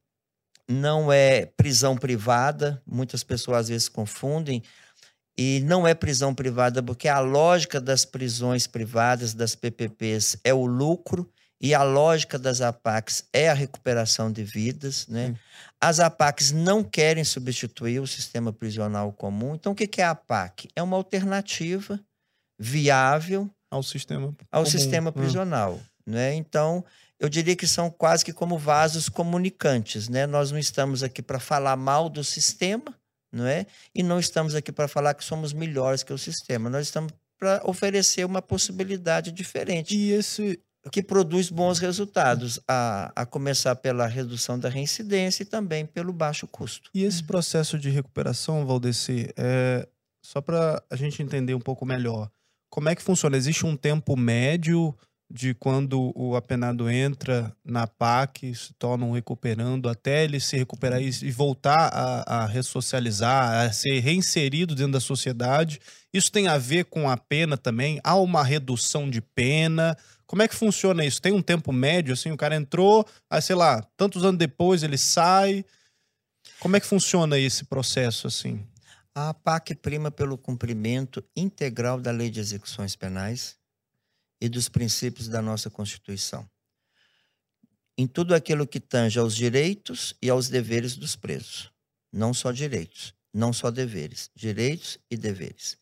não 0.67 1.11
é 1.11 1.45
prisão 1.45 1.95
privada, 1.95 2.81
muitas 2.85 3.23
pessoas 3.23 3.57
às 3.59 3.67
vezes 3.69 3.89
confundem 3.89 4.61
e 5.37 5.61
não 5.61 5.87
é 5.87 5.93
prisão 5.93 6.33
privada, 6.33 6.81
porque 6.81 7.07
a 7.07 7.19
lógica 7.19 7.79
das 7.79 8.03
prisões 8.05 8.65
privadas, 8.65 9.33
das 9.33 9.53
PPPs, 9.53 10.37
é 10.43 10.53
o 10.53 10.65
lucro 10.65 11.29
e 11.61 11.73
a 11.73 11.83
lógica 11.83 12.37
das 12.37 12.61
APACs 12.61 13.23
é 13.33 13.49
a 13.49 13.53
recuperação 13.53 14.31
de 14.31 14.43
vidas. 14.43 15.07
Né? 15.07 15.35
As 15.81 15.99
APACs 15.99 16.51
não 16.51 16.83
querem 16.83 17.23
substituir 17.23 17.99
o 17.99 18.07
sistema 18.07 18.51
prisional 18.51 19.11
comum. 19.11 19.55
Então, 19.55 19.73
o 19.73 19.75
que 19.75 20.01
é 20.01 20.05
a 20.05 20.11
APAC? 20.11 20.69
É 20.75 20.81
uma 20.81 20.97
alternativa 20.97 21.99
viável 22.59 23.49
ao 23.69 23.83
sistema, 23.83 24.35
ao 24.51 24.63
comum. 24.63 24.71
sistema 24.71 25.11
prisional. 25.11 25.79
Né? 26.05 26.33
Então, 26.35 26.83
eu 27.19 27.27
diria 27.27 27.55
que 27.55 27.67
são 27.67 27.89
quase 27.89 28.23
que 28.23 28.33
como 28.33 28.57
vasos 28.57 29.09
comunicantes. 29.09 30.09
Né? 30.09 30.25
Nós 30.27 30.51
não 30.51 30.59
estamos 30.59 31.03
aqui 31.03 31.21
para 31.21 31.39
falar 31.39 31.75
mal 31.75 32.07
do 32.09 32.23
sistema, 32.23 32.95
não 33.37 33.47
é? 33.47 33.65
E 33.95 34.03
não 34.03 34.19
estamos 34.19 34.55
aqui 34.55 34.71
para 34.71 34.87
falar 34.87 35.13
que 35.13 35.23
somos 35.23 35.53
melhores 35.53 36.03
que 36.03 36.11
o 36.11 36.17
sistema. 36.17 36.69
Nós 36.69 36.87
estamos 36.87 37.13
para 37.39 37.61
oferecer 37.63 38.25
uma 38.25 38.41
possibilidade 38.41 39.31
diferente. 39.31 39.95
E 39.95 40.11
esse 40.11 40.59
que 40.91 41.03
produz 41.03 41.49
bons 41.49 41.79
resultados, 41.79 42.59
a, 42.67 43.11
a 43.15 43.25
começar 43.25 43.75
pela 43.75 44.07
redução 44.07 44.57
da 44.57 44.69
reincidência 44.69 45.43
e 45.43 45.45
também 45.45 45.85
pelo 45.85 46.13
baixo 46.13 46.47
custo. 46.47 46.89
E 46.93 47.03
esse 47.03 47.23
processo 47.23 47.77
de 47.77 47.89
recuperação, 47.89 48.65
Valdeci, 48.65 49.29
é, 49.35 49.87
só 50.23 50.41
para 50.41 50.81
a 50.89 50.95
gente 50.95 51.21
entender 51.21 51.53
um 51.53 51.59
pouco 51.59 51.85
melhor, 51.85 52.29
como 52.69 52.89
é 52.89 52.95
que 52.95 53.01
funciona? 53.01 53.37
Existe 53.37 53.65
um 53.65 53.75
tempo 53.75 54.15
médio 54.15 54.95
de 55.29 55.53
quando 55.53 56.13
o 56.15 56.35
apenado 56.35 56.89
entra 56.89 57.53
na 57.63 57.85
PAC, 57.85 58.55
se 58.55 58.73
torna 58.73 59.05
um 59.05 59.11
recuperando, 59.11 59.89
até 59.89 60.23
ele 60.23 60.39
se 60.39 60.55
recuperar 60.55 61.01
e 61.01 61.31
voltar 61.31 61.89
a, 61.93 62.43
a 62.43 62.45
ressocializar, 62.45 63.67
a 63.67 63.71
ser 63.73 63.99
reinserido 63.99 64.73
dentro 64.73 64.93
da 64.93 64.99
sociedade. 65.01 65.81
Isso 66.13 66.31
tem 66.31 66.47
a 66.47 66.57
ver 66.57 66.85
com 66.85 67.09
a 67.09 67.17
pena 67.17 67.57
também? 67.57 67.99
Há 68.03 68.15
uma 68.15 68.41
redução 68.41 69.09
de 69.09 69.21
pena? 69.21 69.97
Como 70.25 70.41
é 70.41 70.47
que 70.47 70.55
funciona 70.55 71.03
isso? 71.03 71.21
Tem 71.21 71.33
um 71.33 71.41
tempo 71.41 71.73
médio, 71.73 72.13
assim, 72.13 72.31
o 72.31 72.37
cara 72.37 72.55
entrou, 72.55 73.05
aí, 73.29 73.41
sei 73.41 73.55
lá, 73.55 73.81
tantos 73.97 74.23
anos 74.23 74.39
depois 74.39 74.81
ele 74.81 74.97
sai. 74.97 75.65
Como 76.59 76.75
é 76.77 76.79
que 76.79 76.87
funciona 76.87 77.37
esse 77.37 77.65
processo, 77.65 78.27
assim? 78.27 78.65
A 79.13 79.33
PAC 79.33 79.75
prima 79.75 80.09
pelo 80.09 80.37
cumprimento 80.37 81.23
integral 81.35 81.99
da 81.99 82.11
lei 82.11 82.29
de 82.29 82.39
execuções 82.39 82.95
penais 82.95 83.57
e 84.39 84.47
dos 84.47 84.69
princípios 84.69 85.27
da 85.27 85.41
nossa 85.41 85.69
Constituição. 85.69 86.47
Em 87.97 88.05
tudo 88.05 88.35
aquilo 88.35 88.67
que 88.67 88.79
tange 88.79 89.17
aos 89.17 89.35
direitos 89.35 90.13
e 90.21 90.29
aos 90.29 90.49
deveres 90.49 90.95
dos 90.95 91.15
presos. 91.15 91.71
Não 92.13 92.33
só 92.33 92.51
direitos, 92.51 93.13
não 93.33 93.51
só 93.51 93.71
deveres, 93.71 94.29
direitos 94.35 94.99
e 95.09 95.17
deveres. 95.17 95.77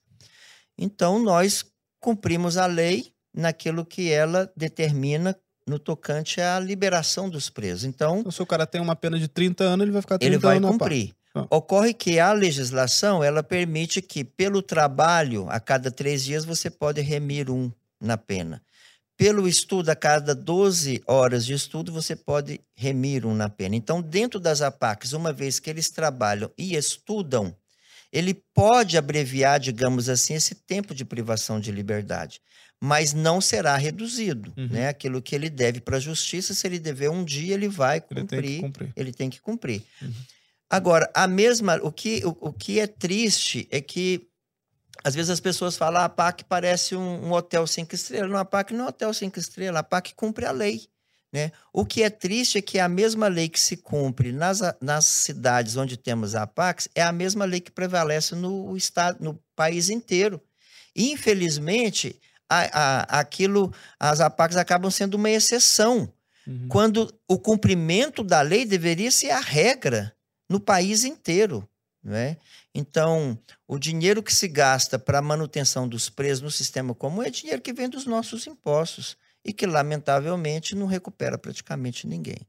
Então, 0.78 1.20
nós 1.20 1.66
cumprimos 2.00 2.58
a 2.58 2.66
lei 2.66 3.14
naquilo 3.34 3.86
que 3.86 4.10
ela 4.10 4.52
determina 4.56 5.38
no 5.68 5.80
tocante 5.80 6.40
à 6.40 6.60
liberação 6.60 7.30
dos 7.30 7.50
presos. 7.50 7.84
Então, 7.84 8.20
então 8.20 8.32
se 8.32 8.42
o 8.42 8.46
cara 8.46 8.66
tem 8.66 8.80
uma 8.80 8.96
pena 8.96 9.18
de 9.18 9.28
30 9.28 9.64
anos, 9.64 9.84
ele 9.84 9.92
vai 9.92 10.02
ficar 10.02 10.18
30 10.18 10.34
ele 10.34 10.42
vai 10.42 10.58
anos 10.58 10.72
cumprir. 10.72 11.16
Ah. 11.34 11.48
Ocorre 11.50 11.94
que 11.94 12.20
a 12.20 12.32
legislação 12.32 13.24
ela 13.24 13.44
permite 13.44 14.02
que, 14.02 14.24
pelo 14.24 14.62
trabalho, 14.62 15.48
a 15.50 15.60
cada 15.60 15.92
três 15.92 16.24
dias 16.24 16.46
você 16.46 16.70
pode 16.70 17.02
remir 17.02 17.50
um 17.50 17.72
na 18.06 18.18
pena. 18.18 18.62
Pelo 19.18 19.48
estudo, 19.48 19.90
a 19.90 19.96
cada 19.96 20.36
12 20.36 21.02
horas 21.08 21.46
de 21.46 21.54
estudo, 21.54 21.92
você 21.92 22.16
pode 22.16 22.60
remir 22.76 23.26
um 23.26 23.34
na 23.34 23.48
pena. 23.48 23.76
Então, 23.76 24.02
dentro 24.02 24.40
das 24.40 24.62
APACs, 24.62 25.14
uma 25.14 25.32
vez 25.32 25.58
que 25.58 25.70
eles 25.70 25.90
trabalham 25.90 26.52
e 26.58 26.76
estudam, 26.76 27.56
ele 28.12 28.34
pode 28.54 28.98
abreviar, 28.98 29.60
digamos 29.60 30.10
assim, 30.10 30.34
esse 30.34 30.56
tempo 30.56 30.94
de 30.94 31.06
privação 31.06 31.60
de 31.60 31.72
liberdade, 31.72 32.42
mas 32.82 33.14
não 33.14 33.40
será 33.40 33.78
reduzido. 33.78 34.54
Uhum. 34.58 34.68
Né? 34.68 34.90
Aquilo 34.90 35.22
que 35.22 35.34
ele 35.34 35.50
deve 35.50 35.80
para 35.80 35.98
a 35.98 36.00
justiça, 36.00 36.54
se 36.54 36.68
ele 36.68 36.80
dever 36.80 37.10
um 37.10 37.24
dia, 37.24 37.54
ele 37.54 37.70
vai 37.70 38.02
cumprir. 38.02 38.26
Ele 38.38 38.42
tem 38.42 38.52
que 38.56 38.62
cumprir. 38.62 38.94
Ele 38.96 39.14
tem 39.14 39.30
que 39.30 39.42
cumprir. 39.42 39.84
Uhum. 40.02 40.14
Agora, 40.70 41.10
a 41.14 41.28
mesma, 41.28 41.78
o 41.78 41.92
que, 41.92 42.22
o, 42.26 42.36
o 42.50 42.54
que 42.54 42.80
é 42.80 42.88
triste 42.88 43.68
é 43.72 43.80
que 43.80 44.28
às 45.06 45.14
vezes 45.14 45.30
as 45.30 45.40
pessoas 45.40 45.78
falam, 45.78 46.02
a 46.02 46.10
PAC 46.10 46.44
parece 46.46 46.96
um, 46.96 47.28
um, 47.28 47.32
hotel 47.32 47.68
cinco 47.68 47.94
estrelas. 47.94 48.32
Não, 48.32 48.40
a 48.40 48.44
PAC 48.44 48.74
não 48.74 48.86
é 48.86 48.88
um 48.88 48.90
hotel 48.90 49.14
cinco 49.14 49.38
estrelas, 49.38 49.80
a 49.80 49.84
PAC 49.84 50.16
cumpre 50.16 50.48
a 50.48 50.52
lei. 50.52 50.88
Né? 51.32 51.52
O 51.72 51.86
que 51.86 52.02
é 52.02 52.10
triste 52.10 52.58
é 52.58 52.62
que 52.62 52.80
a 52.80 52.90
mesma 52.90 53.28
lei 53.28 53.48
que 53.48 53.60
se 53.60 53.78
cumpre 53.78 54.32
nas, 54.32 54.62
nas 54.82 55.06
cidades 55.06 55.78
onde 55.78 55.96
temos 55.96 56.34
a 56.34 56.48
PAC 56.48 56.90
é 56.96 57.04
a 57.04 57.12
mesma 57.12 57.46
lei 57.46 57.62
que 57.62 57.70
prevalece 57.70 58.34
no, 58.34 58.76
estado, 58.76 59.24
no 59.24 59.40
país 59.56 59.92
inteiro. 59.92 60.42
infelizmente, 60.96 62.20
a, 62.50 62.62
a, 63.14 63.20
aquilo, 63.20 63.72
as 64.00 64.22
APACs 64.22 64.58
acabam 64.58 64.90
sendo 64.90 65.16
uma 65.16 65.30
exceção, 65.30 66.12
uhum. 66.48 66.68
quando 66.68 67.14
o 67.28 67.38
cumprimento 67.38 68.24
da 68.24 68.42
lei 68.42 68.66
deveria 68.66 69.12
ser 69.12 69.30
a 69.30 69.40
regra 69.40 70.16
no 70.50 70.60
país 70.60 71.04
inteiro. 71.04 71.68
Né? 72.04 72.38
Então, 72.78 73.40
o 73.66 73.80
dinheiro 73.80 74.22
que 74.22 74.36
se 74.36 74.50
gasta 74.50 75.00
para 75.00 75.20
a 75.20 75.22
manutenção 75.22 75.88
dos 75.88 76.10
presos 76.10 76.42
no 76.42 76.52
sistema 76.52 76.94
comum 76.94 77.24
é 77.24 77.30
dinheiro 77.30 77.62
que 77.62 77.72
vem 77.72 77.88
dos 77.88 78.06
nossos 78.06 78.46
impostos 78.48 79.16
e 79.46 79.54
que, 79.54 79.66
lamentavelmente, 79.66 80.76
não 80.76 80.86
recupera 80.86 81.38
praticamente 81.38 82.06
ninguém. 82.06 82.46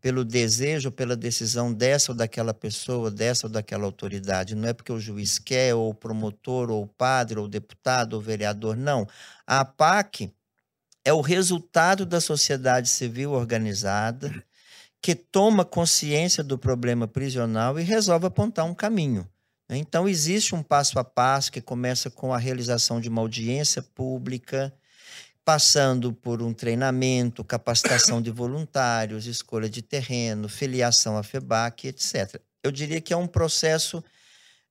pelo 0.00 0.24
desejo, 0.24 0.92
pela 0.92 1.16
decisão 1.16 1.72
dessa 1.72 2.12
ou 2.12 2.16
daquela 2.16 2.54
pessoa, 2.54 3.10
dessa 3.10 3.46
ou 3.46 3.52
daquela 3.52 3.84
autoridade. 3.84 4.54
Não 4.54 4.68
é 4.68 4.72
porque 4.72 4.92
o 4.92 5.00
juiz 5.00 5.38
quer, 5.38 5.74
ou 5.74 5.90
o 5.90 5.94
promotor, 5.94 6.70
ou 6.70 6.84
o 6.84 6.86
padre, 6.86 7.38
ou 7.38 7.46
o 7.46 7.48
deputado, 7.48 8.14
ou 8.14 8.20
o 8.20 8.22
vereador, 8.22 8.76
não. 8.76 9.06
A 9.46 9.64
PAC 9.64 10.32
é 11.04 11.12
o 11.12 11.20
resultado 11.20 12.06
da 12.06 12.20
sociedade 12.20 12.88
civil 12.88 13.32
organizada 13.32 14.32
que 15.00 15.14
toma 15.14 15.64
consciência 15.64 16.42
do 16.42 16.58
problema 16.58 17.06
prisional 17.06 17.78
e 17.78 17.82
resolve 17.82 18.26
apontar 18.26 18.64
um 18.64 18.74
caminho. 18.74 19.28
Então, 19.70 20.08
existe 20.08 20.54
um 20.54 20.62
passo 20.62 20.98
a 20.98 21.04
passo 21.04 21.52
que 21.52 21.60
começa 21.60 22.10
com 22.10 22.32
a 22.32 22.38
realização 22.38 23.00
de 23.00 23.08
uma 23.08 23.20
audiência 23.20 23.82
pública, 23.82 24.72
passando 25.48 26.12
por 26.12 26.42
um 26.42 26.52
treinamento, 26.52 27.42
capacitação 27.42 28.20
de 28.20 28.30
voluntários, 28.30 29.24
escolha 29.24 29.66
de 29.66 29.80
terreno, 29.80 30.46
filiação 30.46 31.16
à 31.16 31.22
FEBAC, 31.22 31.88
etc. 31.88 32.38
Eu 32.62 32.70
diria 32.70 33.00
que 33.00 33.14
é 33.14 33.16
um 33.16 33.26
processo 33.26 34.04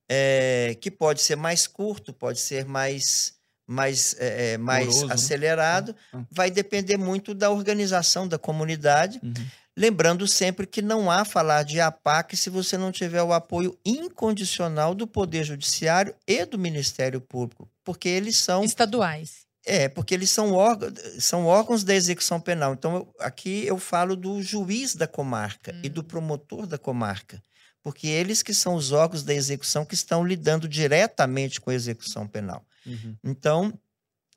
é, 0.07 0.77
que 0.79 0.91
pode 0.91 1.23
ser 1.23 1.35
mais 1.35 1.65
curto, 1.65 2.13
pode 2.13 2.39
ser 2.39 2.63
mais, 2.63 3.33
mais, 3.65 4.15
é, 4.19 4.55
mais 4.59 4.85
Moroso, 4.85 5.07
né? 5.07 5.13
acelerado, 5.15 5.95
né? 6.13 6.23
vai 6.29 6.51
depender 6.51 6.95
muito 6.95 7.33
da 7.33 7.49
organização 7.49 8.27
da 8.27 8.37
comunidade. 8.37 9.19
Uhum. 9.23 9.33
Lembrando 9.75 10.27
sempre 10.27 10.67
que 10.67 10.83
não 10.83 11.09
há 11.09 11.25
falar 11.25 11.63
de 11.63 11.81
APAC 11.81 12.37
se 12.37 12.51
você 12.51 12.77
não 12.77 12.91
tiver 12.91 13.23
o 13.23 13.33
apoio 13.33 13.75
incondicional 13.83 14.93
do 14.93 15.07
Poder 15.07 15.43
Judiciário 15.43 16.13
e 16.27 16.45
do 16.45 16.59
Ministério 16.59 17.19
Público, 17.19 17.67
porque 17.83 18.07
eles 18.07 18.37
são. 18.37 18.63
Estaduais. 18.63 19.46
É, 19.69 19.89
porque 19.89 20.13
eles 20.13 20.29
são 20.29 20.53
órgãos, 20.53 20.93
são 21.19 21.45
órgãos 21.45 21.83
da 21.83 21.93
execução 21.93 22.39
penal. 22.39 22.73
Então, 22.73 22.95
eu, 22.95 23.15
aqui 23.19 23.65
eu 23.67 23.77
falo 23.77 24.15
do 24.15 24.41
juiz 24.41 24.95
da 24.95 25.05
comarca 25.05 25.73
hum. 25.73 25.81
e 25.83 25.89
do 25.89 25.99
hum. 25.99 26.05
promotor 26.05 26.65
da 26.65 26.77
comarca, 26.77 27.43
porque 27.83 28.07
eles 28.07 28.41
que 28.41 28.53
são 28.53 28.75
os 28.75 28.93
órgãos 28.93 29.23
da 29.23 29.33
execução 29.33 29.85
que 29.85 29.93
estão 29.93 30.25
lidando 30.25 30.69
diretamente 30.69 31.59
com 31.59 31.69
a 31.69 31.75
execução 31.75 32.25
penal. 32.25 32.65
Uhum. 32.85 33.17
Então, 33.23 33.77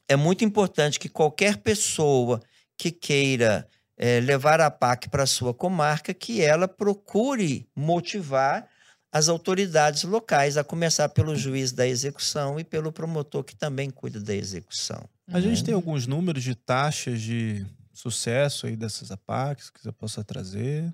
é 0.08 0.16
muito 0.16 0.44
importante 0.44 0.98
que 0.98 1.08
qualquer 1.08 1.58
pessoa 1.58 2.40
que 2.76 2.90
queira 2.90 3.68
é, 3.96 4.18
levar 4.18 4.60
a 4.60 4.70
PAC 4.70 5.08
para 5.08 5.22
a 5.22 5.26
sua 5.26 5.54
comarca, 5.54 6.12
que 6.12 6.42
ela 6.42 6.66
procure 6.66 7.68
motivar 7.76 8.68
as 9.12 9.28
autoridades 9.28 10.04
locais, 10.04 10.56
a 10.56 10.64
começar 10.64 11.08
pelo 11.10 11.36
juiz 11.36 11.72
da 11.72 11.86
execução 11.86 12.58
e 12.58 12.64
pelo 12.64 12.92
promotor 12.92 13.44
que 13.44 13.56
também 13.56 13.90
cuida 13.90 14.20
da 14.20 14.34
execução. 14.34 15.08
A 15.32 15.40
gente 15.40 15.60
né? 15.60 15.66
tem 15.66 15.74
alguns 15.74 16.06
números 16.06 16.42
de 16.42 16.54
taxas 16.54 17.20
de 17.20 17.64
sucesso 17.92 18.66
aí 18.66 18.76
dessas 18.76 19.10
APACs 19.10 19.70
que 19.70 19.80
você 19.80 19.92
possa 19.92 20.24
trazer? 20.24 20.92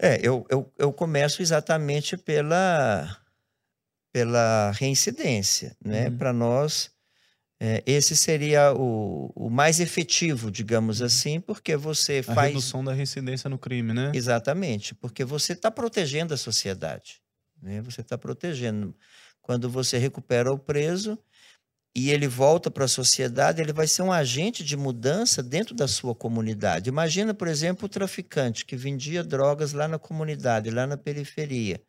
É, 0.00 0.18
eu, 0.22 0.44
eu, 0.50 0.72
eu 0.78 0.92
começo 0.92 1.40
exatamente 1.40 2.16
pela, 2.16 3.16
pela 4.12 4.72
reincidência, 4.72 5.76
né? 5.82 6.08
Uhum. 6.08 6.18
Para 6.18 6.32
nós, 6.32 6.90
é, 7.60 7.82
esse 7.86 8.16
seria 8.16 8.74
o, 8.74 9.32
o 9.34 9.48
mais 9.48 9.78
efetivo, 9.78 10.50
digamos 10.50 11.00
assim, 11.00 11.40
porque 11.40 11.76
você 11.76 12.18
A 12.26 12.34
faz... 12.34 12.48
redução 12.48 12.84
da 12.84 12.92
reincidência 12.92 13.48
no 13.48 13.58
crime, 13.58 13.94
né? 13.94 14.10
Exatamente, 14.14 14.94
porque 14.94 15.24
você 15.24 15.52
está 15.52 15.70
protegendo 15.70 16.34
a 16.34 16.36
sociedade, 16.36 17.22
né? 17.62 17.80
Você 17.82 18.00
está 18.00 18.18
protegendo. 18.18 18.94
Quando 19.40 19.70
você 19.70 19.96
recupera 19.98 20.52
o 20.52 20.58
preso 20.58 21.18
e 21.96 22.10
ele 22.10 22.26
volta 22.26 22.70
para 22.70 22.86
a 22.86 22.88
sociedade, 22.88 23.62
ele 23.62 23.72
vai 23.72 23.86
ser 23.86 24.02
um 24.02 24.10
agente 24.10 24.64
de 24.64 24.76
mudança 24.76 25.42
dentro 25.42 25.74
da 25.74 25.86
sua 25.86 26.14
comunidade. 26.14 26.88
Imagina, 26.88 27.32
por 27.32 27.46
exemplo, 27.46 27.86
o 27.86 27.88
traficante 27.88 28.64
que 28.64 28.74
vendia 28.74 29.22
drogas 29.22 29.72
lá 29.72 29.86
na 29.86 29.98
comunidade, 29.98 30.70
lá 30.70 30.86
na 30.86 30.96
periferia. 30.96 31.80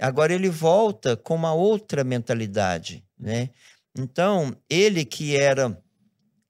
Agora 0.00 0.32
ele 0.32 0.48
volta 0.48 1.16
com 1.16 1.34
uma 1.34 1.52
outra 1.52 2.02
mentalidade, 2.02 3.04
né? 3.18 3.50
Então, 3.98 4.54
ele 4.68 5.04
que 5.04 5.36
era 5.36 5.68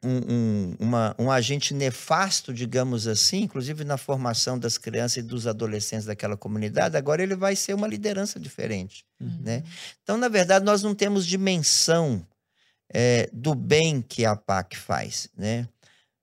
um, 0.02 0.18
um, 0.32 0.76
uma, 0.78 1.14
um 1.18 1.30
agente 1.30 1.74
nefasto, 1.74 2.52
digamos 2.52 3.08
assim, 3.08 3.42
inclusive 3.42 3.82
na 3.84 3.96
formação 3.96 4.58
das 4.58 4.78
crianças 4.78 5.18
e 5.18 5.22
dos 5.22 5.46
adolescentes 5.46 6.06
daquela 6.06 6.36
comunidade, 6.36 6.96
agora 6.96 7.22
ele 7.22 7.34
vai 7.34 7.56
ser 7.56 7.74
uma 7.74 7.88
liderança 7.88 8.38
diferente. 8.38 9.04
Uhum. 9.20 9.40
né? 9.42 9.64
Então, 10.02 10.16
na 10.16 10.28
verdade, 10.28 10.64
nós 10.64 10.82
não 10.82 10.94
temos 10.94 11.26
dimensão 11.26 12.26
é, 12.92 13.28
do 13.32 13.54
bem 13.54 14.00
que 14.02 14.24
a 14.24 14.34
PAC 14.36 14.76
faz, 14.76 15.28
né? 15.36 15.68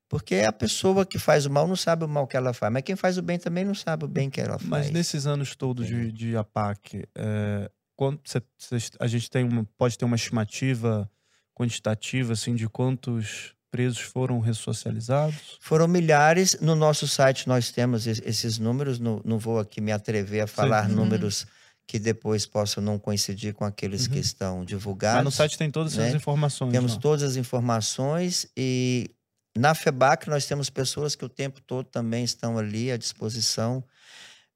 Porque 0.09 0.35
a 0.35 0.51
pessoa 0.51 1.05
que 1.05 1.17
faz 1.17 1.45
o 1.45 1.49
mal 1.49 1.67
não 1.67 1.75
sabe 1.75 2.05
o 2.05 2.07
mal 2.07 2.27
que 2.27 2.37
ela 2.37 2.53
faz, 2.53 2.71
mas 2.71 2.83
quem 2.83 2.95
faz 2.95 3.17
o 3.17 3.21
bem 3.21 3.39
também 3.39 3.65
não 3.65 3.73
sabe 3.73 4.05
o 4.05 4.07
bem 4.07 4.29
que 4.29 4.39
ela 4.39 4.59
faz. 4.59 4.69
Mas 4.69 4.89
nesses 4.91 5.25
anos 5.25 5.55
todos 5.55 5.87
de, 5.87 6.11
de 6.11 6.37
APAC, 6.37 7.03
é, 7.15 7.71
quanto 7.95 8.29
cê- 8.29 8.41
cê- 8.57 8.91
a 8.99 9.07
gente 9.07 9.27
tem 9.29 9.43
uma, 9.43 9.67
pode 9.77 9.97
ter 9.97 10.05
uma 10.05 10.15
estimativa 10.15 11.09
quantitativa 11.55 12.33
assim, 12.33 12.53
de 12.55 12.67
quantos 12.69 13.55
presos 13.71 13.99
foram 14.01 14.39
ressocializados? 14.39 15.57
Foram 15.59 15.87
milhares. 15.87 16.57
No 16.61 16.75
nosso 16.75 17.07
site 17.07 17.47
nós 17.47 17.71
temos 17.71 18.05
es- 18.05 18.21
esses 18.23 18.59
números. 18.59 18.99
Não, 18.99 19.19
não 19.25 19.39
vou 19.39 19.57
aqui 19.59 19.81
me 19.81 19.91
atrever 19.91 20.41
a 20.41 20.47
falar 20.47 20.87
Uhum. 20.89 20.95
números 20.95 21.47
que 21.85 21.99
depois 21.99 22.45
possam 22.45 22.81
não 22.83 22.97
coincidir 22.97 23.53
com 23.53 23.65
aqueles 23.65 24.07
que 24.07 24.15
Uhum. 24.15 24.19
estão 24.21 24.65
divulgados. 24.65 25.17
Mas 25.17 25.25
no 25.25 25.31
site 25.31 25.57
tem 25.57 25.69
todas 25.69 25.95
né? 25.95 26.11
informações. 26.11 26.71
Temos 26.71 26.93
lá. 26.95 26.99
todas 26.99 27.23
as 27.23 27.35
informações 27.35 28.47
e 28.57 29.09
na 29.57 29.75
FEBAC 29.75 30.27
nós 30.29 30.45
temos 30.45 30.69
pessoas 30.69 31.15
que 31.15 31.25
o 31.25 31.29
tempo 31.29 31.61
todo 31.61 31.85
também 31.85 32.23
estão 32.23 32.57
ali 32.57 32.91
à 32.91 32.97
disposição. 32.97 33.83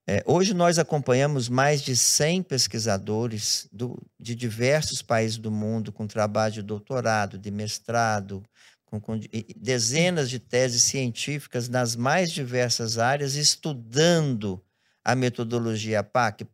É, 0.10 0.24
hoje 0.26 0.54
nós 0.54 0.80
acompanhamos 0.80 1.50
mais 1.50 1.82
de 1.82 1.96
100 1.98 2.42
pesquisadores 2.42 3.68
do- 3.74 4.02
de 4.18 4.34
diversos 4.34 5.02
países 5.02 5.38
do 5.38 5.52
mundo 5.52 5.92
com 5.92 6.08
trabalho 6.08 6.54
de 6.54 6.62
doutorado, 6.62 7.38
de 7.38 7.52
mestrado, 7.52 8.42
com, 8.86 9.02
com 9.02 9.18
de- 9.18 9.30
dezenas 9.58 10.30
de 10.30 10.40
teses 10.40 10.84
científicas 10.84 11.68
nas 11.68 11.94
mais 11.94 12.32
diversas 12.32 12.98
áreas, 12.98 13.36
estudando 13.36 14.64
a 15.04 15.14
metodologia 15.14 16.02
PAC. 16.04 16.46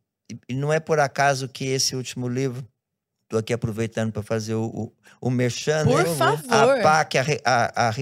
E, 0.47 0.53
não 0.55 0.71
é 0.71 0.79
por 0.79 0.99
acaso 0.99 1.47
que 1.47 1.65
esse 1.65 1.95
último 1.95 2.27
livro, 2.27 2.65
estou 3.23 3.39
aqui 3.39 3.51
aproveitando 3.53 4.11
para 4.11 4.21
fazer 4.21 4.53
o, 4.53 4.65
o, 4.65 4.93
o 5.21 5.29
merchan, 5.31 5.85
Por 5.85 6.03
né? 6.03 6.15
favor. 6.15 6.77
a 6.79 6.81
PAC, 6.83 7.17
a, 7.17 7.25
a, 7.45 7.89
a 7.89 7.93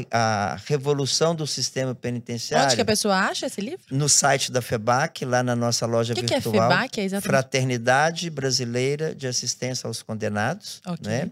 a 0.53 0.55
revolução 0.65 1.34
do 1.34 1.47
sistema 1.47 1.95
penitenciário, 1.95 2.65
Onde 2.65 2.75
que 2.75 2.82
a 2.82 2.86
pessoa 2.86 3.15
acha 3.15 3.45
esse 3.45 3.61
livro? 3.61 3.84
no 3.91 4.09
site 4.09 4.51
da 4.51 4.61
FEBAC, 4.61 5.23
lá 5.23 5.41
na 5.41 5.55
nossa 5.55 5.86
loja 5.86 6.11
O 6.13 6.15
que, 6.17 6.23
que 6.23 6.34
é 6.34 6.39
virtual. 6.39 6.69
FEBAC? 6.69 6.99
É 6.99 7.03
exatamente. 7.05 7.27
Fraternidade 7.27 8.29
Brasileira 8.29 9.15
de 9.15 9.25
Assistência 9.27 9.88
aos 9.88 10.01
Condenados, 10.03 10.82
Ok. 10.86 11.07
né? 11.07 11.32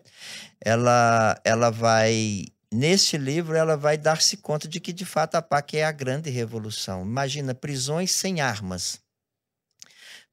Ela, 0.63 1.39
ela 1.43 1.69
vai 1.69 2.45
neste 2.71 3.17
livro 3.17 3.55
ela 3.55 3.75
vai 3.75 3.97
dar-se 3.97 4.37
conta 4.37 4.67
de 4.67 4.79
que 4.79 4.93
de 4.93 5.03
fato 5.03 5.35
a 5.35 5.41
PAC 5.41 5.77
é 5.77 5.85
a 5.85 5.91
grande 5.91 6.29
revolução. 6.29 7.01
Imagina 7.03 7.53
prisões 7.55 8.11
sem 8.11 8.41
armas, 8.41 8.99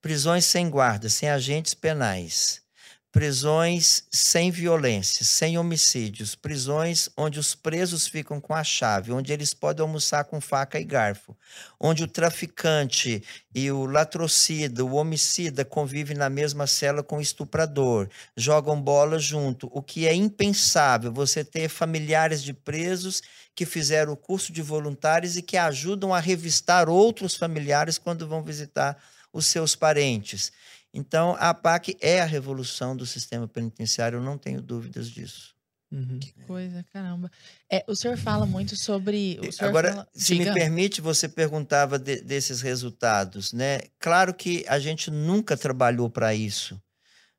prisões 0.06 0.44
sem 0.44 0.70
guarda, 0.70 1.08
sem 1.08 1.28
agentes 1.28 1.74
penais, 1.74 2.62
prisões 3.10 4.04
sem 4.08 4.52
violência, 4.52 5.24
sem 5.24 5.58
homicídios, 5.58 6.36
prisões 6.36 7.08
onde 7.16 7.40
os 7.40 7.56
presos 7.56 8.06
ficam 8.06 8.40
com 8.40 8.54
a 8.54 8.62
chave, 8.62 9.10
onde 9.10 9.32
eles 9.32 9.52
podem 9.52 9.82
almoçar 9.82 10.22
com 10.22 10.40
faca 10.40 10.78
e 10.78 10.84
garfo, 10.84 11.36
onde 11.80 12.04
o 12.04 12.06
traficante 12.06 13.20
e 13.52 13.68
o 13.68 13.84
latrocida, 13.84 14.84
o 14.84 14.94
homicida 14.94 15.64
convivem 15.64 16.16
na 16.16 16.30
mesma 16.30 16.68
cela 16.68 17.02
com 17.02 17.16
o 17.16 17.20
estuprador, 17.20 18.08
jogam 18.36 18.80
bola 18.80 19.18
junto, 19.18 19.68
o 19.72 19.82
que 19.82 20.06
é 20.06 20.14
impensável 20.14 21.12
você 21.12 21.44
ter 21.44 21.68
familiares 21.68 22.44
de 22.44 22.52
presos 22.52 23.24
que 23.56 23.66
fizeram 23.66 24.12
o 24.12 24.16
curso 24.16 24.52
de 24.52 24.62
voluntários 24.62 25.36
e 25.36 25.42
que 25.42 25.56
ajudam 25.56 26.14
a 26.14 26.20
revistar 26.20 26.88
outros 26.88 27.34
familiares 27.34 27.98
quando 27.98 28.28
vão 28.28 28.40
visitar 28.40 28.96
os 29.36 29.46
seus 29.46 29.76
parentes. 29.76 30.50
Então, 30.92 31.36
a 31.38 31.52
PAC 31.52 31.96
é 32.00 32.20
a 32.20 32.24
revolução 32.24 32.96
do 32.96 33.04
sistema 33.04 33.46
penitenciário, 33.46 34.18
eu 34.18 34.22
não 34.22 34.38
tenho 34.38 34.62
dúvidas 34.62 35.08
disso. 35.08 35.54
Uhum. 35.92 36.18
Que 36.18 36.32
coisa, 36.46 36.84
caramba. 36.92 37.30
É, 37.70 37.84
o 37.86 37.94
senhor 37.94 38.16
fala 38.16 38.44
muito 38.44 38.76
sobre. 38.76 39.38
Agora, 39.60 39.92
fala... 39.92 40.08
se 40.12 40.36
Diga. 40.36 40.52
me 40.52 40.58
permite, 40.58 41.00
você 41.00 41.28
perguntava 41.28 41.98
de- 41.98 42.22
desses 42.22 42.60
resultados, 42.60 43.52
né? 43.52 43.80
Claro 44.00 44.34
que 44.34 44.64
a 44.68 44.78
gente 44.80 45.10
nunca 45.10 45.56
trabalhou 45.56 46.10
para 46.10 46.34
isso, 46.34 46.80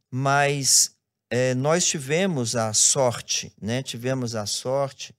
mas 0.09 0.91
eh, 1.29 1.53
nós 1.55 1.85
tivemos 1.85 2.55
a 2.55 2.71
sorte, 2.73 3.51
né? 3.61 3.83
Tivemos 3.83 4.33
a 4.33 4.45
sorte, 4.45 5.13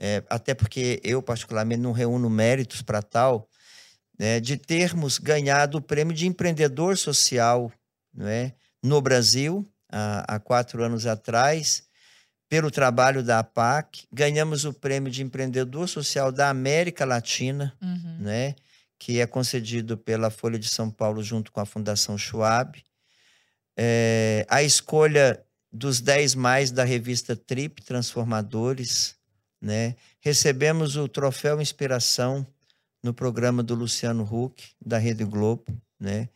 eh, 0.00 0.24
até 0.28 0.52
porque 0.52 1.00
eu 1.04 1.22
particularmente 1.22 1.80
não 1.80 1.92
reúno 1.92 2.28
méritos 2.28 2.82
para 2.82 3.00
tal, 3.02 3.48
né? 4.18 4.40
De 4.40 4.56
termos 4.56 5.18
ganhado 5.18 5.78
o 5.78 5.82
prêmio 5.82 6.14
de 6.14 6.26
empreendedor 6.26 6.96
social, 6.96 7.72
não 8.12 8.26
é? 8.26 8.52
No 8.82 9.00
Brasil 9.00 9.68
há, 9.90 10.34
há 10.36 10.38
quatro 10.38 10.82
anos 10.82 11.06
atrás 11.06 11.82
pelo 12.48 12.70
trabalho 12.70 13.22
da 13.22 13.40
APAC, 13.40 14.06
ganhamos 14.12 14.64
o 14.64 14.72
prêmio 14.72 15.10
de 15.10 15.22
empreendedor 15.22 15.88
social 15.88 16.30
da 16.30 16.50
América 16.50 17.04
Latina, 17.04 17.74
Uhum. 17.82 18.18
né, 18.20 18.54
que 18.98 19.18
é 19.18 19.26
concedido 19.26 19.96
pela 19.98 20.30
Folha 20.30 20.58
de 20.58 20.68
São 20.68 20.88
Paulo 20.90 21.22
junto 21.22 21.50
com 21.50 21.60
a 21.60 21.66
Fundação 21.66 22.16
Schwab. 22.16 22.80
É, 23.76 24.46
a 24.48 24.62
escolha 24.62 25.42
dos 25.72 26.00
10 26.00 26.36
mais 26.36 26.70
da 26.70 26.84
revista 26.84 27.34
Trip 27.34 27.82
Transformadores, 27.82 29.16
né? 29.60 29.96
Recebemos 30.20 30.96
o 30.96 31.08
troféu 31.08 31.60
Inspiração 31.60 32.46
no 33.04 33.14
programa 33.14 33.62
do 33.62 33.74
Luciano 33.76 34.24
Huck 34.24 34.64
da 34.84 34.98
Rede 34.98 35.24
Globo, 35.24 35.66
né? 36.00 36.30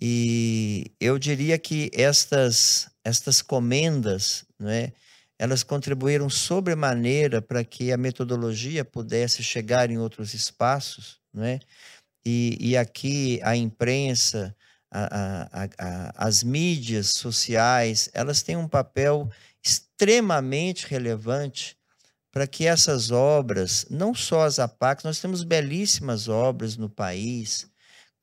E 0.00 0.92
eu 1.00 1.18
diria 1.18 1.58
que 1.58 1.90
estas 1.94 2.88
estas 3.04 3.42
comendas, 3.42 4.44
né, 4.58 4.92
elas 5.38 5.62
contribuíram 5.62 6.28
sobremaneira 6.30 7.40
para 7.42 7.64
que 7.64 7.92
a 7.92 7.96
metodologia 7.96 8.84
pudesse 8.84 9.42
chegar 9.42 9.90
em 9.90 9.98
outros 9.98 10.34
espaços, 10.34 11.18
né? 11.34 11.60
E, 12.26 12.58
e 12.60 12.76
aqui 12.76 13.40
a 13.42 13.56
imprensa, 13.56 14.54
a- 14.90 15.48
a- 15.64 15.68
a- 15.78 16.12
as 16.28 16.42
mídias 16.42 17.12
sociais, 17.14 18.10
elas 18.12 18.42
têm 18.42 18.56
um 18.56 18.68
papel 18.68 19.30
extremamente 19.64 20.86
relevante 20.86 21.76
para 22.32 22.46
que 22.46 22.66
essas 22.66 23.10
obras, 23.10 23.86
não 23.90 24.14
só 24.14 24.44
as 24.44 24.58
APACs, 24.58 25.04
nós 25.04 25.20
temos 25.20 25.42
belíssimas 25.42 26.28
obras 26.28 26.76
no 26.76 26.88
país, 26.88 27.68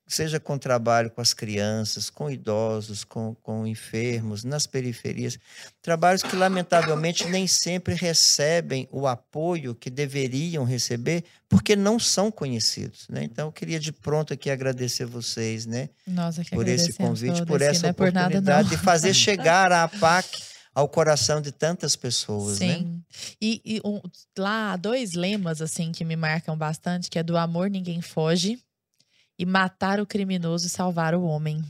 seja 0.08 0.40
com 0.40 0.56
trabalho 0.56 1.10
com 1.10 1.20
as 1.20 1.34
crianças, 1.34 2.08
com 2.08 2.30
idosos, 2.30 3.04
com, 3.04 3.34
com 3.42 3.66
enfermos, 3.66 4.42
nas 4.42 4.66
periferias, 4.66 5.38
trabalhos 5.82 6.22
que 6.22 6.34
lamentavelmente 6.34 7.28
nem 7.28 7.46
sempre 7.46 7.94
recebem 7.94 8.88
o 8.90 9.06
apoio 9.06 9.74
que 9.74 9.90
deveriam 9.90 10.64
receber, 10.64 11.24
porque 11.46 11.76
não 11.76 11.98
são 11.98 12.30
conhecidos. 12.30 13.06
Né? 13.10 13.24
Então, 13.24 13.48
eu 13.48 13.52
queria 13.52 13.78
de 13.78 13.92
pronto 13.92 14.32
aqui 14.32 14.50
agradecer 14.50 15.04
vocês, 15.04 15.66
né? 15.66 15.90
Nossa, 16.06 16.42
que 16.42 16.52
por 16.52 16.66
esse 16.66 16.94
convite, 16.94 17.44
por 17.44 17.60
essa 17.60 17.82
não 17.82 17.90
é 17.90 17.92
por 17.92 18.10
nada, 18.10 18.28
oportunidade 18.28 18.70
de 18.70 18.78
fazer 18.78 19.12
chegar 19.12 19.70
a 19.70 19.84
APAC 19.84 20.26
ao 20.74 20.88
coração 20.88 21.40
de 21.40 21.50
tantas 21.52 21.96
pessoas, 21.96 22.60
né? 22.60 22.78
Sim. 22.78 23.04
E, 23.40 23.60
e 23.64 23.80
um- 23.84 24.00
lá 24.38 24.72
há 24.72 24.76
dois 24.76 25.12
lemas, 25.14 25.60
assim, 25.62 25.92
que 25.92 26.04
me 26.04 26.16
marcam 26.16 26.56
bastante, 26.56 27.10
que 27.10 27.18
é 27.18 27.22
do 27.22 27.36
amor 27.36 27.68
ninguém 27.70 28.00
foge 28.00 28.60
e 29.38 29.44
matar 29.46 30.00
o 30.00 30.06
criminoso 30.06 30.66
e 30.66 30.70
salvar 30.70 31.14
o 31.14 31.22
homem. 31.24 31.64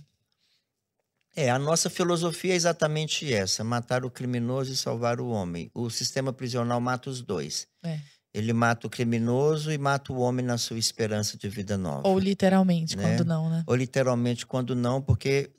É, 1.37 1.51
a 1.51 1.59
nossa 1.59 1.89
filosofia 1.89 2.53
é 2.53 2.57
exatamente 2.57 3.33
essa: 3.33 3.63
matar 3.63 4.05
o 4.05 4.11
criminoso 4.11 4.73
e 4.73 4.77
salvar 4.77 5.21
o 5.21 5.29
homem. 5.29 5.71
O 5.73 5.89
sistema 5.89 6.33
prisional 6.33 6.81
mata 6.81 7.09
os 7.09 7.23
dois. 7.23 7.67
É. 7.83 8.01
Ele 8.35 8.53
mata 8.53 8.87
o 8.87 8.91
criminoso 8.91 9.73
e 9.73 9.79
mata 9.79 10.13
o 10.13 10.19
homem 10.19 10.45
na 10.45 10.59
sua 10.59 10.79
esperança 10.79 11.39
de 11.39 11.49
vida 11.49 11.79
nova. 11.79 12.07
Ou 12.07 12.19
literalmente, 12.19 12.97
Né? 12.97 13.03
quando 13.03 13.25
não, 13.27 13.49
né? 13.49 13.65
Ou 13.67 13.75
literalmente 13.75 14.45
quando 14.47 14.75
não, 14.75 15.01
porque 15.01 15.51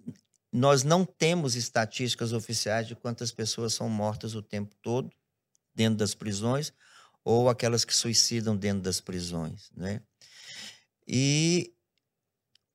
nós 0.51 0.83
não 0.83 1.05
temos 1.05 1.55
estatísticas 1.55 2.33
oficiais 2.33 2.87
de 2.87 2.95
quantas 2.95 3.31
pessoas 3.31 3.73
são 3.73 3.87
mortas 3.87 4.35
o 4.35 4.41
tempo 4.41 4.75
todo 4.81 5.09
dentro 5.75 5.97
das 5.97 6.15
prisões 6.15 6.73
ou 7.23 7.49
aquelas 7.49 7.85
que 7.85 7.95
suicidam 7.95 8.55
dentro 8.55 8.81
das 8.81 8.99
prisões, 8.99 9.69
né? 9.75 10.01
E 11.07 11.73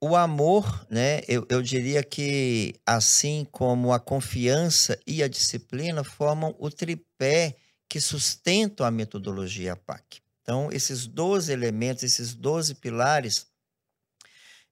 o 0.01 0.17
amor, 0.17 0.87
né? 0.91 1.23
Eu, 1.27 1.47
eu 1.49 1.63
diria 1.63 2.03
que 2.03 2.75
assim 2.85 3.47
como 3.51 3.93
a 3.93 3.99
confiança 3.99 4.99
e 5.07 5.23
a 5.23 5.29
disciplina 5.29 6.05
formam 6.05 6.55
o 6.59 6.71
tripé 6.71 7.57
que 7.89 8.01
sustentam 8.01 8.85
a 8.85 8.91
metodologia 8.91 9.77
PAC. 9.77 10.21
Então, 10.43 10.69
esses 10.71 11.07
12 11.07 11.51
elementos, 11.51 12.03
esses 12.03 12.35
12 12.35 12.75
pilares, 12.75 13.47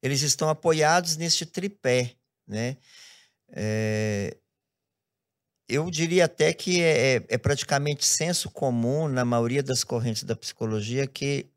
eles 0.02 0.20
estão 0.20 0.50
apoiados 0.50 1.16
neste 1.16 1.46
tripé, 1.46 2.14
né? 2.52 2.76
É, 3.54 4.36
eu 5.68 5.90
diria 5.90 6.26
até 6.26 6.52
que 6.52 6.82
é, 6.82 7.16
é, 7.16 7.26
é 7.30 7.38
praticamente 7.38 8.04
senso 8.04 8.50
comum 8.50 9.08
na 9.08 9.24
maioria 9.24 9.62
das 9.62 9.82
correntes 9.82 10.22
da 10.24 10.36
psicologia 10.36 11.06
que 11.06 11.50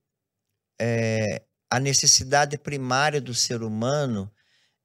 é, 0.80 1.42
a 1.70 1.80
necessidade 1.80 2.58
primária 2.58 3.20
do 3.22 3.34
ser 3.34 3.62
humano 3.62 4.32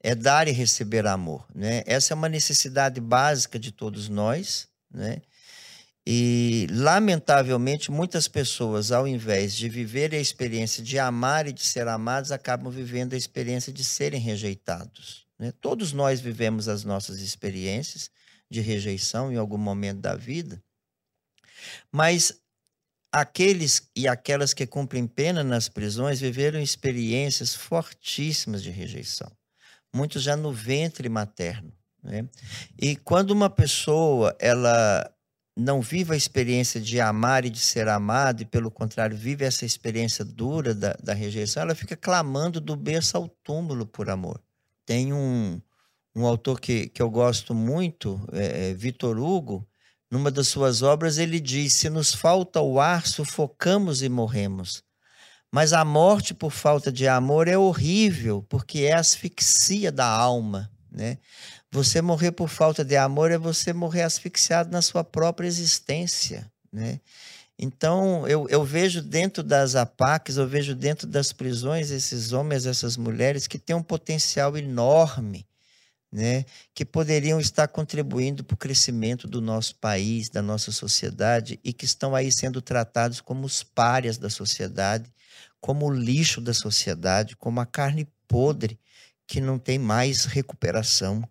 é 0.03 0.15
dar 0.15 0.49
e 0.49 0.53
receber 0.53 1.07
amor, 1.07 1.47
né? 1.55 1.83
Essa 1.87 2.15
é 2.15 2.17
uma 2.17 2.29
necessidade 2.29 3.01
básica 3.01 3.59
de 3.59 3.71
todos 3.71 4.09
nós, 4.09 4.69
né? 4.93 5.23
E, 6.07 6.67
lamentavelmente, 6.71 7.91
muitas 7.91 8.27
pessoas, 8.27 8.91
ao 8.91 9.07
invés 9.07 9.55
de 9.55 9.69
viver 9.69 10.15
a 10.15 10.19
experiência 10.19 10.83
de 10.83 10.99
amar 10.99 11.47
e 11.47 11.53
de 11.53 11.63
ser 11.63 11.87
amados, 11.87 12.33
acabam 12.33 12.73
vivendo 12.73 13.13
a 13.13 13.17
experiência 13.17 13.73
de 13.73 13.85
serem 13.85 14.21
rejeitados. 14.21 15.30
Né? 15.41 15.53
Todos 15.53 15.95
nós 15.95 16.21
vivemos 16.21 16.69
as 16.69 16.85
nossas 16.85 17.21
experiências 17.21 18.11
de 18.51 18.61
rejeição 18.61 19.33
em 19.33 19.37
algum 19.37 19.57
momento 19.57 20.01
da 20.01 20.15
vida, 20.15 20.63
mas 21.91 22.39
aqueles 23.11 23.89
e 23.97 24.07
aquelas 24.07 24.53
que 24.53 24.67
cumprem 24.67 25.07
pena 25.07 25.43
nas 25.43 25.67
prisões 25.67 26.21
viveram 26.21 26.61
experiências 26.61 27.55
fortíssimas 27.55 28.63
de 28.63 28.71
rejeição, 28.71 29.33
muitos 29.95 30.23
já 30.23 30.37
no 30.37 30.53
ventre 30.53 31.09
materno. 31.09 31.73
Né? 32.03 32.29
E 32.79 32.95
quando 32.97 33.31
uma 33.31 33.49
pessoa 33.49 34.37
ela 34.39 35.11
não 35.57 35.81
vive 35.81 36.13
a 36.13 36.17
experiência 36.17 36.81
de 36.81 37.01
amar 37.01 37.47
e 37.47 37.51
de 37.51 37.61
ser 37.61 37.89
amado, 37.89 38.43
e 38.43 38.47
pelo 38.47 38.71
contrário, 38.71 39.17
vive 39.17 39.45
essa 39.45 39.65
experiência 39.65 40.25
dura 40.25 40.75
da, 40.75 40.93
da 41.03 41.15
rejeição, 41.15 41.63
ela 41.63 41.75
fica 41.75 41.97
clamando 41.97 42.61
do 42.61 42.77
berço 42.77 43.17
ao 43.17 43.29
túmulo 43.29 43.87
por 43.87 44.09
amor. 44.09 44.41
Tem 44.91 45.13
um, 45.13 45.63
um 46.17 46.27
autor 46.27 46.59
que, 46.59 46.89
que 46.89 47.01
eu 47.01 47.09
gosto 47.09 47.55
muito, 47.55 48.21
é, 48.33 48.71
é 48.71 48.75
Vitor 48.75 49.21
Hugo, 49.21 49.65
numa 50.11 50.33
das 50.33 50.49
suas 50.49 50.83
obras, 50.83 51.17
ele 51.17 51.39
diz: 51.39 51.75
Se 51.75 51.89
nos 51.89 52.13
falta 52.13 52.61
o 52.61 52.81
ar, 52.81 53.07
sufocamos 53.07 54.03
e 54.03 54.09
morremos. 54.09 54.83
Mas 55.49 55.73
a 55.73 55.85
morte 55.85 56.35
por 56.35 56.51
falta 56.51 56.91
de 56.91 57.07
amor 57.07 57.47
é 57.47 57.57
horrível, 57.57 58.45
porque 58.49 58.81
é 58.81 58.95
asfixia 58.95 59.93
da 59.93 60.07
alma. 60.07 60.69
Né? 60.91 61.19
Você 61.71 62.03
morrer 62.03 62.33
por 62.33 62.49
falta 62.49 62.85
de 62.85 62.97
amor 62.97 63.31
é 63.31 63.39
você 63.39 63.73
morrer 63.73 64.03
asfixiado 64.03 64.73
na 64.73 64.83
sua 64.83 65.05
própria 65.05 65.47
existência, 65.47 66.51
né? 66.73 67.01
Então, 67.63 68.27
eu, 68.27 68.49
eu 68.49 68.65
vejo 68.65 69.03
dentro 69.03 69.43
das 69.43 69.77
APACs, 69.77 70.39
eu 70.39 70.49
vejo 70.49 70.75
dentro 70.75 71.07
das 71.07 71.31
prisões 71.31 71.91
esses 71.91 72.33
homens, 72.33 72.65
essas 72.65 72.97
mulheres 72.97 73.47
que 73.47 73.59
têm 73.59 73.77
um 73.77 73.83
potencial 73.83 74.57
enorme, 74.57 75.47
né? 76.11 76.47
Que 76.75 76.87
poderiam 76.87 77.39
estar 77.39 77.69
contribuindo 77.69 78.43
para 78.43 78.55
o 78.55 78.57
crescimento 78.57 79.29
do 79.29 79.43
nosso 79.43 79.77
país, 79.77 80.31
da 80.31 80.41
nossa 80.41 80.73
sociedade 80.73 81.61
e 81.63 81.71
que 81.71 81.85
estão 81.85 82.15
aí 82.15 82.33
sendo 82.33 82.63
tratados 82.63 83.21
como 83.21 83.45
os 83.45 83.63
párias 83.63 84.17
da 84.17 84.31
sociedade, 84.31 85.13
como 85.61 85.85
o 85.85 85.93
lixo 85.93 86.41
da 86.41 86.55
sociedade, 86.55 87.37
como 87.37 87.61
a 87.61 87.67
carne 87.67 88.09
podre 88.27 88.81
que 89.27 89.39
não 89.39 89.59
tem 89.59 89.79
mais 89.79 90.25
recuperação. 90.25 91.23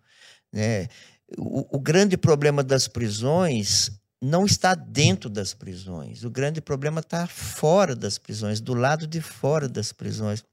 Né? 0.54 0.88
O, 1.36 1.78
o 1.78 1.80
grande 1.80 2.16
problema 2.16 2.64
das 2.64 2.88
prisões 2.88 3.99
não 4.22 4.46
está 4.46 4.76
dentro 4.76 5.30
das 5.30 5.54
prisões. 5.54 6.24
O 6.24 6.30
grande 6.30 6.62
problema 6.62 7.00
está 7.00 7.26
fora 7.28 7.96
das 7.96 8.18
prisões, 8.18 8.60
do 8.60 8.74
lado 8.74 9.08
de 9.08 9.22
fora 9.22 9.68
das 9.68 9.92
prisões. 9.92 10.44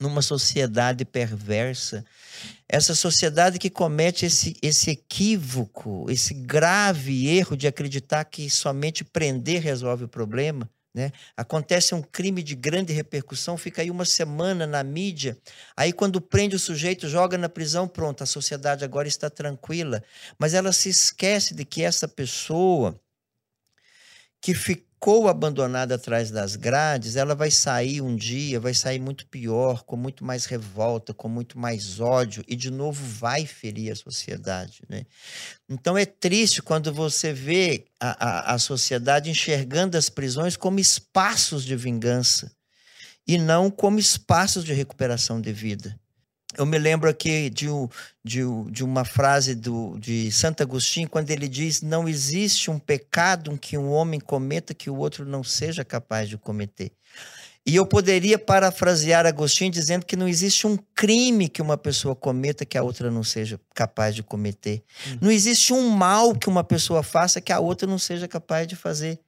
Numa 0.00 0.22
sociedade 0.22 1.04
perversa. 1.04 2.04
Essa 2.68 2.94
sociedade 2.94 3.58
que 3.58 3.70
comete 3.70 4.26
esse, 4.26 4.56
esse 4.60 4.90
equívoco, 4.90 6.10
esse 6.10 6.34
grave 6.34 7.28
erro 7.28 7.56
de 7.56 7.68
acreditar 7.68 8.24
que 8.24 8.50
somente 8.50 9.04
prender 9.04 9.62
resolve 9.62 10.04
o 10.04 10.08
problema. 10.08 10.68
Né? 10.94 11.10
Acontece 11.36 11.94
um 11.94 12.02
crime 12.02 12.42
de 12.42 12.54
grande 12.54 12.92
repercussão, 12.92 13.56
fica 13.56 13.80
aí 13.80 13.90
uma 13.90 14.04
semana 14.04 14.66
na 14.66 14.82
mídia. 14.82 15.38
Aí, 15.74 15.92
quando 15.92 16.20
prende 16.20 16.54
o 16.54 16.58
sujeito, 16.58 17.08
joga 17.08 17.38
na 17.38 17.48
prisão, 17.48 17.88
pronto, 17.88 18.22
a 18.22 18.26
sociedade 18.26 18.84
agora 18.84 19.08
está 19.08 19.30
tranquila. 19.30 20.02
Mas 20.38 20.52
ela 20.52 20.70
se 20.72 20.90
esquece 20.90 21.54
de 21.54 21.64
que 21.64 21.82
essa 21.82 22.06
pessoa 22.06 23.00
que 24.42 24.54
ficou 24.54 25.28
abandonada 25.28 25.94
atrás 25.94 26.30
das 26.30 26.56
grades, 26.56 27.14
ela 27.14 27.32
vai 27.34 27.50
sair 27.50 28.00
um 28.00 28.16
dia, 28.16 28.58
vai 28.58 28.74
sair 28.74 28.98
muito 28.98 29.24
pior, 29.26 29.84
com 29.84 29.96
muito 29.96 30.24
mais 30.24 30.46
revolta, 30.46 31.14
com 31.14 31.28
muito 31.28 31.56
mais 31.56 32.00
ódio, 32.00 32.44
e 32.48 32.56
de 32.56 32.68
novo 32.68 33.02
vai 33.04 33.46
ferir 33.46 33.92
a 33.92 33.96
sociedade. 33.96 34.82
Né? 34.88 35.06
Então 35.68 35.96
é 35.96 36.04
triste 36.04 36.60
quando 36.60 36.92
você 36.92 37.32
vê 37.32 37.84
a, 38.00 38.50
a, 38.50 38.54
a 38.54 38.58
sociedade 38.58 39.30
enxergando 39.30 39.96
as 39.96 40.08
prisões 40.08 40.56
como 40.56 40.80
espaços 40.80 41.64
de 41.64 41.76
vingança 41.76 42.50
e 43.26 43.38
não 43.38 43.70
como 43.70 44.00
espaços 44.00 44.64
de 44.64 44.72
recuperação 44.72 45.40
de 45.40 45.52
vida. 45.52 45.96
Eu 46.56 46.66
me 46.66 46.78
lembro 46.78 47.08
aqui 47.08 47.48
de, 47.48 47.66
de, 48.22 48.40
de 48.70 48.84
uma 48.84 49.04
frase 49.04 49.54
do, 49.54 49.96
de 49.98 50.30
Santo 50.30 50.62
Agostinho, 50.62 51.08
quando 51.08 51.30
ele 51.30 51.48
diz: 51.48 51.80
Não 51.82 52.08
existe 52.08 52.70
um 52.70 52.78
pecado 52.78 53.56
que 53.58 53.78
um 53.78 53.90
homem 53.90 54.20
cometa 54.20 54.74
que 54.74 54.90
o 54.90 54.96
outro 54.96 55.24
não 55.24 55.42
seja 55.42 55.84
capaz 55.84 56.28
de 56.28 56.36
cometer. 56.36 56.92
E 57.64 57.76
eu 57.76 57.86
poderia 57.86 58.38
parafrasear 58.38 59.24
Agostinho 59.24 59.70
dizendo 59.70 60.04
que 60.04 60.16
não 60.16 60.26
existe 60.26 60.66
um 60.66 60.76
crime 60.94 61.48
que 61.48 61.62
uma 61.62 61.78
pessoa 61.78 62.14
cometa 62.14 62.66
que 62.66 62.76
a 62.76 62.82
outra 62.82 63.08
não 63.08 63.22
seja 63.22 63.58
capaz 63.72 64.16
de 64.16 64.22
cometer. 64.22 64.82
Hum. 65.06 65.18
Não 65.22 65.30
existe 65.30 65.72
um 65.72 65.88
mal 65.88 66.34
que 66.34 66.48
uma 66.48 66.64
pessoa 66.64 67.04
faça 67.04 67.40
que 67.40 67.52
a 67.52 67.60
outra 67.60 67.86
não 67.86 67.98
seja 67.98 68.26
capaz 68.26 68.66
de 68.66 68.74
fazer. 68.74 69.20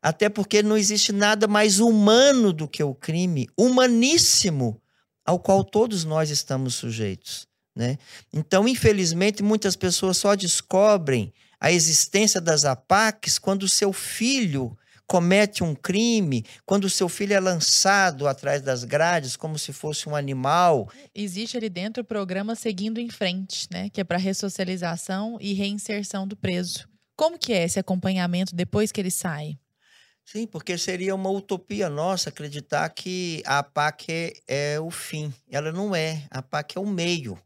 Até 0.00 0.28
porque 0.28 0.62
não 0.62 0.76
existe 0.76 1.12
nada 1.12 1.48
mais 1.48 1.80
humano 1.80 2.52
do 2.52 2.68
que 2.68 2.82
o 2.82 2.94
crime, 2.94 3.48
humaníssimo 3.58 4.80
ao 5.24 5.38
qual 5.38 5.62
todos 5.64 6.04
nós 6.04 6.30
estamos 6.30 6.74
sujeitos. 6.74 7.46
Né? 7.74 7.98
Então, 8.32 8.66
infelizmente, 8.66 9.42
muitas 9.42 9.76
pessoas 9.76 10.16
só 10.16 10.34
descobrem 10.34 11.32
a 11.60 11.70
existência 11.70 12.40
das 12.40 12.64
APACs 12.64 13.38
quando 13.38 13.64
o 13.64 13.68
seu 13.68 13.92
filho 13.92 14.76
comete 15.06 15.64
um 15.64 15.74
crime, 15.74 16.44
quando 16.64 16.84
o 16.84 16.90
seu 16.90 17.08
filho 17.08 17.34
é 17.34 17.40
lançado 17.40 18.28
atrás 18.28 18.62
das 18.62 18.84
grades 18.84 19.36
como 19.36 19.58
se 19.58 19.72
fosse 19.72 20.08
um 20.08 20.14
animal. 20.14 20.88
Existe 21.12 21.56
ali 21.56 21.68
dentro 21.68 22.02
o 22.02 22.06
programa 22.06 22.54
Seguindo 22.54 22.98
em 23.00 23.10
Frente, 23.10 23.66
né? 23.72 23.90
que 23.90 24.00
é 24.00 24.04
para 24.04 24.18
ressocialização 24.18 25.36
e 25.40 25.52
reinserção 25.52 26.28
do 26.28 26.36
preso. 26.36 26.88
Como 27.16 27.38
que 27.38 27.52
é 27.52 27.64
esse 27.64 27.78
acompanhamento 27.78 28.54
depois 28.54 28.92
que 28.92 29.00
ele 29.00 29.10
sai? 29.10 29.58
Sim, 30.30 30.46
porque 30.46 30.78
seria 30.78 31.12
uma 31.12 31.28
utopia 31.28 31.88
nossa 31.88 32.28
acreditar 32.28 32.88
que 32.90 33.42
a 33.44 33.64
PAC 33.64 34.06
é, 34.10 34.74
é 34.74 34.80
o 34.80 34.88
fim. 34.88 35.34
Ela 35.50 35.72
não 35.72 35.94
é. 35.94 36.22
A 36.30 36.40
PAC 36.40 36.78
é 36.78 36.80
o 36.80 36.86
meio. 36.86 37.36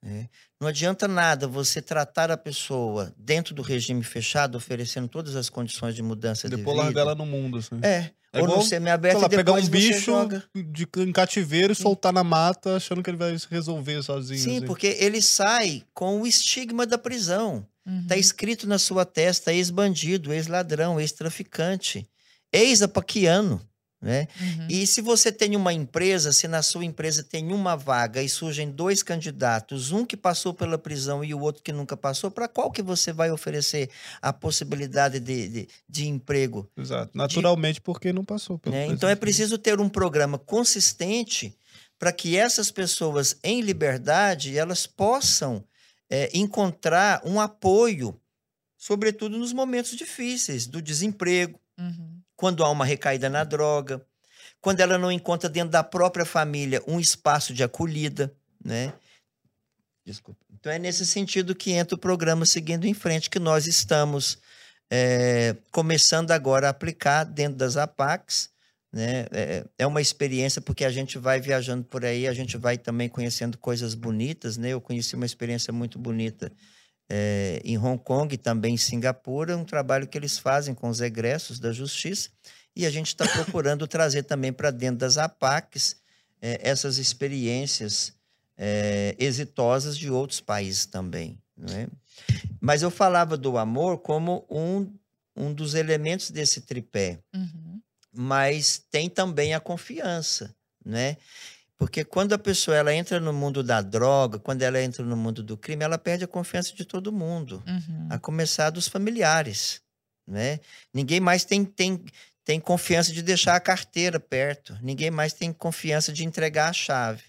Né? 0.00 0.28
Não 0.60 0.68
adianta 0.68 1.08
nada 1.08 1.48
você 1.48 1.82
tratar 1.82 2.30
a 2.30 2.36
pessoa 2.36 3.12
dentro 3.16 3.52
do 3.52 3.60
regime 3.60 4.04
fechado, 4.04 4.56
oferecendo 4.56 5.08
todas 5.08 5.34
as 5.34 5.50
condições 5.50 5.96
de 5.96 6.02
mudança 6.02 6.48
depois 6.48 6.64
de 6.64 6.64
vida. 6.64 6.70
Depois 6.70 6.94
largar 6.94 7.00
ela 7.00 7.14
no 7.16 7.26
mundo, 7.26 7.58
assim. 7.58 7.80
É. 7.82 8.12
É 8.32 8.40
ou 8.40 8.46
no 8.46 8.62
semi-aberto 8.62 9.24
e 9.24 9.28
pegar 9.28 9.52
um 9.54 9.66
bicho 9.66 10.12
de, 10.54 10.86
em 10.98 11.12
cativeiro 11.12 11.72
e 11.72 11.76
soltar 11.76 12.12
na 12.12 12.22
mata, 12.22 12.76
achando 12.76 13.02
que 13.02 13.10
ele 13.10 13.16
vai 13.16 13.36
se 13.36 13.46
resolver 13.50 14.02
sozinho. 14.02 14.38
Sim, 14.38 14.56
assim. 14.58 14.66
porque 14.66 14.96
ele 15.00 15.22
sai 15.22 15.82
com 15.94 16.20
o 16.20 16.26
estigma 16.26 16.86
da 16.86 16.98
prisão. 16.98 17.66
Está 18.02 18.14
Uhum. 18.14 18.20
escrito 18.20 18.66
na 18.66 18.78
sua 18.78 19.04
testa 19.04 19.52
ex-bandido, 19.52 20.32
ex-ladrão, 20.32 21.00
ex-traficante, 21.00 22.08
ex-apaquiano. 22.52 23.60
Né? 24.00 24.28
Uhum. 24.40 24.66
E 24.68 24.86
se 24.86 25.00
você 25.00 25.32
tem 25.32 25.56
uma 25.56 25.72
empresa, 25.72 26.32
se 26.32 26.46
na 26.46 26.62
sua 26.62 26.84
empresa 26.84 27.22
tem 27.22 27.50
uma 27.52 27.76
vaga 27.76 28.22
e 28.22 28.28
surgem 28.28 28.70
dois 28.70 29.02
candidatos, 29.02 29.90
um 29.90 30.04
que 30.04 30.16
passou 30.16 30.52
pela 30.52 30.76
prisão 30.76 31.24
e 31.24 31.32
o 31.32 31.40
outro 31.40 31.62
que 31.62 31.72
nunca 31.72 31.96
passou, 31.96 32.30
para 32.30 32.46
qual 32.46 32.70
que 32.70 32.82
você 32.82 33.12
vai 33.12 33.30
oferecer 33.30 33.88
a 34.20 34.32
possibilidade 34.32 35.18
de, 35.18 35.48
de, 35.48 35.68
de 35.88 36.08
emprego? 36.08 36.70
Exato. 36.76 37.16
Naturalmente, 37.16 37.80
porque 37.80 38.12
não 38.12 38.24
passou. 38.24 38.58
Pelo 38.58 38.76
né? 38.76 38.86
Então 38.86 39.08
é 39.08 39.14
preciso 39.14 39.56
ter 39.56 39.80
um 39.80 39.88
programa 39.88 40.38
consistente 40.38 41.56
para 41.98 42.12
que 42.12 42.36
essas 42.36 42.70
pessoas 42.70 43.36
em 43.42 43.62
liberdade 43.62 44.58
elas 44.58 44.86
possam 44.86 45.64
é, 46.10 46.30
encontrar 46.36 47.20
um 47.24 47.40
apoio, 47.40 48.18
sobretudo 48.76 49.38
nos 49.38 49.52
momentos 49.52 49.96
difíceis 49.96 50.66
do 50.66 50.80
desemprego, 50.80 51.58
Uhum. 51.78 52.22
quando 52.34 52.64
há 52.64 52.70
uma 52.70 52.86
recaída 52.86 53.28
na 53.28 53.44
droga, 53.44 54.04
quando 54.62 54.80
ela 54.80 54.96
não 54.96 55.12
encontra 55.12 55.48
dentro 55.48 55.70
da 55.70 55.84
própria 55.84 56.24
família 56.24 56.82
um 56.86 56.98
espaço 56.98 57.52
de 57.52 57.62
acolhida, 57.62 58.34
né? 58.64 58.94
Desculpa. 60.04 60.40
Então 60.54 60.72
é 60.72 60.78
nesse 60.78 61.04
sentido 61.04 61.54
que 61.54 61.72
entra 61.72 61.94
o 61.94 61.98
programa 61.98 62.46
Seguindo 62.46 62.86
em 62.86 62.94
Frente, 62.94 63.28
que 63.28 63.38
nós 63.38 63.66
estamos 63.66 64.38
é, 64.90 65.54
começando 65.70 66.30
agora 66.30 66.68
a 66.68 66.70
aplicar 66.70 67.24
dentro 67.24 67.58
das 67.58 67.76
APACs. 67.76 68.50
Né? 68.96 69.26
É, 69.30 69.64
é 69.80 69.86
uma 69.86 70.00
experiência 70.00 70.58
porque 70.62 70.82
a 70.82 70.90
gente 70.90 71.18
vai 71.18 71.38
viajando 71.38 71.84
por 71.84 72.02
aí, 72.02 72.26
a 72.26 72.32
gente 72.32 72.56
vai 72.56 72.78
também 72.78 73.10
conhecendo 73.10 73.58
coisas 73.58 73.94
bonitas. 73.94 74.56
Né? 74.56 74.70
Eu 74.70 74.80
conheci 74.80 75.14
uma 75.14 75.26
experiência 75.26 75.70
muito 75.70 75.98
bonita 75.98 76.50
é, 77.06 77.60
em 77.62 77.76
Hong 77.76 78.02
Kong 78.02 78.34
e 78.34 78.38
também 78.38 78.72
em 78.72 78.78
Singapura, 78.78 79.54
um 79.54 79.66
trabalho 79.66 80.06
que 80.06 80.16
eles 80.16 80.38
fazem 80.38 80.74
com 80.74 80.88
os 80.88 81.02
egressos 81.02 81.60
da 81.60 81.72
justiça, 81.72 82.30
e 82.74 82.86
a 82.86 82.90
gente 82.90 83.08
está 83.08 83.28
procurando 83.44 83.86
trazer 83.86 84.22
também 84.22 84.50
para 84.50 84.70
dentro 84.70 84.96
das 84.96 85.18
APACs 85.18 85.96
é, 86.40 86.58
essas 86.66 86.96
experiências 86.96 88.14
é, 88.56 89.14
exitosas 89.18 89.98
de 89.98 90.10
outros 90.10 90.40
países 90.40 90.86
também. 90.86 91.38
Né? 91.54 91.86
Mas 92.58 92.80
eu 92.80 92.90
falava 92.90 93.36
do 93.36 93.58
amor 93.58 93.98
como 93.98 94.46
um, 94.50 94.90
um 95.36 95.52
dos 95.52 95.74
elementos 95.74 96.30
desse 96.30 96.62
tripé, 96.62 97.18
Uhum. 97.34 97.65
Mas 98.16 98.78
tem 98.90 99.08
também 99.08 99.54
a 99.54 99.60
confiança, 99.60 100.54
né? 100.84 101.16
Porque 101.78 102.04
quando 102.04 102.32
a 102.32 102.38
pessoa 102.38 102.76
ela 102.76 102.94
entra 102.94 103.20
no 103.20 103.32
mundo 103.32 103.62
da 103.62 103.82
droga, 103.82 104.38
quando 104.38 104.62
ela 104.62 104.80
entra 104.80 105.04
no 105.04 105.16
mundo 105.16 105.42
do 105.42 105.56
crime, 105.58 105.84
ela 105.84 105.98
perde 105.98 106.24
a 106.24 106.28
confiança 106.28 106.74
de 106.74 106.84
todo 106.84 107.12
mundo, 107.12 107.62
Uhum. 107.66 108.06
a 108.10 108.18
começar 108.18 108.70
dos 108.70 108.88
familiares, 108.88 109.82
né? 110.26 110.58
Ninguém 110.94 111.20
mais 111.20 111.44
tem, 111.44 111.64
tem, 111.64 112.02
tem 112.44 112.58
confiança 112.58 113.12
de 113.12 113.20
deixar 113.22 113.56
a 113.56 113.60
carteira 113.60 114.18
perto, 114.18 114.78
ninguém 114.82 115.10
mais 115.10 115.32
tem 115.34 115.52
confiança 115.52 116.12
de 116.12 116.24
entregar 116.24 116.70
a 116.70 116.72
chave. 116.72 117.24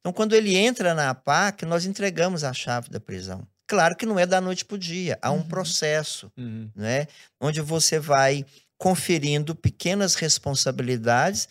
Então, 0.00 0.12
quando 0.12 0.34
ele 0.34 0.54
entra 0.56 0.92
na 0.92 1.10
APAC, 1.10 1.64
nós 1.64 1.86
entregamos 1.86 2.42
a 2.44 2.52
chave 2.52 2.90
da 2.90 2.98
prisão. 3.00 3.46
Claro 3.66 3.96
que 3.96 4.04
não 4.04 4.18
é 4.18 4.26
da 4.26 4.40
noite 4.40 4.62
para 4.64 4.74
o 4.74 4.78
dia, 4.78 5.18
há 5.22 5.30
um 5.30 5.36
Uhum. 5.36 5.48
processo 5.48 6.30
Uhum. 6.36 6.68
né? 6.74 7.06
Onde 7.40 7.60
você 7.62 7.98
vai 7.98 8.44
conferindo 8.78 9.54
pequenas 9.54 10.14
responsabilidades 10.14 11.48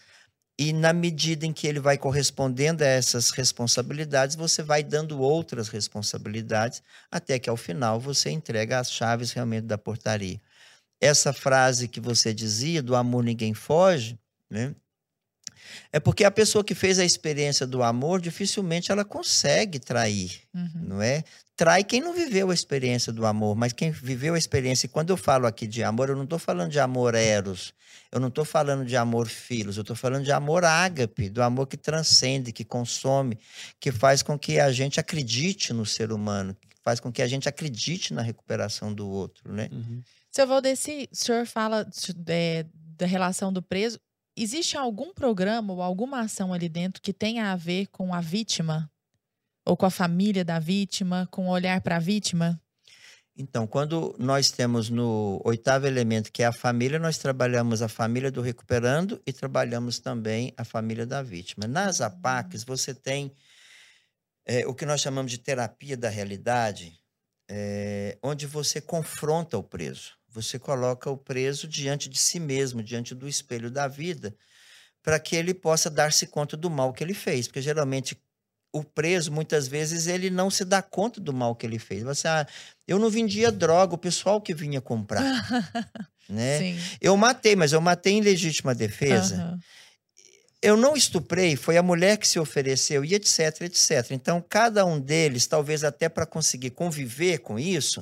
e 0.57 0.71
na 0.71 0.93
medida 0.93 1.45
em 1.45 1.53
que 1.53 1.65
ele 1.65 1.79
vai 1.79 1.97
correspondendo 1.97 2.83
a 2.83 2.87
essas 2.87 3.31
responsabilidades, 3.31 4.35
você 4.35 4.61
vai 4.61 4.83
dando 4.83 5.19
outras 5.19 5.67
responsabilidades 5.67 6.83
até 7.11 7.39
que 7.39 7.49
ao 7.49 7.57
final 7.57 7.99
você 7.99 8.29
entrega 8.29 8.79
as 8.79 8.91
chaves 8.91 9.31
realmente 9.31 9.65
da 9.65 9.77
portaria. 9.77 10.39
Essa 11.01 11.33
frase 11.33 11.87
que 11.87 11.99
você 11.99 12.33
dizia 12.33 12.81
do 12.83 12.95
amor 12.95 13.23
ninguém 13.23 13.53
foge, 13.53 14.17
né? 14.49 14.75
É 15.91 15.99
porque 15.99 16.23
a 16.23 16.31
pessoa 16.31 16.63
que 16.63 16.75
fez 16.75 16.99
a 16.99 17.05
experiência 17.05 17.65
do 17.65 17.83
amor, 17.83 18.21
dificilmente 18.21 18.91
ela 18.91 19.05
consegue 19.05 19.79
trair 19.79 20.43
Uhum. 20.53 20.69
não 20.75 21.01
é? 21.01 21.23
Trai 21.55 21.83
quem 21.83 22.01
não 22.01 22.13
viveu 22.13 22.49
a 22.49 22.53
experiência 22.53 23.11
do 23.11 23.25
amor, 23.25 23.55
mas 23.55 23.73
quem 23.73 23.91
viveu 23.91 24.35
a 24.35 24.37
experiência. 24.37 24.85
E 24.85 24.89
quando 24.89 25.09
eu 25.09 25.17
falo 25.17 25.45
aqui 25.45 25.67
de 25.67 25.83
amor, 25.83 26.09
eu 26.09 26.15
não 26.15 26.23
estou 26.23 26.39
falando 26.39 26.71
de 26.71 26.79
amor 26.79 27.15
eros, 27.15 27.73
eu 28.11 28.19
não 28.19 28.27
estou 28.27 28.45
falando 28.45 28.85
de 28.85 28.95
amor 28.95 29.27
filos, 29.27 29.77
eu 29.77 29.81
estou 29.81 29.95
falando 29.95 30.23
de 30.23 30.31
amor 30.31 30.63
ágape, 30.63 31.29
do 31.29 31.41
amor 31.41 31.67
que 31.67 31.77
transcende, 31.77 32.51
que 32.51 32.63
consome, 32.63 33.37
que 33.79 33.91
faz 33.91 34.21
com 34.21 34.37
que 34.37 34.59
a 34.59 34.71
gente 34.71 34.99
acredite 34.99 35.73
no 35.73 35.85
ser 35.85 36.11
humano, 36.11 36.55
que 36.59 36.77
faz 36.83 36.99
com 36.99 37.11
que 37.11 37.21
a 37.21 37.27
gente 37.27 37.47
acredite 37.49 38.13
na 38.13 38.21
recuperação 38.21 38.93
do 38.93 39.07
outro, 39.07 39.51
né? 39.51 39.69
Uhum. 39.71 40.01
Seu 40.31 40.47
Valdeci, 40.47 41.07
o 41.11 41.15
senhor 41.15 41.45
fala 41.45 41.87
é, 42.27 42.65
da 42.97 43.05
relação 43.05 43.53
do 43.53 43.61
preso. 43.61 43.99
Existe 44.35 44.75
algum 44.75 45.13
programa 45.13 45.73
ou 45.73 45.81
alguma 45.81 46.21
ação 46.21 46.51
ali 46.51 46.67
dentro 46.67 47.01
que 47.01 47.13
tenha 47.13 47.51
a 47.51 47.55
ver 47.55 47.87
com 47.87 48.13
a 48.13 48.19
vítima? 48.19 48.89
Ou 49.65 49.77
com 49.77 49.85
a 49.85 49.91
família 49.91 50.43
da 50.43 50.59
vítima, 50.59 51.27
com 51.31 51.47
o 51.47 51.51
olhar 51.51 51.79
para 51.81 51.97
a 51.97 51.99
vítima? 51.99 52.59
Então, 53.37 53.65
quando 53.65 54.15
nós 54.19 54.51
temos 54.51 54.89
no 54.89 55.41
oitavo 55.43 55.87
elemento, 55.87 56.31
que 56.31 56.43
é 56.43 56.47
a 56.47 56.51
família, 56.51 56.99
nós 56.99 57.17
trabalhamos 57.17 57.81
a 57.81 57.87
família 57.87 58.31
do 58.31 58.41
recuperando 58.41 59.21
e 59.25 59.31
trabalhamos 59.31 59.99
também 59.99 60.53
a 60.57 60.63
família 60.63 61.05
da 61.05 61.21
vítima. 61.21 61.67
Nas 61.67 62.01
APACs, 62.01 62.63
você 62.63 62.93
tem 62.93 63.31
eh, 64.45 64.65
o 64.67 64.73
que 64.73 64.85
nós 64.85 65.01
chamamos 65.01 65.31
de 65.31 65.37
terapia 65.37 65.95
da 65.95 66.09
realidade, 66.09 66.99
eh, 67.49 68.17
onde 68.21 68.45
você 68.45 68.81
confronta 68.81 69.57
o 69.57 69.63
preso. 69.63 70.11
Você 70.33 70.57
coloca 70.57 71.09
o 71.09 71.17
preso 71.17 71.67
diante 71.67 72.09
de 72.09 72.17
si 72.17 72.39
mesmo, 72.39 72.81
diante 72.81 73.13
do 73.13 73.27
espelho 73.27 73.69
da 73.69 73.87
vida, 73.87 74.35
para 75.03 75.19
que 75.19 75.35
ele 75.35 75.53
possa 75.53 75.89
dar-se 75.89 76.25
conta 76.27 76.57
do 76.57 76.69
mal 76.69 76.91
que 76.91 77.03
ele 77.03 77.13
fez. 77.13 77.47
Porque 77.47 77.61
geralmente 77.61 78.17
o 78.73 78.83
preso, 78.83 79.31
muitas 79.31 79.67
vezes, 79.67 80.07
ele 80.07 80.31
não 80.31 80.49
se 80.49 80.65
dá 80.65 80.81
conta 80.81 81.21
do 81.21 81.31
mal 81.31 81.55
que 81.55 81.65
ele 81.65 81.77
fez. 81.77 82.01
Você, 82.01 82.27
ah, 82.27 82.47
eu 82.87 82.97
não 82.97 83.09
vendia 83.09 83.51
droga, 83.51 83.93
o 83.93 83.99
pessoal 83.99 84.41
que 84.41 84.55
vinha 84.55 84.81
comprar, 84.81 85.21
né? 86.27 86.57
Sim. 86.57 86.79
Eu 86.99 87.15
matei, 87.15 87.55
mas 87.55 87.71
eu 87.71 87.79
matei 87.79 88.13
em 88.13 88.21
legítima 88.21 88.73
defesa. 88.73 89.35
Aham. 89.35 89.59
Eu 90.63 90.77
não 90.77 90.95
estuprei, 90.95 91.57
foi 91.57 91.75
a 91.75 91.83
mulher 91.83 92.17
que 92.17 92.25
se 92.25 92.39
ofereceu 92.39 93.03
e 93.03 93.13
etc, 93.13 93.63
etc. 93.63 94.11
Então, 94.11 94.41
cada 94.41 94.85
um 94.85 94.97
deles, 94.97 95.45
talvez 95.45 95.83
até 95.83 96.07
para 96.07 96.25
conseguir 96.25 96.69
conviver 96.69 97.39
com 97.39 97.59
isso, 97.59 98.01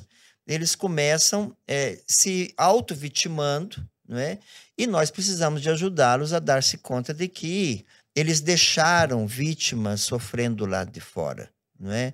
eles 0.52 0.74
começam 0.74 1.56
eh, 1.66 1.98
se 2.06 2.52
auto-vitimando, 2.56 3.86
não 4.06 4.18
é? 4.18 4.38
E 4.76 4.86
nós 4.86 5.10
precisamos 5.10 5.62
de 5.62 5.70
ajudá-los 5.70 6.32
a 6.32 6.38
dar-se 6.38 6.78
conta 6.78 7.14
de 7.14 7.28
que 7.28 7.84
eles 8.14 8.40
deixaram 8.40 9.26
vítimas 9.26 10.02
sofrendo 10.02 10.56
do 10.56 10.66
lado 10.66 10.90
de 10.90 11.00
fora, 11.00 11.50
não 11.78 11.92
é? 11.92 12.12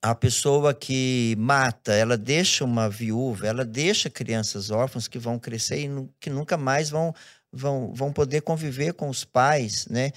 A 0.00 0.14
pessoa 0.14 0.74
que 0.74 1.36
mata, 1.38 1.92
ela 1.92 2.16
deixa 2.16 2.64
uma 2.64 2.88
viúva, 2.88 3.46
ela 3.46 3.64
deixa 3.64 4.10
crianças 4.10 4.70
órfãs 4.70 5.06
que 5.06 5.18
vão 5.18 5.38
crescer 5.38 5.84
e 5.84 6.08
que 6.18 6.28
nunca 6.28 6.56
mais 6.56 6.90
vão, 6.90 7.14
vão, 7.52 7.92
vão 7.94 8.12
poder 8.12 8.40
conviver 8.42 8.94
com 8.94 9.08
os 9.08 9.24
pais, 9.24 9.86
né? 9.88 10.12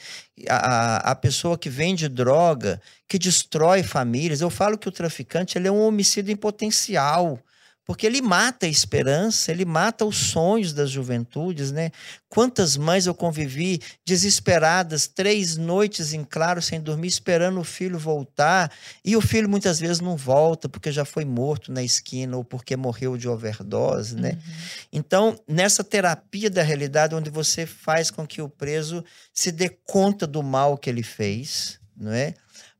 A, 0.49 1.11
a- 1.11 1.15
pessoa 1.15 1.57
que 1.57 1.69
vende 1.69 2.07
droga, 2.09 2.81
que 3.07 3.17
destrói 3.19 3.83
famílias. 3.83 4.41
Eu 4.41 4.49
falo 4.49 4.77
que 4.77 4.87
o 4.87 4.91
traficante 4.91 5.57
ele 5.57 5.67
é 5.67 5.71
um 5.71 5.81
homicídio 5.81 6.31
em 6.31 6.35
potencial, 6.35 7.39
porque 7.85 8.07
ele 8.07 8.19
mata 8.19 8.65
a 8.65 8.69
esperança, 8.69 9.51
ele 9.51 9.63
mata 9.63 10.03
os 10.05 10.17
sonhos 10.17 10.73
das 10.73 10.89
juventudes, 10.89 11.71
né? 11.71 11.91
Quantas 12.27 12.75
mães 12.75 13.05
eu 13.05 13.13
convivi 13.13 13.79
desesperadas, 14.03 15.07
três 15.07 15.55
noites 15.55 16.11
em 16.11 16.23
claro, 16.23 16.61
sem 16.61 16.81
dormir, 16.81 17.07
esperando 17.07 17.59
o 17.59 17.63
filho 17.63 17.99
voltar, 17.99 18.71
e 19.03 19.15
o 19.15 19.21
filho 19.21 19.47
muitas 19.47 19.79
vezes 19.79 19.99
não 19.99 20.17
volta 20.17 20.67
porque 20.67 20.91
já 20.91 21.05
foi 21.05 21.23
morto 21.23 21.71
na 21.71 21.83
esquina 21.83 22.35
ou 22.35 22.43
porque 22.43 22.75
morreu 22.75 23.15
de 23.15 23.29
overdose, 23.29 24.15
né? 24.15 24.31
Uhum. 24.31 24.53
Então, 24.91 25.39
nessa 25.47 25.83
terapia 25.83 26.49
da 26.49 26.63
realidade, 26.63 27.13
onde 27.13 27.29
você 27.29 27.67
faz 27.67 28.09
com 28.09 28.25
que 28.25 28.41
o 28.41 28.49
preso 28.49 29.05
se 29.31 29.51
dê 29.51 29.69
conta 29.69 30.25
do 30.25 30.41
mal 30.41 30.75
que 30.75 30.89
ele 30.89 31.03
fez, 31.03 31.79
não 31.95 32.11
é? 32.11 32.33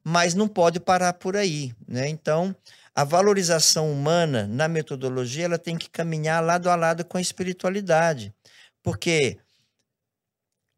Mas 0.03 0.33
não 0.33 0.47
pode 0.47 0.79
parar 0.79 1.13
por 1.13 1.37
aí, 1.37 1.73
né? 1.87 2.07
Então, 2.09 2.55
a 2.95 3.03
valorização 3.03 3.91
humana 3.91 4.47
na 4.47 4.69
metodologia, 4.69 5.45
ela 5.45 5.59
tem 5.59 5.77
que 5.77 5.89
caminhar 5.89 6.41
lado 6.41 6.69
a 6.69 6.75
lado 6.75 7.03
com 7.03 7.17
a 7.17 7.21
espiritualidade, 7.21 8.33
porque 8.81 9.37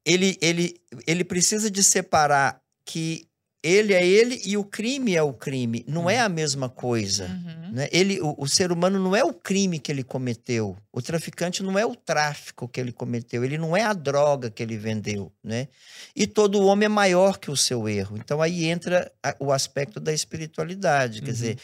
ele, 0.04 0.36
ele, 0.42 0.82
ele 1.06 1.24
precisa 1.24 1.70
de 1.70 1.84
separar 1.84 2.60
que 2.84 3.27
ele 3.68 3.94
é 3.94 4.06
ele 4.06 4.42
e 4.46 4.56
o 4.58 4.64
crime 4.64 5.16
é 5.16 5.22
o 5.22 5.34
crime. 5.34 5.84
Não 5.88 6.10
é 6.10 6.20
a 6.20 6.30
mesma 6.30 6.70
coisa. 6.70 7.26
Uhum. 7.28 7.72
Né? 7.74 7.88
Ele, 7.92 8.20
o, 8.22 8.36
o 8.38 8.48
ser 8.48 8.72
humano 8.72 8.98
não 9.00 9.16
é 9.16 9.24
o 9.24 9.34
crime 9.34 9.80
que 9.80 9.92
ele 9.92 10.04
cometeu. 10.04 10.78
O 10.92 11.02
traficante 11.02 11.62
não 11.62 11.78
é 11.78 11.86
o 11.86 11.96
tráfico 11.96 12.68
que 12.68 12.80
ele 12.80 12.92
cometeu. 12.92 13.44
Ele 13.44 13.58
não 13.58 13.76
é 13.76 13.84
a 13.84 13.94
droga 13.94 14.50
que 14.50 14.64
ele 14.64 14.78
vendeu. 14.78 15.32
Né? 15.44 15.68
E 16.16 16.26
todo 16.26 16.62
homem 16.66 16.86
é 16.86 16.90
maior 16.90 17.38
que 17.38 17.52
o 17.52 17.58
seu 17.58 17.88
erro. 17.90 18.18
Então 18.18 18.42
aí 18.42 18.66
entra 18.66 19.12
a- 19.22 19.36
o 19.40 19.52
aspecto 19.52 20.00
da 20.00 20.14
espiritualidade. 20.14 21.22
Quer 21.22 21.28
Uhum. 21.28 21.34
dizer, 21.34 21.58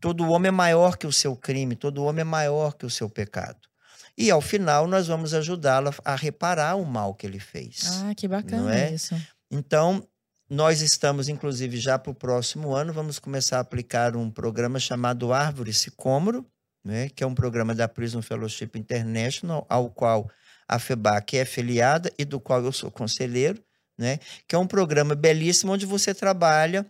todo 0.00 0.28
homem 0.30 0.48
é 0.48 0.52
maior 0.52 0.96
que 0.96 1.06
o 1.06 1.12
seu 1.12 1.36
crime. 1.36 1.76
Todo 1.76 2.04
homem 2.04 2.22
é 2.22 2.24
maior 2.24 2.74
que 2.74 2.86
o 2.86 2.90
seu 2.90 3.08
pecado. 3.08 3.58
e 4.18 4.30
ao 4.30 4.40
final 4.42 4.86
nós 4.86 5.06
vamos 5.06 5.32
ajudá-la 5.32 5.94
a 6.04 6.14
reparar 6.14 6.74
o 6.76 6.84
mal 6.84 7.14
que 7.14 7.26
ele 7.26 7.38
fez. 7.40 8.02
Ah, 8.04 8.14
que 8.14 8.28
bacana 8.28 8.74
é? 8.74 8.92
isso. 8.92 9.14
Então, 9.50 10.06
nós 10.50 10.80
estamos, 10.80 11.28
inclusive, 11.28 11.76
já 11.76 11.96
para 11.96 12.10
o 12.10 12.14
próximo 12.14 12.74
ano, 12.74 12.92
vamos 12.92 13.20
começar 13.20 13.58
a 13.58 13.60
aplicar 13.60 14.16
um 14.16 14.28
programa 14.28 14.80
chamado 14.80 15.32
Árvore 15.32 15.72
Sicômoro, 15.72 16.44
né, 16.84 17.08
que 17.08 17.22
é 17.22 17.26
um 17.26 17.34
programa 17.36 17.72
da 17.72 17.86
Prism 17.86 18.20
Fellowship 18.20 18.70
International, 18.74 19.64
ao 19.68 19.88
qual 19.90 20.28
a 20.66 20.76
FEBAC 20.80 21.38
é 21.38 21.42
afiliada 21.42 22.10
e 22.18 22.24
do 22.24 22.40
qual 22.40 22.64
eu 22.64 22.72
sou 22.72 22.90
conselheiro, 22.90 23.62
né, 23.96 24.18
que 24.48 24.56
é 24.56 24.58
um 24.58 24.66
programa 24.66 25.14
belíssimo 25.14 25.72
onde 25.72 25.86
você 25.86 26.12
trabalha 26.12 26.84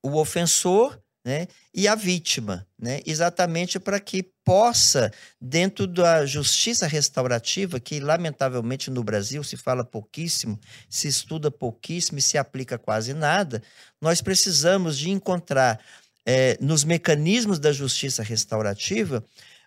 o 0.00 0.16
ofensor 0.16 0.96
né, 1.26 1.48
e 1.74 1.88
a 1.88 1.96
vítima, 1.96 2.64
né, 2.78 3.00
exatamente 3.04 3.80
para 3.80 3.98
que 3.98 4.22
possa, 4.44 5.12
dentro 5.40 5.84
da 5.84 6.24
justiça 6.24 6.86
restaurativa, 6.86 7.80
que 7.80 7.98
lamentavelmente 7.98 8.92
no 8.92 9.02
Brasil 9.02 9.42
se 9.42 9.56
fala 9.56 9.84
pouquíssimo, 9.84 10.56
se 10.88 11.08
estuda 11.08 11.50
pouquíssimo 11.50 12.20
e 12.20 12.22
se 12.22 12.38
aplica 12.38 12.78
quase 12.78 13.12
nada, 13.12 13.60
nós 14.00 14.22
precisamos 14.22 14.96
de 14.96 15.10
encontrar 15.10 15.80
é, 16.24 16.56
nos 16.60 16.84
mecanismos 16.84 17.58
da 17.58 17.72
justiça 17.72 18.22
restaurativa 18.22 19.24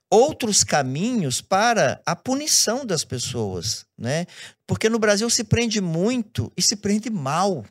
outros 0.09 0.63
caminhos 0.63 1.41
para 1.41 2.01
a 2.05 2.15
punição 2.15 2.85
das 2.85 3.03
pessoas, 3.03 3.85
né? 3.97 4.25
Porque 4.65 4.89
no 4.89 4.97
Brasil 4.97 5.29
se 5.29 5.43
prende 5.43 5.81
muito 5.81 6.51
e 6.57 6.61
se 6.61 6.77
prende 6.77 7.09
mal, 7.09 7.63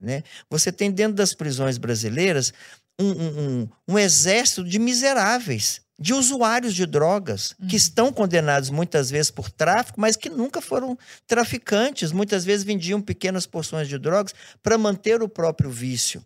né? 0.00 0.22
Você 0.48 0.72
tem 0.72 0.90
dentro 0.90 1.14
das 1.14 1.34
prisões 1.34 1.76
brasileiras 1.76 2.54
um, 3.00 3.62
um, 3.62 3.68
um, 3.88 3.98
exército 3.98 4.62
de 4.64 4.78
miseráveis, 4.78 5.80
de 5.98 6.14
usuários 6.14 6.74
de 6.74 6.86
drogas, 6.86 7.54
que 7.68 7.74
uhum. 7.74 7.76
estão 7.76 8.12
condenados 8.12 8.70
muitas 8.70 9.10
vezes 9.10 9.30
por 9.30 9.50
tráfico, 9.50 10.00
mas 10.00 10.16
que 10.16 10.30
nunca 10.30 10.60
foram 10.60 10.98
traficantes, 11.26 12.12
muitas 12.12 12.44
vezes 12.44 12.64
vendiam 12.64 13.00
pequenas 13.00 13.46
porções 13.46 13.88
de 13.88 13.98
drogas 13.98 14.34
para 14.62 14.78
manter 14.78 15.22
o 15.22 15.28
próprio 15.28 15.70
vício. 15.70 16.24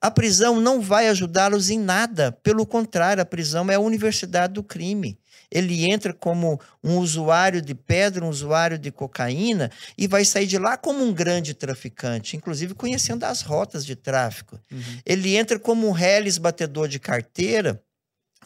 A 0.00 0.10
prisão 0.10 0.60
não 0.60 0.80
vai 0.80 1.08
ajudá-los 1.08 1.70
em 1.70 1.78
nada, 1.78 2.32
pelo 2.42 2.64
contrário, 2.64 3.22
a 3.22 3.26
prisão 3.26 3.70
é 3.70 3.74
a 3.74 3.80
universidade 3.80 4.54
do 4.54 4.62
crime 4.62 5.18
ele 5.50 5.90
entra 5.90 6.12
como 6.12 6.60
um 6.82 6.98
usuário 6.98 7.60
de 7.60 7.74
pedra, 7.74 8.24
um 8.24 8.28
usuário 8.28 8.78
de 8.78 8.92
cocaína 8.92 9.70
e 9.98 10.06
vai 10.06 10.24
sair 10.24 10.46
de 10.46 10.58
lá 10.58 10.76
como 10.76 11.02
um 11.02 11.12
grande 11.12 11.54
traficante, 11.54 12.36
inclusive 12.36 12.74
conhecendo 12.74 13.24
as 13.24 13.42
rotas 13.42 13.84
de 13.84 13.96
tráfico. 13.96 14.60
Uhum. 14.70 14.80
Ele 15.04 15.36
entra 15.36 15.58
como 15.58 15.88
um 15.88 15.92
reles 15.92 16.38
batedor 16.38 16.86
de 16.86 17.00
carteira, 17.00 17.82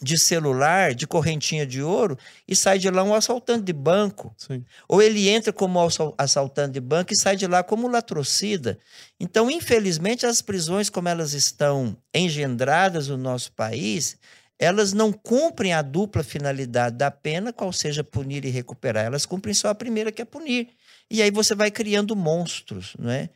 de 0.01 0.17
celular, 0.17 0.93
de 0.93 1.07
correntinha 1.07 1.65
de 1.65 1.81
ouro 1.81 2.17
e 2.47 2.55
sai 2.55 2.77
de 2.77 2.89
lá 2.89 3.03
um 3.03 3.13
assaltante 3.13 3.63
de 3.63 3.73
banco. 3.73 4.33
Sim. 4.37 4.63
Ou 4.87 5.01
ele 5.01 5.29
entra 5.29 5.53
como 5.53 5.79
assaltante 6.17 6.73
de 6.73 6.81
banco 6.81 7.13
e 7.13 7.17
sai 7.17 7.35
de 7.35 7.47
lá 7.47 7.63
como 7.63 7.87
latrocida. 7.87 8.77
Então, 9.19 9.49
infelizmente, 9.49 10.25
as 10.25 10.41
prisões 10.41 10.89
como 10.89 11.07
elas 11.07 11.33
estão 11.33 11.95
engendradas 12.13 13.07
no 13.07 13.17
nosso 13.17 13.53
país, 13.53 14.17
elas 14.59 14.91
não 14.91 15.13
cumprem 15.13 15.73
a 15.73 15.81
dupla 15.81 16.23
finalidade 16.23 16.97
da 16.97 17.09
pena, 17.09 17.53
qual 17.53 17.71
seja 17.71 18.03
punir 18.03 18.43
e 18.45 18.49
recuperar. 18.49 19.05
Elas 19.05 19.25
cumprem 19.25 19.53
só 19.53 19.69
a 19.69 19.75
primeira, 19.75 20.11
que 20.11 20.21
é 20.21 20.25
punir. 20.25 20.69
E 21.09 21.21
aí 21.21 21.31
você 21.31 21.55
vai 21.55 21.71
criando 21.71 22.15
monstros, 22.15 22.95
não 22.99 23.11
é? 23.11 23.29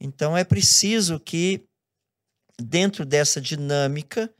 Então 0.00 0.36
é 0.36 0.44
preciso 0.44 1.18
que, 1.18 1.64
dentro 2.60 3.04
dessa 3.04 3.40
dinâmica 3.40 4.32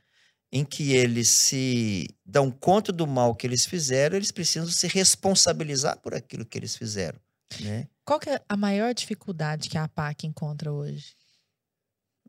em 0.51 0.63
que 0.63 0.93
eles 0.93 1.27
se 1.29 2.07
dão 2.25 2.49
conta 2.49 2.91
do 2.91 3.05
mal 3.05 3.35
que 3.35 3.45
eles 3.45 3.65
fizeram, 3.65 4.15
eles 4.15 4.31
precisam 4.31 4.67
se 4.67 4.87
responsabilizar 4.87 5.97
por 5.99 6.13
aquilo 6.13 6.45
que 6.45 6.57
eles 6.57 6.75
fizeram. 6.75 7.19
Né? 7.59 7.87
Qual 8.03 8.19
é 8.27 8.39
a 8.47 8.57
maior 8.57 8.93
dificuldade 8.93 9.69
que 9.69 9.77
a 9.77 9.83
APAC 9.83 10.25
encontra 10.25 10.71
hoje? 10.71 11.15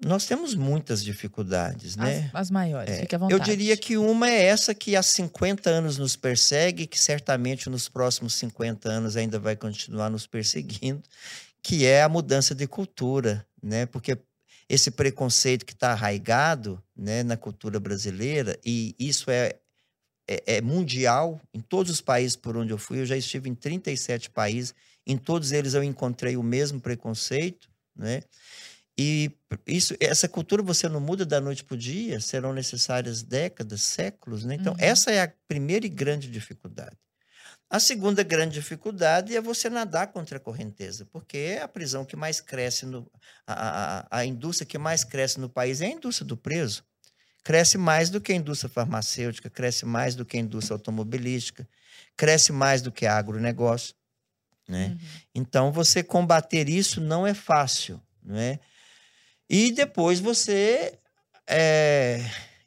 Nós 0.04 0.26
temos 0.26 0.54
muitas 0.54 1.02
dificuldades, 1.02 1.96
né? 1.96 2.30
As, 2.34 2.42
as 2.42 2.50
maiores, 2.50 2.92
é, 2.92 3.00
fique 3.00 3.14
à 3.14 3.18
vontade. 3.18 3.40
Eu 3.40 3.44
diria 3.44 3.76
que 3.78 3.96
uma 3.96 4.28
é 4.28 4.42
essa 4.42 4.74
que 4.74 4.94
há 4.94 5.02
50 5.02 5.70
anos 5.70 5.96
nos 5.96 6.16
persegue, 6.16 6.86
que 6.86 6.98
certamente 6.98 7.70
nos 7.70 7.88
próximos 7.88 8.34
50 8.34 8.90
anos 8.90 9.16
ainda 9.16 9.38
vai 9.38 9.56
continuar 9.56 10.10
nos 10.10 10.26
perseguindo, 10.26 11.02
que 11.62 11.86
é 11.86 12.02
a 12.02 12.10
mudança 12.10 12.54
de 12.54 12.66
cultura, 12.66 13.46
né? 13.62 13.86
Porque 13.86 14.18
esse 14.68 14.90
preconceito 14.90 15.64
que 15.64 15.72
está 15.72 15.92
arraigado 15.92 16.82
né, 16.97 17.22
na 17.22 17.36
cultura 17.36 17.78
brasileira, 17.78 18.59
e 18.64 18.94
isso 18.99 19.30
é, 19.30 19.57
é, 20.28 20.57
é 20.57 20.61
mundial, 20.61 21.40
em 21.53 21.61
todos 21.61 21.92
os 21.92 22.01
países 22.01 22.36
por 22.36 22.57
onde 22.57 22.72
eu 22.72 22.78
fui, 22.78 23.01
eu 23.01 23.07
já 23.07 23.16
estive 23.16 23.49
em 23.49 23.55
37 23.55 24.30
países, 24.30 24.74
em 25.07 25.16
todos 25.16 25.53
eles 25.53 25.74
eu 25.74 25.84
encontrei 25.84 26.36
o 26.36 26.42
mesmo 26.42 26.80
preconceito, 26.80 27.68
né? 27.94 28.22
E 28.99 29.30
isso, 29.66 29.94
essa 30.01 30.26
cultura 30.26 30.62
você 30.62 30.88
não 30.88 31.01
muda 31.01 31.26
da 31.26 31.38
noite 31.38 31.62
para 31.62 31.74
o 31.74 31.78
dia, 31.78 32.18
serão 32.18 32.55
necessárias 32.55 33.22
décadas, 33.22 33.82
séculos. 33.82 34.44
Né? 34.44 34.55
Então, 34.55 34.72
uhum. 34.72 34.78
essa 34.80 35.11
é 35.11 35.22
a 35.22 35.32
primeira 35.47 35.84
e 35.84 35.90
grande 35.90 36.30
dificuldade. 36.30 36.97
A 37.68 37.80
segunda 37.80 38.22
grande 38.22 38.54
dificuldade 38.54 39.36
é 39.36 39.40
você 39.40 39.68
nadar 39.68 40.08
contra 40.08 40.36
a 40.36 40.40
correnteza, 40.40 41.04
porque 41.06 41.36
é 41.36 41.62
a 41.62 41.68
prisão 41.68 42.04
que 42.04 42.14
mais 42.14 42.40
cresce, 42.40 42.86
no, 42.86 43.10
a, 43.44 44.06
a, 44.08 44.18
a 44.18 44.24
indústria 44.24 44.66
que 44.66 44.78
mais 44.78 45.02
cresce 45.02 45.40
no 45.40 45.48
país 45.48 45.80
é 45.80 45.86
a 45.86 45.90
indústria 45.90 46.26
do 46.26 46.36
preso. 46.36 46.84
Cresce 47.42 47.76
mais 47.76 48.08
do 48.08 48.20
que 48.20 48.32
a 48.32 48.36
indústria 48.36 48.68
farmacêutica, 48.68 49.50
cresce 49.50 49.84
mais 49.84 50.14
do 50.14 50.24
que 50.24 50.36
a 50.36 50.40
indústria 50.40 50.74
automobilística, 50.74 51.68
cresce 52.16 52.52
mais 52.52 52.82
do 52.82 52.92
que 52.92 53.04
a 53.04 53.16
agronegócio. 53.16 53.94
Né? 54.68 54.88
Uhum. 54.88 54.98
Então, 55.34 55.72
você 55.72 56.02
combater 56.02 56.68
isso 56.68 57.00
não 57.00 57.26
é 57.26 57.34
fácil. 57.34 58.00
Não 58.22 58.36
é? 58.36 58.58
E 59.48 59.70
depois 59.72 60.18
você, 60.18 60.98
é, 61.46 62.20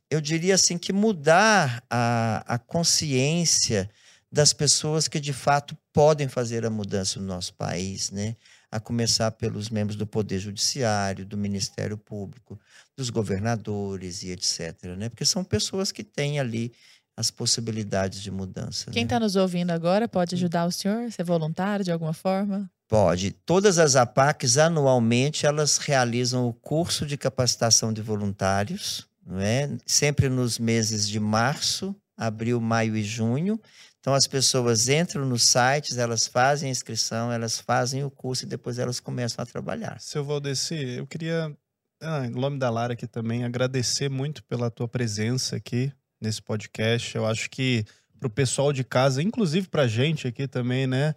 eu 0.09 0.21
diria 0.21 0.55
assim, 0.55 0.77
que 0.77 0.93
mudar 0.93 1.83
a, 1.89 2.43
a 2.55 2.57
consciência 2.57 3.89
das 4.31 4.53
pessoas 4.53 5.07
que 5.07 5.19
de 5.19 5.33
fato 5.33 5.75
podem 5.91 6.27
fazer 6.27 6.65
a 6.65 6.69
mudança 6.69 7.19
no 7.19 7.25
nosso 7.25 7.53
país, 7.55 8.11
né? 8.11 8.35
A 8.71 8.79
começar 8.79 9.31
pelos 9.31 9.69
membros 9.69 9.95
do 9.95 10.05
Poder 10.05 10.37
Judiciário, 10.37 11.25
do 11.25 11.35
Ministério 11.35 11.97
Público, 11.97 12.59
dos 12.95 13.09
governadores 13.09 14.21
e 14.21 14.29
etc. 14.29 14.95
Né? 14.95 15.09
Porque 15.09 15.25
são 15.25 15.43
pessoas 15.43 15.91
que 15.91 16.03
têm 16.03 16.39
ali 16.39 16.71
as 17.17 17.31
possibilidades 17.31 18.21
de 18.21 18.29
mudança. 18.29 18.91
Quem 18.91 19.03
está 19.03 19.19
né? 19.19 19.25
nos 19.25 19.35
ouvindo 19.35 19.71
agora 19.71 20.07
pode 20.07 20.35
hum. 20.35 20.37
ajudar 20.37 20.65
o 20.65 20.71
senhor, 20.71 21.11
ser 21.11 21.23
voluntário 21.23 21.83
de 21.83 21.91
alguma 21.91 22.13
forma? 22.13 22.69
Pode. 22.87 23.31
Todas 23.31 23.77
as 23.77 23.95
APACs, 23.95 24.57
anualmente, 24.57 25.45
elas 25.45 25.77
realizam 25.77 26.47
o 26.47 26.53
curso 26.53 27.05
de 27.05 27.17
capacitação 27.17 27.91
de 27.91 28.01
voluntários, 28.01 29.07
não 29.25 29.39
é? 29.39 29.69
sempre 29.85 30.29
nos 30.29 30.57
meses 30.57 31.07
de 31.07 31.19
março, 31.19 31.95
abril, 32.17 32.59
maio 32.59 32.95
e 32.95 33.03
junho. 33.03 33.59
Então, 33.99 34.13
as 34.13 34.27
pessoas 34.27 34.87
entram 34.87 35.25
nos 35.25 35.43
sites, 35.43 35.97
elas 35.97 36.25
fazem 36.25 36.69
a 36.69 36.71
inscrição, 36.71 37.31
elas 37.31 37.59
fazem 37.59 38.03
o 38.03 38.09
curso 38.09 38.45
e 38.45 38.47
depois 38.47 38.79
elas 38.79 38.99
começam 38.99 39.43
a 39.43 39.45
trabalhar. 39.45 39.99
Seu 39.99 40.23
Valdeci, 40.23 40.97
eu 40.97 41.05
queria, 41.05 41.55
ah, 42.01 42.25
em 42.25 42.29
nome 42.29 42.57
da 42.57 42.69
Lara 42.69 42.93
aqui 42.93 43.05
também, 43.05 43.43
agradecer 43.43 44.09
muito 44.09 44.43
pela 44.45 44.71
tua 44.71 44.87
presença 44.87 45.57
aqui 45.57 45.91
nesse 46.21 46.41
podcast. 46.41 47.15
Eu 47.15 47.25
acho 47.25 47.49
que 47.49 47.85
para 48.17 48.27
o 48.27 48.31
pessoal 48.31 48.71
de 48.71 48.83
casa, 48.83 49.21
inclusive 49.21 49.67
para 49.67 49.83
a 49.83 49.87
gente 49.87 50.27
aqui 50.27 50.47
também, 50.47 50.87
né? 50.87 51.13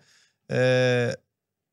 É, 0.49 1.19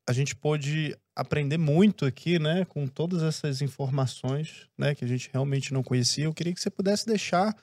a 0.08 0.12
gente 0.12 0.34
pôde 0.34 0.96
aprender 1.14 1.58
muito 1.58 2.04
aqui, 2.06 2.38
né, 2.38 2.64
com 2.64 2.86
todas 2.86 3.22
essas 3.22 3.60
informações, 3.60 4.66
né, 4.76 4.94
que 4.94 5.04
a 5.04 5.08
gente 5.08 5.28
realmente 5.32 5.72
não 5.72 5.82
conhecia. 5.82 6.24
Eu 6.24 6.34
queria 6.34 6.54
que 6.54 6.60
você 6.60 6.70
pudesse 6.70 7.06
deixar, 7.06 7.54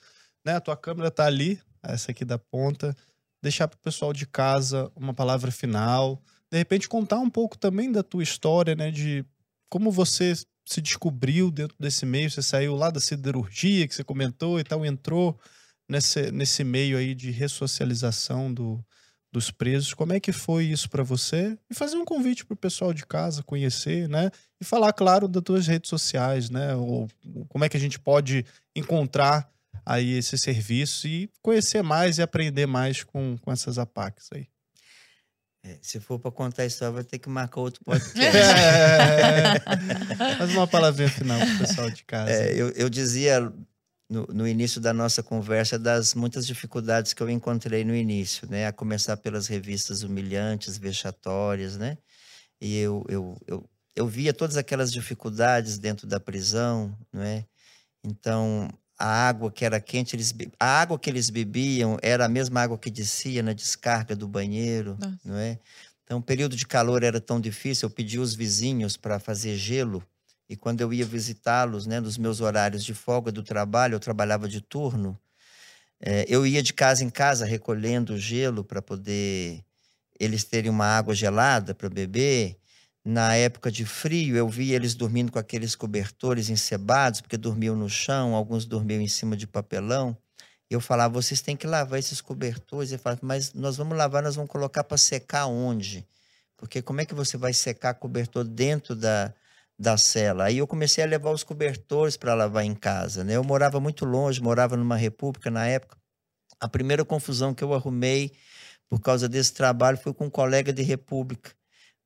né, 0.45 0.55
a 0.55 0.61
tua 0.61 0.77
câmera 0.77 1.09
tá 1.09 1.25
ali, 1.25 1.59
essa 1.81 2.11
aqui 2.11 2.23
da 2.23 2.37
ponta, 2.37 2.95
deixar 3.41 3.67
para 3.67 3.77
o 3.77 3.81
pessoal 3.81 4.13
de 4.13 4.25
casa 4.25 4.91
uma 4.95 5.13
palavra 5.13 5.51
final, 5.51 6.21
de 6.51 6.57
repente 6.57 6.87
contar 6.87 7.19
um 7.19 7.29
pouco 7.29 7.57
também 7.57 7.91
da 7.91 8.03
tua 8.03 8.23
história, 8.23 8.75
né, 8.75 8.91
de 8.91 9.25
como 9.69 9.91
você 9.91 10.33
se 10.65 10.81
descobriu 10.81 11.49
dentro 11.49 11.75
desse 11.79 12.05
meio, 12.05 12.29
você 12.29 12.41
saiu 12.41 12.75
lá 12.75 12.89
da 12.89 12.99
siderurgia 12.99 13.87
que 13.87 13.95
você 13.95 14.03
comentou 14.03 14.59
e 14.59 14.63
tal, 14.63 14.85
entrou 14.85 15.39
nesse, 15.89 16.31
nesse 16.31 16.63
meio 16.63 16.97
aí 16.97 17.15
de 17.15 17.31
ressocialização 17.31 18.53
do, 18.53 18.83
dos 19.31 19.49
presos. 19.49 19.93
Como 19.93 20.13
é 20.13 20.19
que 20.19 20.31
foi 20.31 20.65
isso 20.65 20.89
para 20.89 21.03
você? 21.03 21.57
E 21.69 21.73
fazer 21.73 21.95
um 21.95 22.05
convite 22.05 22.45
para 22.45 22.53
o 22.53 22.57
pessoal 22.57 22.93
de 22.93 23.05
casa 23.05 23.43
conhecer, 23.43 24.09
né? 24.09 24.29
E 24.59 24.65
falar, 24.65 24.91
claro, 24.93 25.27
das 25.27 25.43
tuas 25.43 25.67
redes 25.67 25.89
sociais, 25.89 26.49
né? 26.49 26.75
Ou 26.75 27.07
como 27.47 27.63
é 27.63 27.69
que 27.69 27.77
a 27.77 27.79
gente 27.79 27.99
pode 27.99 28.45
encontrar 28.75 29.49
aí 29.87 30.17
esse 30.17 30.37
serviço 30.37 31.07
e 31.07 31.31
conhecer 31.41 31.81
mais 31.81 32.17
e 32.17 32.21
aprender 32.21 32.65
mais 32.65 33.03
com, 33.03 33.37
com 33.37 33.51
essas 33.51 33.79
APACs 33.79 34.27
aí. 34.33 34.49
É, 35.63 35.79
se 35.81 35.99
for 36.01 36.19
para 36.19 36.29
contar 36.29 36.63
a 36.63 36.65
história, 36.65 36.93
vai 36.93 37.03
ter 37.05 37.19
que 37.19 37.29
marcar 37.29 37.61
outro 37.61 37.81
podcast. 37.85 38.37
É, 38.37 39.59
faz 40.37 40.51
uma 40.51 40.67
palavrinha 40.67 41.09
final 41.09 41.39
para 41.39 41.55
o 41.55 41.57
pessoal 41.59 41.89
de 41.89 42.03
casa. 42.03 42.31
É, 42.31 42.53
eu, 42.53 42.69
eu 42.71 42.89
dizia 42.89 43.41
no, 44.09 44.27
no, 44.27 44.47
início 44.47 44.81
da 44.81 44.93
nossa 44.93 45.23
conversa 45.23 45.79
das 45.79 46.13
muitas 46.13 46.45
dificuldades 46.45 47.13
que 47.13 47.23
eu 47.23 47.29
encontrei 47.29 47.85
no 47.85 47.95
início, 47.95 48.47
né? 48.49 48.67
A 48.67 48.73
começar 48.73 49.15
pelas 49.17 49.47
revistas 49.47 50.03
humilhantes, 50.03 50.77
vexatórias, 50.77 51.77
né? 51.77 51.97
E 52.59 52.77
eu, 52.77 53.05
eu, 53.07 53.37
eu, 53.47 53.69
eu 53.95 54.07
via 54.07 54.33
todas 54.33 54.57
aquelas 54.57 54.91
dificuldades 54.91 55.77
dentro 55.77 56.05
da 56.05 56.19
prisão, 56.19 56.97
não 57.11 57.21
é? 57.21 57.45
Então, 58.03 58.69
a 58.97 59.27
água 59.27 59.51
que 59.51 59.63
era 59.63 59.79
quente, 59.79 60.15
eles, 60.15 60.33
a 60.59 60.81
água 60.81 60.97
que 60.97 61.09
eles 61.09 61.29
bebiam 61.29 61.97
era 62.01 62.25
a 62.25 62.29
mesma 62.29 62.61
água 62.61 62.77
que 62.77 62.89
descia 62.89 63.43
na 63.43 63.53
descarga 63.53 64.15
do 64.15 64.27
banheiro, 64.27 64.97
Nossa. 64.99 65.19
não 65.23 65.37
é? 65.37 65.59
Então, 66.03 66.19
o 66.19 66.21
período 66.21 66.55
de 66.55 66.65
calor 66.65 67.03
era 67.03 67.19
tão 67.19 67.39
difícil, 67.39 67.87
eu 67.87 67.93
pedi 67.93 68.17
os 68.17 68.33
vizinhos 68.33 68.95
para 68.97 69.19
fazer 69.19 69.55
gelo 69.57 70.03
e 70.49 70.55
quando 70.55 70.81
eu 70.81 70.93
ia 70.93 71.05
visitá-los, 71.05 71.85
né, 71.85 71.99
nos 71.99 72.17
meus 72.17 72.39
horários 72.39 72.83
de 72.83 72.93
folga 72.93 73.31
do 73.31 73.43
trabalho, 73.43 73.95
eu 73.95 73.99
trabalhava 73.99 74.47
de 74.47 74.61
turno, 74.61 75.19
é, 75.99 76.25
eu 76.29 76.45
ia 76.47 76.63
de 76.63 76.73
casa 76.73 77.03
em 77.03 77.09
casa 77.09 77.45
recolhendo 77.45 78.17
gelo 78.17 78.63
para 78.63 78.81
poder 78.81 79.63
eles 80.19 80.43
terem 80.43 80.71
uma 80.71 80.85
água 80.85 81.13
gelada 81.13 81.75
para 81.75 81.89
beber. 81.89 82.57
Na 83.09 83.35
época 83.35 83.71
de 83.71 83.85
frio, 83.85 84.35
eu 84.35 84.49
via 84.49 84.75
eles 84.75 84.93
dormindo 84.93 85.31
com 85.31 85.39
aqueles 85.39 85.77
cobertores 85.77 86.49
encebados, 86.49 87.21
porque 87.21 87.37
dormiam 87.37 87.73
no 87.73 87.89
chão, 87.89 88.35
alguns 88.35 88.65
dormiam 88.65 88.99
em 88.99 89.07
cima 89.07 89.37
de 89.37 89.47
papelão. 89.47 90.17
Eu 90.69 90.81
falava, 90.81 91.13
vocês 91.13 91.39
têm 91.39 91.55
que 91.55 91.65
lavar 91.65 91.99
esses 91.99 92.19
cobertores. 92.19 92.91
Ele 92.91 93.01
falava, 93.01 93.21
mas 93.23 93.53
nós 93.53 93.77
vamos 93.77 93.97
lavar, 93.97 94.21
nós 94.21 94.35
vamos 94.35 94.51
colocar 94.51 94.83
para 94.83 94.97
secar 94.97 95.45
onde? 95.45 96.05
Porque 96.57 96.81
como 96.81 96.99
é 96.99 97.05
que 97.05 97.15
você 97.15 97.37
vai 97.37 97.53
secar 97.53 97.93
cobertor 97.93 98.43
dentro 98.43 98.93
da, 98.93 99.33
da 99.79 99.95
cela. 99.97 100.43
Aí 100.43 100.57
eu 100.57 100.67
comecei 100.67 101.01
a 101.01 101.07
levar 101.07 101.31
os 101.31 101.45
cobertores 101.45 102.17
para 102.17 102.33
lavar 102.33 102.65
em 102.65 102.75
casa. 102.75 103.23
Né? 103.23 103.37
Eu 103.37 103.43
morava 103.43 103.79
muito 103.79 104.03
longe, 104.03 104.41
morava 104.41 104.75
numa 104.75 104.97
república 104.97 105.49
na 105.49 105.65
época. 105.65 105.97
A 106.59 106.67
primeira 106.67 107.05
confusão 107.05 107.53
que 107.53 107.63
eu 107.63 107.73
arrumei 107.73 108.33
por 108.89 108.99
causa 108.99 109.29
desse 109.29 109.53
trabalho 109.53 109.97
foi 109.97 110.13
com 110.13 110.25
um 110.25 110.29
colega 110.29 110.73
de 110.73 110.81
república, 110.81 111.51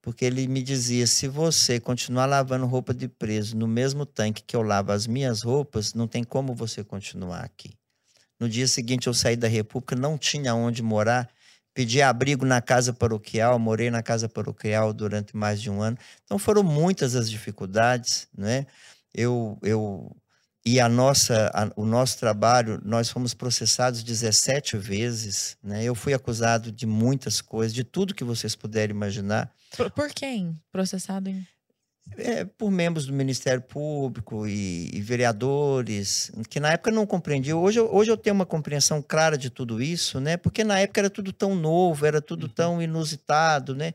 porque 0.02 0.26
ele 0.26 0.48
me 0.48 0.64
dizia: 0.64 1.06
se 1.07 1.28
você 1.28 1.80
continuar 1.80 2.26
lavando 2.26 2.65
roupa 2.65 2.94
de 2.94 3.07
preso 3.07 3.56
no 3.56 3.68
mesmo 3.68 4.06
tanque 4.06 4.44
que 4.44 4.56
eu 4.56 4.61
lavo 4.61 4.91
as 4.91 5.07
minhas 5.07 5.41
roupas, 5.41 5.94
não 5.94 6.07
tem 6.07 6.23
como 6.23 6.53
você 6.53 6.84
continuar 6.84 7.41
aqui. 7.41 7.72
No 8.40 8.49
dia 8.49 8.68
seguinte 8.68 9.07
eu 9.07 9.14
saí 9.14 9.36
da 9.36 9.48
república, 9.48 9.95
não 9.95 10.18
tinha 10.18 10.56
onde 10.56 10.82
morar 10.82 11.30
pedi 11.73 12.02
abrigo 12.02 12.45
na 12.45 12.61
casa 12.61 12.94
paroquial, 12.94 13.57
morei 13.57 13.90
na 13.90 14.03
casa 14.03 14.28
paroquial 14.28 14.94
durante 14.94 15.36
mais 15.36 15.61
de 15.61 15.69
um 15.69 15.82
ano. 15.82 15.98
Então 16.23 16.38
foram 16.38 16.64
muitas 16.64 17.15
as 17.15 17.30
dificuldades, 17.30 18.28
né? 18.38 18.65
Eu, 19.14 19.57
eu 19.61 20.15
e 20.66 20.80
a 20.80 20.88
nossa, 20.88 21.52
a, 21.54 21.72
o 21.76 21.86
nosso 21.86 22.20
trabalho, 22.20 22.80
nós 22.84 23.10
fomos 23.10 23.34
processados 23.34 24.04
17 24.04 24.78
vezes, 24.78 25.58
né? 25.64 25.84
Eu 25.84 25.96
fui 25.96 26.14
acusado 26.14 26.72
de 26.72 26.86
muitas 26.86 27.42
coisas, 27.42 27.74
de 27.74 27.84
tudo 27.84 28.14
que 28.14 28.24
vocês 28.24 28.56
puderem 28.56 28.96
imaginar. 28.96 29.52
Por, 29.76 29.90
por 29.92 30.10
quem? 30.10 30.60
Processado 30.72 31.30
em 31.30 31.46
é, 32.18 32.44
por 32.44 32.70
membros 32.70 33.06
do 33.06 33.14
Ministério 33.14 33.62
Público 33.62 34.48
e, 34.48 34.90
e, 34.94 35.02
vereadores, 35.02 36.32
que 36.50 36.60
na 36.60 36.72
época 36.72 36.92
não 36.92 37.06
compreendiam. 37.06 37.62
Hoje, 37.62 37.80
hoje 37.80 38.12
eu 38.12 38.18
tenho 38.18 38.36
uma 38.36 38.46
compreensão 38.46 39.02
clara 39.02 39.38
de 39.38 39.50
tudo 39.50 39.82
isso, 39.82 40.20
né? 40.20 40.36
Porque 40.36 40.64
na 40.64 40.80
época 40.80 41.02
era 41.02 41.10
tudo 41.10 41.32
tão 41.32 41.56
novo, 41.56 42.06
era 42.06 42.22
tudo 42.22 42.44
uhum. 42.44 42.54
tão 42.54 42.82
inusitado, 42.82 43.76
né? 43.76 43.94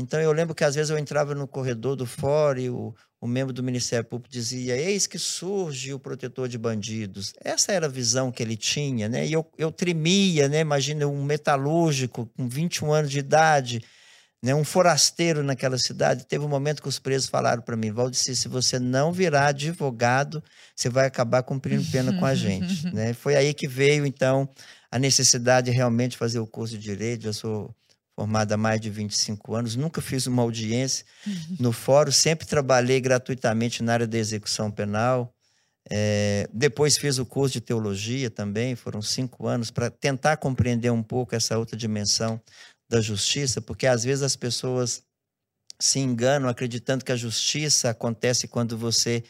Então 0.00 0.20
eu 0.20 0.32
lembro 0.32 0.54
que 0.54 0.64
às 0.64 0.74
vezes 0.74 0.90
eu 0.90 0.98
entrava 0.98 1.34
no 1.34 1.46
corredor 1.46 1.94
do 1.94 2.06
fórum 2.06 2.60
e 2.60 2.70
o, 2.70 2.94
o 3.20 3.26
membro 3.26 3.52
do 3.52 3.62
Ministério 3.62 4.04
Público 4.04 4.32
dizia: 4.32 4.76
Eis 4.76 5.06
que 5.06 5.18
surge 5.18 5.92
o 5.92 5.98
protetor 5.98 6.48
de 6.48 6.58
bandidos. 6.58 7.32
Essa 7.42 7.72
era 7.72 7.86
a 7.86 7.90
visão 7.90 8.32
que 8.32 8.42
ele 8.42 8.56
tinha, 8.56 9.08
né? 9.08 9.26
E 9.26 9.32
eu, 9.32 9.46
eu 9.56 9.70
tremia, 9.70 10.48
né? 10.48 10.60
Imagina 10.60 11.06
um 11.06 11.22
metalúrgico 11.22 12.30
com 12.36 12.48
21 12.48 12.92
anos 12.92 13.10
de 13.10 13.18
idade 13.18 13.82
né, 14.42 14.54
um 14.54 14.64
forasteiro 14.64 15.42
naquela 15.42 15.78
cidade. 15.78 16.26
Teve 16.26 16.44
um 16.44 16.48
momento 16.48 16.82
que 16.82 16.88
os 16.88 16.98
presos 16.98 17.28
falaram 17.28 17.62
para 17.62 17.76
mim, 17.76 17.92
Valdeci, 17.92 18.34
se 18.34 18.48
você 18.48 18.78
não 18.78 19.12
virar 19.12 19.48
advogado, 19.48 20.42
você 20.74 20.88
vai 20.88 21.06
acabar 21.06 21.42
cumprindo 21.42 21.84
pena 21.90 22.12
com 22.18 22.24
a 22.24 22.34
gente. 22.34 22.86
né? 22.94 23.12
Foi 23.12 23.36
aí 23.36 23.52
que 23.52 23.68
veio, 23.68 24.06
então, 24.06 24.48
a 24.90 24.98
necessidade 24.98 25.70
de 25.70 25.76
realmente 25.76 26.16
fazer 26.16 26.38
o 26.38 26.46
curso 26.46 26.76
de 26.76 26.82
Direito. 26.82 27.26
Eu 27.26 27.34
sou 27.34 27.74
formado 28.20 28.52
há 28.52 28.56
mais 28.56 28.78
de 28.78 28.90
25 28.90 29.54
anos, 29.54 29.76
nunca 29.76 30.02
fiz 30.02 30.26
uma 30.26 30.42
audiência 30.42 31.06
no 31.58 31.72
fórum, 31.72 32.12
sempre 32.12 32.46
trabalhei 32.46 33.00
gratuitamente 33.00 33.82
na 33.82 33.94
área 33.94 34.06
da 34.06 34.18
execução 34.18 34.70
penal. 34.70 35.34
É, 35.88 36.46
depois 36.52 36.98
fiz 36.98 37.16
o 37.16 37.24
curso 37.24 37.54
de 37.54 37.62
teologia 37.62 38.28
também, 38.28 38.76
foram 38.76 39.00
cinco 39.00 39.46
anos, 39.46 39.70
para 39.70 39.88
tentar 39.88 40.36
compreender 40.36 40.90
um 40.90 41.02
pouco 41.02 41.34
essa 41.34 41.56
outra 41.56 41.78
dimensão 41.78 42.38
da 42.90 43.00
justiça, 43.00 43.62
porque 43.62 43.86
às 43.86 44.04
vezes 44.04 44.22
as 44.22 44.36
pessoas 44.36 45.02
se 45.80 45.98
enganam 45.98 46.46
acreditando 46.46 47.02
que 47.02 47.12
a 47.12 47.16
justiça 47.16 47.88
acontece 47.88 48.46
quando 48.46 48.76
você 48.76 49.24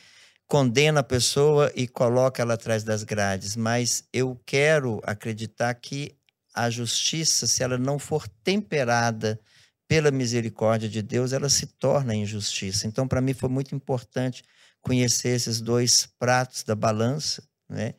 condena 0.48 0.98
a 0.98 1.04
pessoa 1.04 1.70
e 1.76 1.86
coloca 1.86 2.42
ela 2.42 2.54
atrás 2.54 2.82
das 2.82 3.04
grades, 3.04 3.54
mas 3.54 4.02
eu 4.12 4.36
quero 4.44 5.00
acreditar 5.04 5.72
que 5.74 6.16
a 6.54 6.68
justiça, 6.70 7.46
se 7.46 7.62
ela 7.62 7.78
não 7.78 7.98
for 7.98 8.28
temperada 8.42 9.40
pela 9.86 10.10
misericórdia 10.10 10.88
de 10.88 11.02
Deus, 11.02 11.32
ela 11.32 11.48
se 11.48 11.66
torna 11.66 12.14
injustiça. 12.14 12.86
Então, 12.86 13.08
para 13.08 13.20
mim 13.20 13.34
foi 13.34 13.48
muito 13.48 13.74
importante 13.74 14.44
conhecer 14.80 15.30
esses 15.30 15.60
dois 15.60 16.06
pratos 16.18 16.62
da 16.62 16.74
balança, 16.74 17.42
né? 17.68 17.94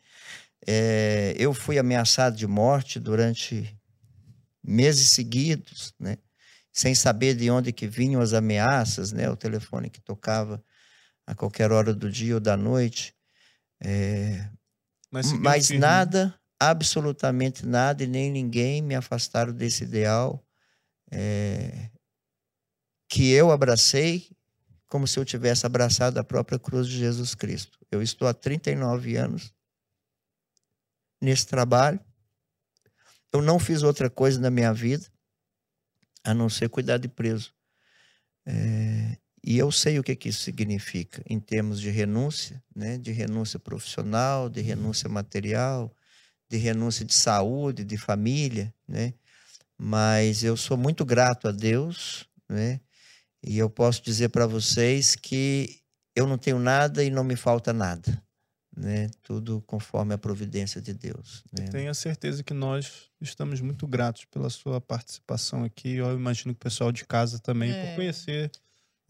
É, 0.65 1.35
eu 1.37 1.53
fui 1.53 1.79
ameaçado 1.79 2.35
de 2.35 2.45
morte 2.45 2.99
durante 2.99 3.75
meses 4.63 5.09
seguidos, 5.09 5.93
né? 5.99 6.17
sem 6.71 6.95
saber 6.95 7.35
de 7.35 7.49
onde 7.49 7.73
que 7.73 7.87
vinham 7.87 8.21
as 8.21 8.33
ameaças, 8.33 9.11
né? 9.11 9.29
o 9.29 9.35
telefone 9.35 9.89
que 9.89 9.99
tocava 9.99 10.63
a 11.25 11.35
qualquer 11.35 11.71
hora 11.71 11.93
do 11.93 12.09
dia 12.09 12.35
ou 12.35 12.39
da 12.39 12.55
noite. 12.55 13.13
É... 13.81 14.47
Mas, 15.09 15.33
Mas 15.33 15.69
nada, 15.71 16.33
absolutamente 16.61 17.65
nada, 17.65 18.03
e 18.03 18.07
nem 18.07 18.31
ninguém 18.31 18.81
me 18.81 18.95
afastaram 18.95 19.51
desse 19.51 19.83
ideal 19.83 20.45
é... 21.11 21.89
que 23.09 23.31
eu 23.31 23.51
abracei 23.51 24.29
como 24.87 25.07
se 25.07 25.17
eu 25.17 25.25
tivesse 25.25 25.65
abraçado 25.65 26.17
a 26.19 26.23
própria 26.23 26.59
cruz 26.59 26.87
de 26.87 26.97
Jesus 26.97 27.33
Cristo. 27.33 27.79
Eu 27.89 28.01
estou 28.01 28.27
há 28.27 28.33
39 28.33 29.15
anos 29.15 29.53
nesse 31.21 31.47
trabalho 31.47 31.99
eu 33.33 33.41
não 33.41 33.57
fiz 33.57 33.81
outra 33.81 34.09
coisa 34.09 34.39
na 34.39 34.49
minha 34.49 34.73
vida 34.73 35.05
a 36.23 36.33
não 36.33 36.49
ser 36.49 36.69
cuidar 36.69 36.97
de 36.97 37.07
preso. 37.07 37.53
É, 38.45 39.17
e 39.43 39.57
eu 39.57 39.71
sei 39.71 39.97
o 39.97 40.03
que, 40.03 40.15
que 40.15 40.29
isso 40.29 40.41
significa 40.41 41.23
em 41.25 41.39
termos 41.39 41.79
de 41.79 41.89
renúncia, 41.89 42.61
né? 42.75 42.97
de 42.97 43.11
renúncia 43.11 43.57
profissional, 43.57 44.49
de 44.49 44.61
renúncia 44.61 45.09
material, 45.09 45.95
de 46.51 46.57
renúncia 46.57 47.05
de 47.05 47.13
saúde, 47.13 47.83
de 47.83 47.97
família, 47.97 48.73
né? 48.87 49.13
Mas 49.77 50.43
eu 50.43 50.55
sou 50.55 50.77
muito 50.77 51.03
grato 51.03 51.47
a 51.47 51.51
Deus, 51.51 52.27
né? 52.47 52.79
E 53.43 53.57
eu 53.57 53.69
posso 53.69 54.03
dizer 54.03 54.29
para 54.29 54.45
vocês 54.45 55.15
que 55.15 55.79
eu 56.15 56.27
não 56.27 56.37
tenho 56.37 56.59
nada 56.59 57.03
e 57.03 57.09
não 57.09 57.23
me 57.23 57.35
falta 57.35 57.73
nada 57.73 58.21
né? 58.75 59.09
Tudo 59.21 59.61
conforme 59.67 60.13
a 60.13 60.17
providência 60.17 60.81
de 60.81 60.93
Deus. 60.93 61.43
Né? 61.57 61.67
Tenho 61.67 61.91
a 61.91 61.93
certeza 61.93 62.43
que 62.43 62.53
nós 62.53 63.09
estamos 63.19 63.59
muito 63.61 63.85
gratos 63.87 64.25
pela 64.25 64.49
sua 64.49 64.79
participação 64.79 65.63
aqui. 65.63 65.95
Eu 65.95 66.13
imagino 66.13 66.53
que 66.53 66.59
o 66.59 66.63
pessoal 66.63 66.91
de 66.91 67.05
casa 67.05 67.39
também, 67.39 67.71
é. 67.71 67.87
por 67.87 67.97
conhecer 67.97 68.51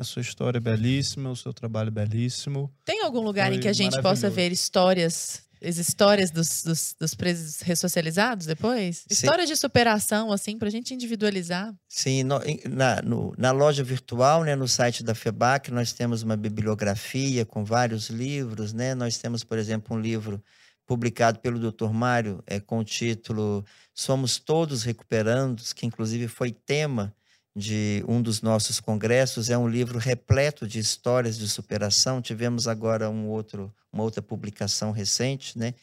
a 0.01 0.03
sua 0.03 0.21
história 0.21 0.59
belíssima, 0.59 1.29
o 1.29 1.35
seu 1.35 1.53
trabalho 1.53 1.91
belíssimo. 1.91 2.73
Tem 2.83 3.03
algum 3.03 3.21
lugar 3.21 3.47
Foi 3.47 3.57
em 3.57 3.59
que 3.59 3.67
a 3.67 3.73
gente 3.73 4.01
possa 4.01 4.29
ver 4.29 4.51
histórias 4.51 5.43
as 5.63 5.77
histórias 5.77 6.31
dos, 6.31 6.63
dos, 6.63 6.95
dos, 6.99 7.13
presos 7.13 7.61
ressocializados 7.61 8.47
depois? 8.47 8.97
Sim. 8.97 9.05
Histórias 9.11 9.47
de 9.47 9.55
superação, 9.55 10.31
assim, 10.31 10.57
para 10.57 10.67
a 10.67 10.71
gente 10.71 10.91
individualizar. 10.91 11.71
Sim, 11.87 12.23
no, 12.23 12.39
na, 12.67 12.99
no, 13.03 13.31
na 13.37 13.51
loja 13.51 13.83
virtual, 13.83 14.43
né, 14.43 14.55
no 14.55 14.67
site 14.67 15.03
da 15.03 15.13
FEBAC, 15.13 15.69
nós 15.69 15.93
temos 15.93 16.23
uma 16.23 16.35
bibliografia 16.35 17.45
com 17.45 17.63
vários 17.63 18.09
livros, 18.09 18.73
né? 18.73 18.95
Nós 18.95 19.19
temos, 19.19 19.43
por 19.43 19.59
exemplo, 19.59 19.95
um 19.95 19.99
livro 19.99 20.43
publicado 20.87 21.37
pelo 21.37 21.59
Dr. 21.59 21.91
Mário 21.91 22.43
é, 22.47 22.59
com 22.59 22.79
o 22.79 22.83
título 22.83 23.63
Somos 23.93 24.39
Todos 24.39 24.81
Recuperandos, 24.81 25.73
que 25.73 25.85
inclusive 25.85 26.27
foi 26.27 26.51
tema 26.51 27.13
de 27.55 28.03
um 28.07 28.21
dos 28.21 28.41
nossos 28.41 28.79
congressos. 28.79 29.49
É 29.49 29.57
um 29.57 29.67
livro 29.67 29.99
repleto 29.99 30.67
de 30.67 30.79
histórias 30.79 31.37
de 31.37 31.47
superação. 31.47 32.21
Tivemos 32.21 32.67
agora 32.67 33.09
um 33.09 33.27
outro, 33.27 33.73
uma 33.91 34.03
outra 34.03 34.21
publicação 34.21 34.91
recente, 34.91 35.57
né? 35.57 35.73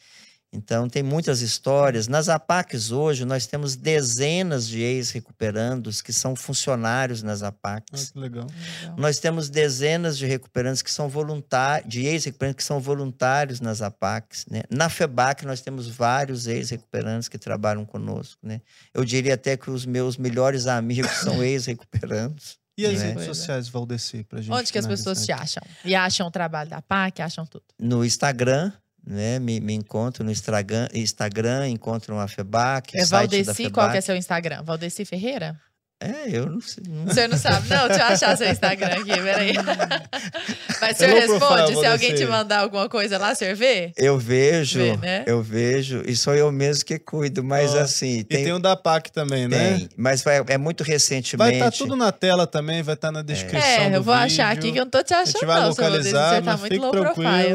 Então, 0.51 0.89
tem 0.89 1.03
muitas 1.03 1.41
histórias. 1.41 2.07
Nas 2.07 2.27
APACs 2.27 2.91
hoje, 2.91 3.23
nós 3.23 3.45
temos 3.45 3.75
dezenas 3.75 4.67
de 4.67 4.81
ex-recuperandos 4.81 6.01
que 6.01 6.11
são 6.11 6.35
funcionários 6.35 7.21
nas 7.21 7.43
Ah, 7.43 7.49
APACs. 7.49 8.11
que 8.11 8.19
legal. 8.19 8.47
Legal. 8.81 8.95
Nós 8.97 9.19
temos 9.19 9.47
dezenas 9.49 10.17
de 10.17 10.25
recuperantes 10.25 10.81
que 10.81 10.89
são 10.91 11.07
voluntários, 11.07 11.87
de 11.89 12.05
ex-recuperantes 12.05 12.57
que 12.57 12.63
são 12.63 12.79
voluntários 12.79 13.61
nas 13.61 13.81
APACs. 13.81 14.45
Né? 14.49 14.63
Na 14.71 14.89
FEBAC, 14.89 15.45
nós 15.45 15.61
temos 15.61 15.87
vários 15.87 16.47
ex-recuperantes 16.47 17.29
que 17.29 17.37
trabalham 17.37 17.85
conosco. 17.85 18.39
Né? 18.41 18.61
Eu 18.93 19.05
diria 19.05 19.35
até 19.35 19.55
que 19.55 19.69
os 19.69 19.85
meus 19.85 20.17
melhores 20.17 20.65
amigos 20.65 21.11
são 21.11 21.43
ex-recuperandos. 21.43 22.57
E 22.75 22.85
as 22.85 22.93
Né? 22.99 23.09
redes 23.09 23.25
sociais, 23.25 23.67
Valdeci, 23.67 24.23
pra 24.23 24.41
gente 24.41 24.51
Onde 24.53 24.71
que 24.71 24.77
as 24.79 24.87
pessoas 24.87 25.25
te 25.25 25.31
acham? 25.31 25.61
E 25.85 25.93
acham 25.93 26.25
o 26.27 26.31
trabalho 26.31 26.69
da 26.69 26.81
PAC, 26.81 27.21
acham 27.21 27.45
tudo. 27.45 27.65
No 27.77 28.03
Instagram, 28.05 28.71
né? 29.05 29.39
me, 29.39 29.59
me 29.59 29.73
encontro 29.73 30.23
no 30.23 30.31
Instagram, 30.31 30.87
Instagram 30.93 31.67
encontram 31.69 32.19
a 32.19 32.27
FEBAC, 32.27 32.97
É 32.97 33.05
site 33.05 33.09
da 33.09 33.17
Valdeci, 33.17 33.53
FEBAC. 33.53 33.73
qual 33.73 33.91
que 33.91 33.97
é 33.97 34.01
seu 34.01 34.15
Instagram? 34.15 34.63
Valdeci 34.63 35.05
Ferreira? 35.05 35.59
É, 36.01 36.29
eu 36.31 36.45
não 36.45 36.61
sei. 36.61 36.81
O 37.05 37.13
senhor 37.13 37.27
não 37.27 37.37
sabe? 37.37 37.67
Não, 37.67 37.87
deixa 37.89 38.03
eu 38.03 38.07
achar 38.07 38.37
seu 38.37 38.49
Instagram 38.49 38.87
aqui, 38.87 39.21
peraí. 39.21 39.51
Mas 40.79 40.95
o 40.95 40.99
senhor 40.99 41.13
responde? 41.15 41.75
Se 41.77 41.85
alguém 41.85 42.15
te 42.15 42.25
mandar 42.25 42.59
alguma 42.59 42.87
coisa 42.87 43.17
lá, 43.17 43.33
o 43.33 43.35
senhor 43.35 43.53
vê? 43.55 43.91
Eu 43.97 44.17
vejo, 44.17 44.79
Vê, 44.79 44.95
né? 44.95 45.23
eu 45.27 45.41
vejo, 45.43 46.01
e 46.05 46.15
sou 46.15 46.33
eu 46.33 46.49
mesmo 46.53 46.85
que 46.85 46.97
cuido, 46.97 47.43
mas 47.43 47.73
Ó, 47.75 47.79
assim, 47.79 48.19
E 48.19 48.23
tem, 48.23 48.45
tem 48.45 48.53
o 48.53 48.59
da 48.59 48.77
PAC 48.77 49.11
também, 49.11 49.47
né? 49.49 49.73
tem, 49.77 49.89
mas 49.97 50.23
vai- 50.23 50.41
é 50.47 50.57
muito 50.57 50.83
recentemente. 50.85 51.35
Vai 51.35 51.53
estar 51.55 51.71
tudo 51.71 51.97
na 51.97 52.13
tela 52.13 52.47
também, 52.47 52.81
vai 52.81 52.95
estar 52.95 53.11
na 53.11 53.21
descrição. 53.21 53.59
É, 53.69 53.89
do 53.89 53.95
eu 53.97 54.03
vou 54.03 54.13
achar 54.13 54.55
vídeo. 54.55 54.59
aqui 54.69 54.71
que 54.71 54.79
eu 54.79 54.85
não 54.85 54.91
tô 54.91 55.03
te 55.03 55.13
A 55.13 55.25
gente 55.25 55.35
achando, 55.35 55.47
vai 55.47 55.55
não, 55.61 55.73
Valdeci. 55.73 55.81
localizar, 56.13 56.35
Você 56.35 56.41
tá 56.43 56.57
muito 56.57 56.79
low 56.81 56.91
tranquilo. 56.91 57.13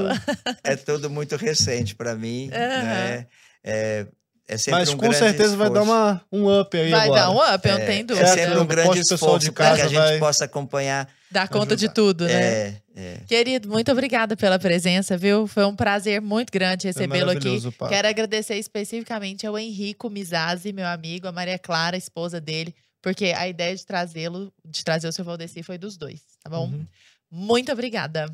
profile. 0.09 0.59
É 0.63 0.77
tudo 0.77 1.09
muito 1.09 1.37
recente 1.37 1.95
para 1.95 2.15
mim, 2.15 2.49
né? 2.49 3.27
É, 3.65 4.07
é 4.47 4.57
sempre 4.59 4.81
Mas 4.81 4.89
um 4.91 4.97
com 4.99 5.13
certeza 5.13 5.57
vai 5.57 5.71
dar 5.71 5.81
esforço. 5.83 5.93
uma, 5.93 6.25
um 6.33 6.61
up 6.61 6.77
aí 6.77 6.91
Vai 6.91 7.07
agora. 7.09 7.21
dar 7.23 7.31
um 7.31 7.55
up, 7.55 7.69
eu 7.69 7.75
não 7.75 7.81
É, 7.83 7.87
tenho 7.87 8.01
É 8.01 8.05
dúvida. 8.05 8.27
sempre 8.29 8.59
um 8.59 8.67
grande 8.67 8.95
de 8.95 9.01
esforço 9.15 9.53
para 9.53 9.75
que 9.75 9.81
a 9.83 9.89
gente 9.89 9.95
vai 9.99 10.19
possa 10.19 10.45
acompanhar. 10.45 11.09
Dá 11.31 11.49
conta 11.49 11.75
de 11.75 11.87
ajudar. 11.87 11.95
tudo, 11.95 12.25
né? 12.27 12.33
É, 12.33 12.77
é. 12.95 13.17
Querido, 13.27 13.69
muito 13.69 13.91
obrigada 13.91 14.37
pela 14.37 14.59
presença, 14.59 15.17
viu? 15.17 15.47
Foi 15.49 15.65
um 15.65 15.75
prazer 15.75 16.21
muito 16.21 16.53
grande 16.53 16.87
recebê-lo 16.87 17.31
aqui. 17.31 17.61
papo. 17.73 17.89
Quero 17.89 18.07
agradecer 18.07 18.55
especificamente 18.57 19.47
ao 19.47 19.59
Henrico 19.59 20.09
Mizazzi, 20.09 20.73
meu 20.73 20.87
amigo, 20.87 21.27
a 21.27 21.33
Maria 21.33 21.59
Clara, 21.59 21.97
a 21.97 21.99
esposa 21.99 22.41
dele, 22.41 22.73
porque 23.03 23.33
a 23.37 23.49
ideia 23.49 23.75
de 23.75 23.85
trazê-lo, 23.85 24.53
de 24.65 24.85
trazer 24.85 25.09
o 25.09 25.13
seu 25.13 25.25
Valdeci 25.25 25.63
foi 25.63 25.77
dos 25.77 25.97
dois, 25.97 26.21
tá 26.43 26.49
bom? 26.49 26.67
Uhum. 26.67 26.87
Muito 27.31 27.73
obrigada. 27.73 28.27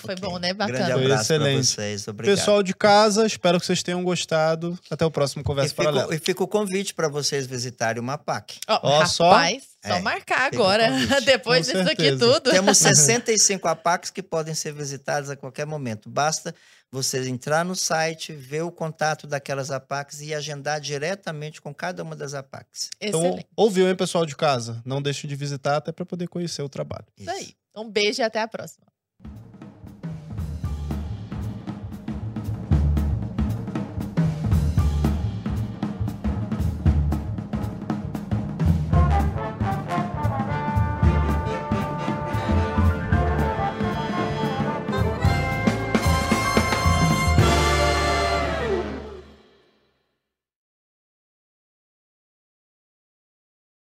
Foi 0.00 0.14
Ok. 0.14 0.16
bom, 0.28 0.38
né? 0.38 0.52
Grande 0.52 0.72
Bacana. 0.72 0.94
Foi 0.94 1.04
abraço 1.04 1.26
para 1.28 1.36
excelente. 1.36 1.66
vocês. 1.66 2.08
Obrigado. 2.08 2.36
Pessoal 2.36 2.62
de 2.62 2.74
casa, 2.74 3.24
espero 3.26 3.60
que 3.60 3.66
vocês 3.66 3.82
tenham 3.82 4.02
gostado. 4.02 4.76
Até 4.90 5.04
o 5.04 5.10
próximo 5.10 5.42
e 5.42 5.44
Conversa 5.44 5.74
Paralela. 5.74 6.02
fica, 6.04 6.14
e 6.16 6.18
fica 6.18 6.42
o 6.42 6.48
convite 6.48 6.92
para 6.92 7.08
vocês 7.08 7.46
visitarem 7.46 8.00
uma 8.02 8.18
PAC. 8.18 8.58
Ó, 8.68 8.80
Ó, 8.82 9.06
só- 9.06 9.30
rapaz, 9.30 9.62
só, 9.86 9.94
É, 9.94 10.00
marcar 10.00 10.50
o 10.52 10.54
agora. 10.56 10.88
Depois 11.24 11.66
Com 11.66 11.72
disso 11.78 11.90
aqui 11.90 12.02
certeza. 12.02 12.18
tudo. 12.34 12.50
Temos 12.50 12.78
65 12.78 13.68
APACs 13.68 14.10
que 14.10 14.22
podem 14.22 14.54
ser 14.54 14.72
visitadas 14.72 15.30
a 15.30 15.36
qualquer 15.36 15.66
momento. 15.66 16.08
Basta 16.10 16.52
você 16.90 17.28
entrar 17.28 17.64
no 17.64 17.76
site, 17.76 18.32
ver 18.32 18.62
o 18.62 18.72
contato 18.72 19.28
daquelas 19.28 19.70
APACs 19.70 20.20
e 20.20 20.34
agendar 20.34 20.80
diretamente 20.80 21.60
com 21.60 21.72
cada 21.72 22.02
uma 22.02 22.16
das 22.16 22.34
APACs. 22.34 22.90
Então, 23.00 23.20
Excelente. 23.20 23.46
ouviu, 23.54 23.88
hein, 23.88 23.94
pessoal 23.94 24.26
de 24.26 24.34
casa? 24.34 24.82
Não 24.84 25.00
deixem 25.00 25.28
de 25.30 25.36
visitar 25.36 25.76
até 25.76 25.92
para 25.92 26.04
poder 26.04 26.26
conhecer 26.26 26.62
o 26.62 26.68
trabalho. 26.68 27.06
Isso 27.16 27.30
aí. 27.30 27.54
Um 27.76 27.88
beijo 27.88 28.20
e 28.20 28.24
até 28.24 28.40
a 28.42 28.48
próxima. 28.48 28.84